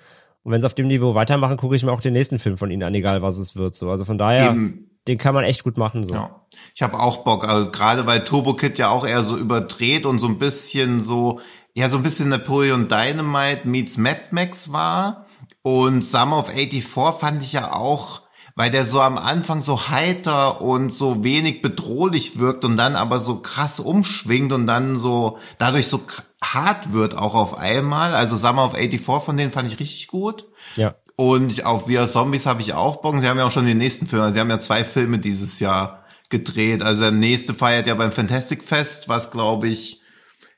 [0.45, 2.71] Und wenn sie auf dem Niveau weitermachen, gucke ich mir auch den nächsten Film von
[2.71, 3.75] ihnen an, egal was es wird.
[3.75, 4.91] So, also von daher, Eben.
[5.07, 6.07] den kann man echt gut machen.
[6.07, 6.15] So.
[6.15, 6.43] Ja.
[6.75, 10.19] Ich habe auch Bock, also gerade weil Turbo Kid ja auch eher so überdreht und
[10.19, 11.41] so ein bisschen so,
[11.75, 15.27] ja so ein bisschen Napoleon Dynamite meets Mad Max war.
[15.63, 16.85] Und Summer of 84
[17.21, 18.23] fand ich ja auch
[18.55, 23.19] weil der so am Anfang so heiter und so wenig bedrohlich wirkt und dann aber
[23.19, 26.01] so krass umschwingt und dann so dadurch so
[26.43, 28.15] hart wird auch auf einmal.
[28.15, 30.47] Also Summer of 84 von denen fand ich richtig gut.
[30.77, 30.97] Ja.
[31.17, 33.21] Und auf Wir Zombies habe ich auch Bock.
[33.21, 34.33] Sie haben ja auch schon den nächsten Film.
[34.33, 36.83] Sie haben ja zwei Filme dieses Jahr gedreht.
[36.83, 40.01] Also der nächste feiert ja beim Fantastic Fest, was glaube ich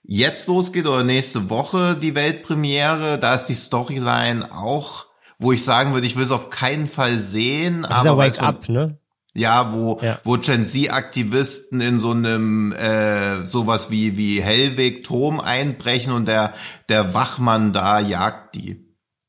[0.02, 3.18] jetzt losgeht oder nächste Woche die Weltpremiere.
[3.18, 5.06] Da ist die Storyline auch
[5.38, 7.86] wo ich sagen würde, ich will es auf keinen Fall sehen.
[7.88, 8.98] Dieser aber Wake Up, ne?
[9.36, 10.18] Ja, wo, ja.
[10.22, 16.54] wo Gen Z-Aktivisten in so einem äh, sowas wie, wie Hellweg Turm einbrechen und der,
[16.88, 18.84] der Wachmann da jagt die.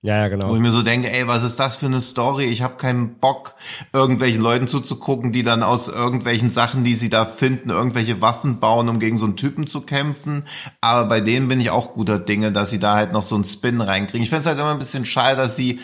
[0.06, 0.50] Ja, ja, genau.
[0.50, 2.46] Wo ich mir so denke, ey, was ist das für eine Story?
[2.46, 3.56] Ich habe keinen Bock,
[3.92, 8.88] irgendwelchen Leuten zuzugucken, die dann aus irgendwelchen Sachen, die sie da finden, irgendwelche Waffen bauen,
[8.88, 10.46] um gegen so einen Typen zu kämpfen.
[10.80, 13.46] Aber bei denen bin ich auch guter Dinge, dass sie da halt noch so einen
[13.46, 14.22] Spin reinkriegen.
[14.22, 15.80] Ich finde es halt immer ein bisschen schade, dass sie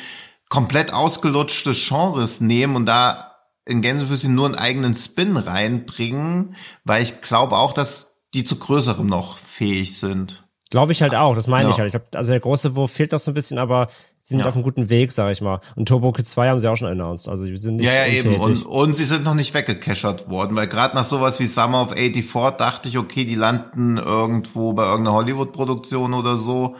[0.49, 3.30] komplett ausgelutschte Genres nehmen und da
[3.66, 9.05] in Gänsefüßchen nur einen eigenen Spin reinbringen, weil ich glaube auch, dass die zu größerem
[9.05, 10.47] noch fähig sind.
[10.72, 11.72] Glaube ich halt auch, das meine ja.
[11.72, 11.88] ich halt.
[11.88, 13.89] Ich glaub, also der große Wurf fehlt noch so ein bisschen, aber
[14.22, 14.45] sie sind ja.
[14.45, 15.59] auf einem guten Weg, sag ich mal.
[15.76, 17.28] Und Turbo Kid 2 haben sie auch schon announced.
[17.28, 18.36] Also die sind nicht Ja, ja, eben.
[18.36, 21.91] Und, und sie sind noch nicht weggecashert worden, weil gerade nach sowas wie Summer of
[21.91, 26.78] 84 dachte ich, okay, die landen irgendwo bei irgendeiner Hollywood-Produktion oder so.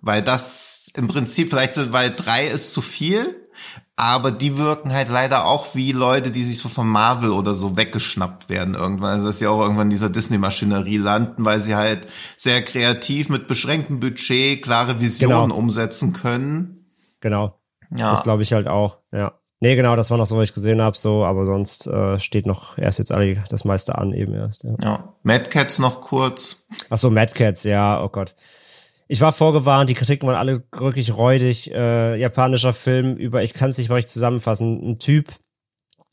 [0.00, 3.47] Weil das im Prinzip vielleicht so, weil drei ist zu viel,
[3.98, 7.76] aber die wirken halt leider auch wie Leute, die sich so von Marvel oder so
[7.76, 9.14] weggeschnappt werden irgendwann.
[9.14, 13.48] Also dass sie auch irgendwann in dieser Disney-Maschinerie landen, weil sie halt sehr kreativ mit
[13.48, 15.56] beschränktem Budget klare Visionen genau.
[15.56, 16.86] umsetzen können.
[17.20, 17.58] Genau.
[17.90, 18.10] Ja.
[18.12, 19.32] Das glaube ich halt auch, ja.
[19.58, 22.46] Nee, genau, das war noch so, was ich gesehen habe, so, aber sonst äh, steht
[22.46, 24.62] noch erst jetzt alle das meiste an eben erst.
[24.62, 24.76] Ja.
[24.80, 25.14] ja.
[25.24, 26.64] Mad Cats noch kurz.
[26.88, 28.36] Ach so, Mad Cats, ja, oh Gott
[29.08, 31.70] ich war vorgewarnt, die Kritiken waren alle wirklich räudig.
[31.72, 35.34] Äh, japanischer Film über, ich kann es nicht mal richtig zusammenfassen, ein Typ,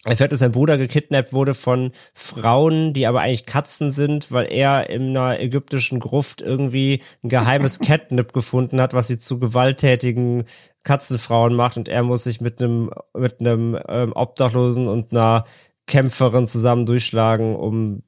[0.06, 4.46] er fährt, dass sein Bruder gekidnappt wurde von Frauen, die aber eigentlich Katzen sind, weil
[4.52, 10.44] er in einer ägyptischen Gruft irgendwie ein geheimes Catnip gefunden hat, was sie zu gewalttätigen
[10.84, 15.46] Katzenfrauen macht und er muss sich mit einem mit einem ähm, Obdachlosen und einer
[15.88, 18.04] Kämpferin zusammen durchschlagen, um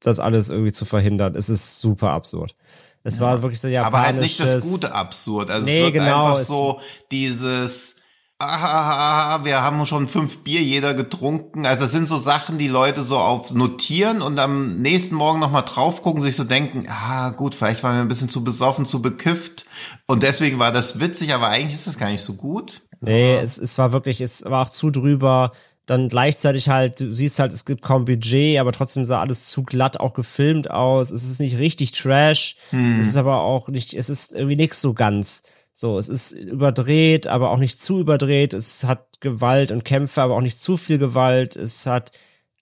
[0.00, 1.36] das alles irgendwie zu verhindern.
[1.36, 2.56] Es ist super absurd.
[3.04, 3.22] Es ja.
[3.22, 3.94] war wirklich so japanisches.
[3.94, 5.50] Aber halt nicht das gute Absurd.
[5.50, 6.80] Also nee, es wird genau, einfach so
[7.10, 7.96] dieses,
[8.38, 11.66] ah, wir haben schon fünf Bier jeder getrunken.
[11.66, 15.64] Also es sind so Sachen, die Leute so auf notieren und am nächsten Morgen nochmal
[15.64, 19.02] drauf gucken, sich so denken, ah gut, vielleicht waren wir ein bisschen zu besoffen, zu
[19.02, 19.66] bekifft
[20.06, 22.82] und deswegen war das witzig, aber eigentlich ist das gar nicht so gut.
[23.00, 25.52] Nee, es, es war wirklich, es war auch zu drüber.
[25.88, 29.62] Dann gleichzeitig halt, du siehst halt, es gibt kaum Budget, aber trotzdem sah alles zu
[29.62, 31.10] glatt auch gefilmt aus.
[31.10, 32.56] Es ist nicht richtig Trash.
[32.68, 33.00] Hm.
[33.00, 35.44] Es ist aber auch nicht, es ist irgendwie nix so ganz.
[35.72, 38.52] So, es ist überdreht, aber auch nicht zu überdreht.
[38.52, 41.56] Es hat Gewalt und Kämpfe, aber auch nicht zu viel Gewalt.
[41.56, 42.12] Es hat,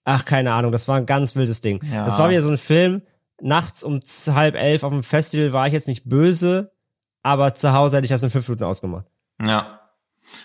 [0.05, 1.81] ach, keine Ahnung, das war ein ganz wildes Ding.
[1.91, 2.05] Ja.
[2.05, 3.01] Das war wieder so ein Film.
[3.41, 6.71] Nachts um halb elf auf dem Festival war ich jetzt nicht böse,
[7.23, 9.05] aber zu Hause hätte ich das in fünf Minuten ausgemacht.
[9.45, 9.81] Ja.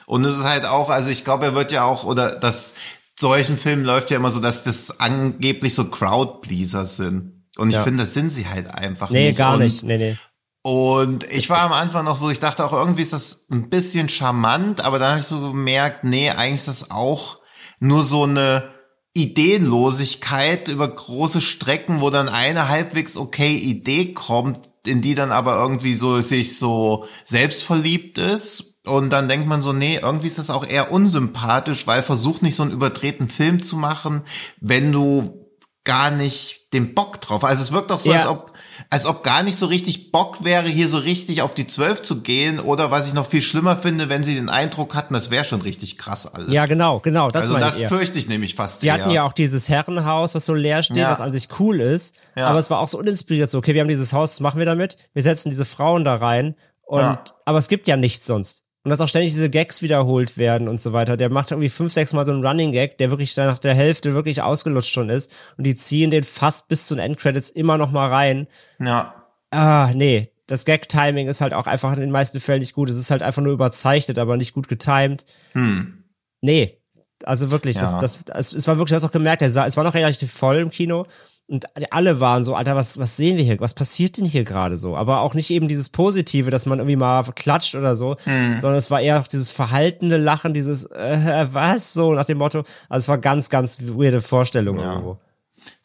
[0.06, 2.74] Und es ist halt auch, also ich glaube, er wird ja auch, oder das
[3.18, 7.44] solchen Filmen läuft ja immer so, dass das angeblich so Crowdpleaser sind.
[7.56, 7.82] Und ich ja.
[7.82, 9.34] finde, das sind sie halt einfach nee, nicht.
[9.34, 9.82] Nee, gar und, nicht.
[9.82, 10.16] Nee, nee.
[10.62, 14.08] Und ich war am Anfang noch so, ich dachte auch irgendwie ist das ein bisschen
[14.08, 17.38] charmant, aber dann habe ich so gemerkt, nee, eigentlich ist das auch
[17.80, 18.70] nur so eine
[19.12, 25.56] Ideenlosigkeit über große Strecken, wo dann eine halbwegs okay Idee kommt, in die dann aber
[25.56, 28.71] irgendwie so sich so selbstverliebt ist.
[28.84, 32.56] Und dann denkt man so, nee, irgendwie ist das auch eher unsympathisch, weil versuch nicht
[32.56, 34.22] so einen überdrehten Film zu machen,
[34.60, 35.42] wenn du
[35.84, 37.44] gar nicht den Bock drauf.
[37.44, 38.18] Also es wirkt doch so, ja.
[38.18, 38.52] als ob
[38.90, 42.20] als ob gar nicht so richtig Bock wäre, hier so richtig auf die Zwölf zu
[42.20, 42.60] gehen.
[42.60, 45.62] Oder was ich noch viel schlimmer finde, wenn sie den Eindruck hatten, das wäre schon
[45.62, 46.52] richtig krass alles.
[46.52, 47.30] Ja, genau, genau.
[47.30, 48.80] Das also das fürchte ich nämlich fast.
[48.80, 51.10] Sie hatten ja auch dieses Herrenhaus, was so leer steht, ja.
[51.10, 52.14] was an sich cool ist.
[52.36, 52.48] Ja.
[52.48, 53.50] Aber es war auch so uninspiriert.
[53.50, 54.96] So, okay, wir haben dieses Haus, was machen wir damit?
[55.14, 56.54] Wir setzen diese Frauen da rein.
[56.82, 57.24] Und, ja.
[57.44, 58.61] aber es gibt ja nichts sonst.
[58.84, 61.16] Und dass auch ständig diese Gags wiederholt werden und so weiter.
[61.16, 64.14] Der macht irgendwie fünf, sechs Mal so einen Running Gag, der wirklich nach der Hälfte
[64.14, 65.32] wirklich ausgelutscht schon ist.
[65.56, 68.48] Und die ziehen den fast bis zu den Endcredits immer noch mal rein.
[68.80, 69.14] Ja.
[69.50, 70.30] Ah, nee.
[70.48, 72.90] Das Gag-Timing ist halt auch einfach in den meisten Fällen nicht gut.
[72.90, 75.24] Es ist halt einfach nur überzeichnet, aber nicht gut getimed.
[75.52, 76.04] Hm.
[76.40, 76.78] Nee.
[77.24, 78.00] Also wirklich, ja.
[78.00, 80.70] das, das, es war wirklich, du hast auch gemerkt, es war noch relativ voll im
[80.70, 81.06] Kino
[81.48, 83.60] und alle waren so, Alter, was, was sehen wir hier?
[83.60, 84.96] Was passiert denn hier gerade so?
[84.96, 88.58] Aber auch nicht eben dieses Positive, dass man irgendwie mal klatscht oder so, mhm.
[88.58, 91.92] sondern es war eher dieses verhaltene Lachen, dieses, äh, was?
[91.92, 92.60] So nach dem Motto.
[92.88, 94.92] Also es war ganz, ganz weirde Vorstellung ja.
[94.92, 95.18] irgendwo.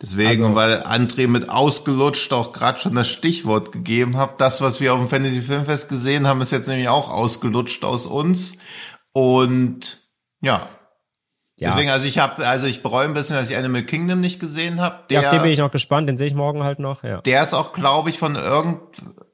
[0.01, 4.79] Deswegen, also, weil André mit ausgelutscht auch gerade schon das Stichwort gegeben hat, das, was
[4.79, 8.57] wir auf dem Fantasy Filmfest gesehen haben, ist jetzt nämlich auch ausgelutscht aus uns.
[9.11, 9.99] Und
[10.41, 10.67] ja,
[11.59, 11.71] ja.
[11.71, 14.79] Deswegen, also ich habe, also ich bereue ein bisschen, dass ich Animal Kingdom nicht gesehen
[14.79, 14.99] habe.
[15.09, 17.21] Ja, auf den bin ich noch gespannt, den sehe ich morgen halt noch, ja.
[17.21, 18.79] Der ist auch, glaube ich, von irgend,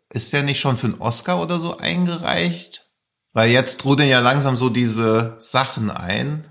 [0.10, 2.88] ist der nicht schon für einen Oscar oder so eingereicht?
[3.34, 6.46] Weil jetzt trudeln ja langsam so diese Sachen ein.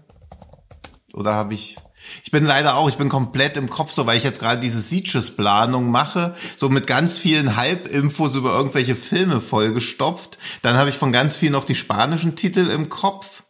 [1.14, 1.76] Oder habe ich,
[2.22, 4.80] ich bin leider auch, ich bin komplett im Kopf so, weil ich jetzt gerade diese
[4.80, 10.38] Sieges-Planung mache, so mit ganz vielen Halbinfos über irgendwelche Filme vollgestopft.
[10.60, 13.44] Dann habe ich von ganz vielen noch die spanischen Titel im Kopf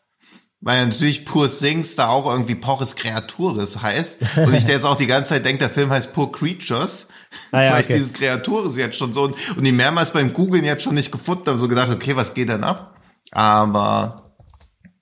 [0.62, 4.22] weil natürlich Pur Things da auch irgendwie Porres Creatures heißt.
[4.36, 7.08] Und ich der jetzt auch die ganze Zeit denke, der Film heißt Poor Creatures.
[7.50, 7.92] Ah ja, weil okay.
[7.94, 11.10] ich dieses Creatures jetzt schon so und, und die mehrmals beim Googlen jetzt schon nicht
[11.10, 12.96] gefunden habe, so gedacht, okay, was geht denn ab?
[13.32, 14.34] Aber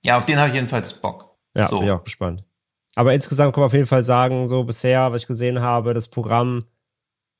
[0.03, 1.37] ja, auf den habe ich jedenfalls Bock.
[1.55, 1.77] Ja, so.
[1.77, 2.43] bin ich auch gespannt.
[2.95, 6.07] Aber insgesamt kann man auf jeden Fall sagen, so bisher, was ich gesehen habe, das
[6.07, 6.65] Programm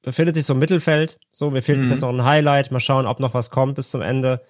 [0.03, 1.19] befindet sich so im Mittelfeld.
[1.31, 1.83] So, mir fehlt mhm.
[1.83, 2.71] bis jetzt noch ein Highlight.
[2.71, 4.41] Mal schauen, ob noch was kommt bis zum Ende.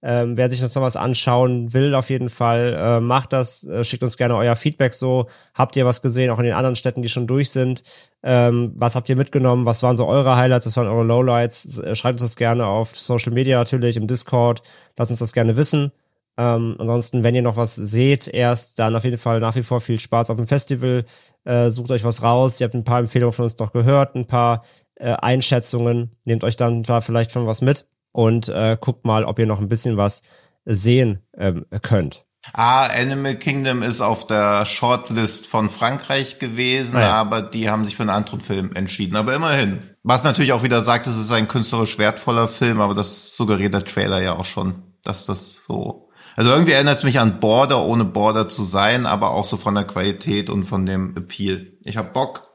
[0.00, 3.64] Ähm, wer sich noch was anschauen will, auf jeden Fall, äh, macht das.
[3.64, 5.26] Äh, schickt uns gerne euer Feedback so.
[5.54, 7.82] Habt ihr was gesehen, auch in den anderen Städten, die schon durch sind?
[8.22, 9.66] Ähm, was habt ihr mitgenommen?
[9.66, 10.66] Was waren so eure Highlights?
[10.66, 11.78] Was waren eure Lowlights?
[11.78, 14.62] Äh, schreibt uns das gerne auf Social Media natürlich, im Discord.
[14.96, 15.90] Lasst uns das gerne wissen.
[16.36, 19.80] Ähm, ansonsten, wenn ihr noch was seht, erst dann auf jeden Fall nach wie vor
[19.80, 21.06] viel Spaß auf dem Festival.
[21.44, 22.60] Äh, sucht euch was raus.
[22.60, 24.62] Ihr habt ein paar Empfehlungen von uns noch gehört, ein paar
[24.94, 26.12] äh, Einschätzungen.
[26.24, 27.86] Nehmt euch dann da vielleicht von was mit
[28.18, 30.22] und äh, guckt mal, ob ihr noch ein bisschen was
[30.64, 32.26] sehen ähm, könnt.
[32.52, 37.12] Ah, Animal Kingdom ist auf der Shortlist von Frankreich gewesen, ah, ja.
[37.12, 39.14] aber die haben sich für einen anderen Film entschieden.
[39.14, 39.82] Aber immerhin.
[40.02, 43.84] Was natürlich auch wieder sagt, es ist ein künstlerisch wertvoller Film, aber das suggeriert der
[43.84, 46.08] Trailer ja auch schon, dass das so.
[46.34, 49.76] Also irgendwie erinnert es mich an Border, ohne Border zu sein, aber auch so von
[49.76, 51.68] der Qualität und von dem Appeal.
[51.84, 52.48] Ich hab Bock.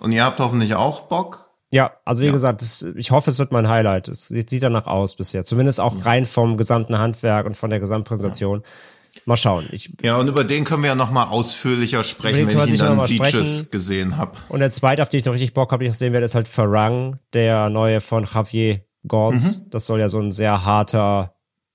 [0.00, 1.43] Und ihr habt hoffentlich auch Bock.
[1.74, 2.32] Ja, also wie ja.
[2.32, 4.06] gesagt, das, ich hoffe, es wird mein Highlight.
[4.06, 5.44] Es sieht danach aus bisher.
[5.44, 8.60] Zumindest auch rein vom gesamten Handwerk und von der Gesamtpräsentation.
[8.60, 9.20] Ja.
[9.24, 9.66] Mal schauen.
[9.72, 12.78] Ich, ja, und über den können wir ja noch mal ausführlicher sprechen, wenn ich ihn
[12.78, 14.36] dann Sieges gesehen habe.
[14.48, 16.36] Und der zweite, auf den ich noch richtig Bock habe, den ich sehen werde, ist
[16.36, 19.58] halt Farang, der neue von Javier Gons.
[19.58, 19.70] Mhm.
[19.70, 21.34] Das soll ja so ein sehr harter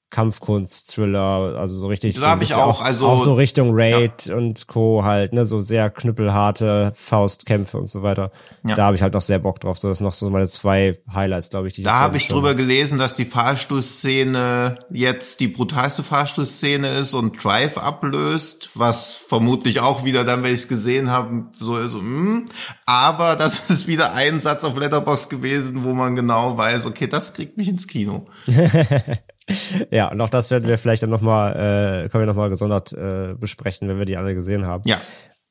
[0.10, 2.16] Kampfkunst, Thriller, also so richtig.
[2.16, 4.36] Da so habe ich auch, also auch so Richtung Raid ja.
[4.36, 5.04] und Co.
[5.04, 8.32] halt, ne, so sehr knüppelharte Faustkämpfe und so weiter.
[8.68, 8.74] Ja.
[8.74, 9.78] Da habe ich halt noch sehr Bock drauf.
[9.78, 11.74] So, das sind noch so meine zwei Highlights, glaube ich.
[11.74, 17.44] Die da habe ich drüber gelesen, dass die Fahrstuhlszene jetzt die brutalste Fahrstuhlszene ist und
[17.44, 21.92] Drive ablöst, was vermutlich auch wieder dann, wenn ich es gesehen habe, so ist.
[21.92, 22.46] So, hm.
[22.88, 27.34] Aber das ist wieder ein Satz auf Letterbox gewesen, wo man genau weiß, okay, das
[27.34, 28.28] kriegt mich ins Kino.
[29.92, 33.36] ja, und auch das werden wir vielleicht dann nochmal, äh, können wir nochmal gesondert äh,
[33.36, 34.84] besprechen, wenn wir die alle gesehen haben.
[34.86, 34.98] Ja.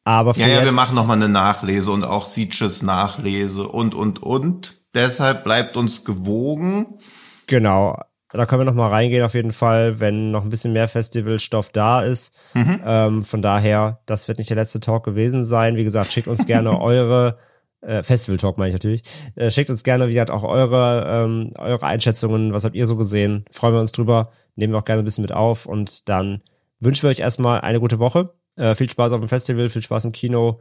[0.05, 4.83] Aber ja, ja, wir machen nochmal eine Nachlese und auch Sieges Nachlese und, und, und.
[4.95, 6.99] Deshalb bleibt uns gewogen.
[7.47, 7.99] Genau.
[8.31, 12.03] Da können wir nochmal reingehen auf jeden Fall, wenn noch ein bisschen mehr Festivalstoff da
[12.03, 12.35] ist.
[12.55, 12.81] Mhm.
[12.85, 15.77] Ähm, von daher, das wird nicht der letzte Talk gewesen sein.
[15.77, 17.39] Wie gesagt, schickt uns gerne eure
[17.81, 19.03] äh, Festival Talk meine ich natürlich.
[19.35, 22.53] Äh, schickt uns gerne, wie gesagt, auch eure, ähm, eure Einschätzungen.
[22.53, 23.45] Was habt ihr so gesehen?
[23.51, 24.31] Freuen wir uns drüber.
[24.57, 25.67] Nehmen wir auch gerne ein bisschen mit auf.
[25.67, 26.43] Und dann
[26.81, 28.35] wünschen wir euch erstmal eine gute Woche.
[28.57, 30.61] Äh, viel Spaß auf dem Festival, viel Spaß im Kino.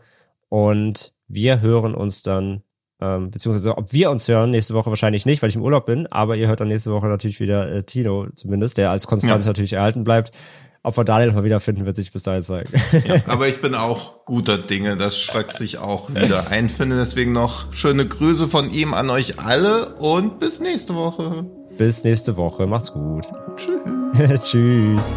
[0.49, 2.61] Und wir hören uns dann,
[3.02, 6.07] ähm, beziehungsweise ob wir uns hören, nächste Woche wahrscheinlich nicht, weil ich im Urlaub bin.
[6.07, 9.49] Aber ihr hört dann nächste Woche natürlich wieder äh, Tino zumindest, der als Konstant ja.
[9.49, 10.31] natürlich erhalten bleibt.
[10.88, 12.69] Ob wir Daniel mal wiederfinden, wird sich bis dahin zeigen.
[13.05, 16.95] Ja, aber ich bin auch guter Dinge, das Schröck sich auch wieder einfinde.
[16.95, 21.45] Deswegen noch schöne Grüße von ihm an euch alle und bis nächste Woche.
[21.77, 22.68] Bis nächste Woche.
[22.68, 23.27] Macht's gut.
[23.57, 24.39] Tschüss.
[24.49, 25.14] Tschüss.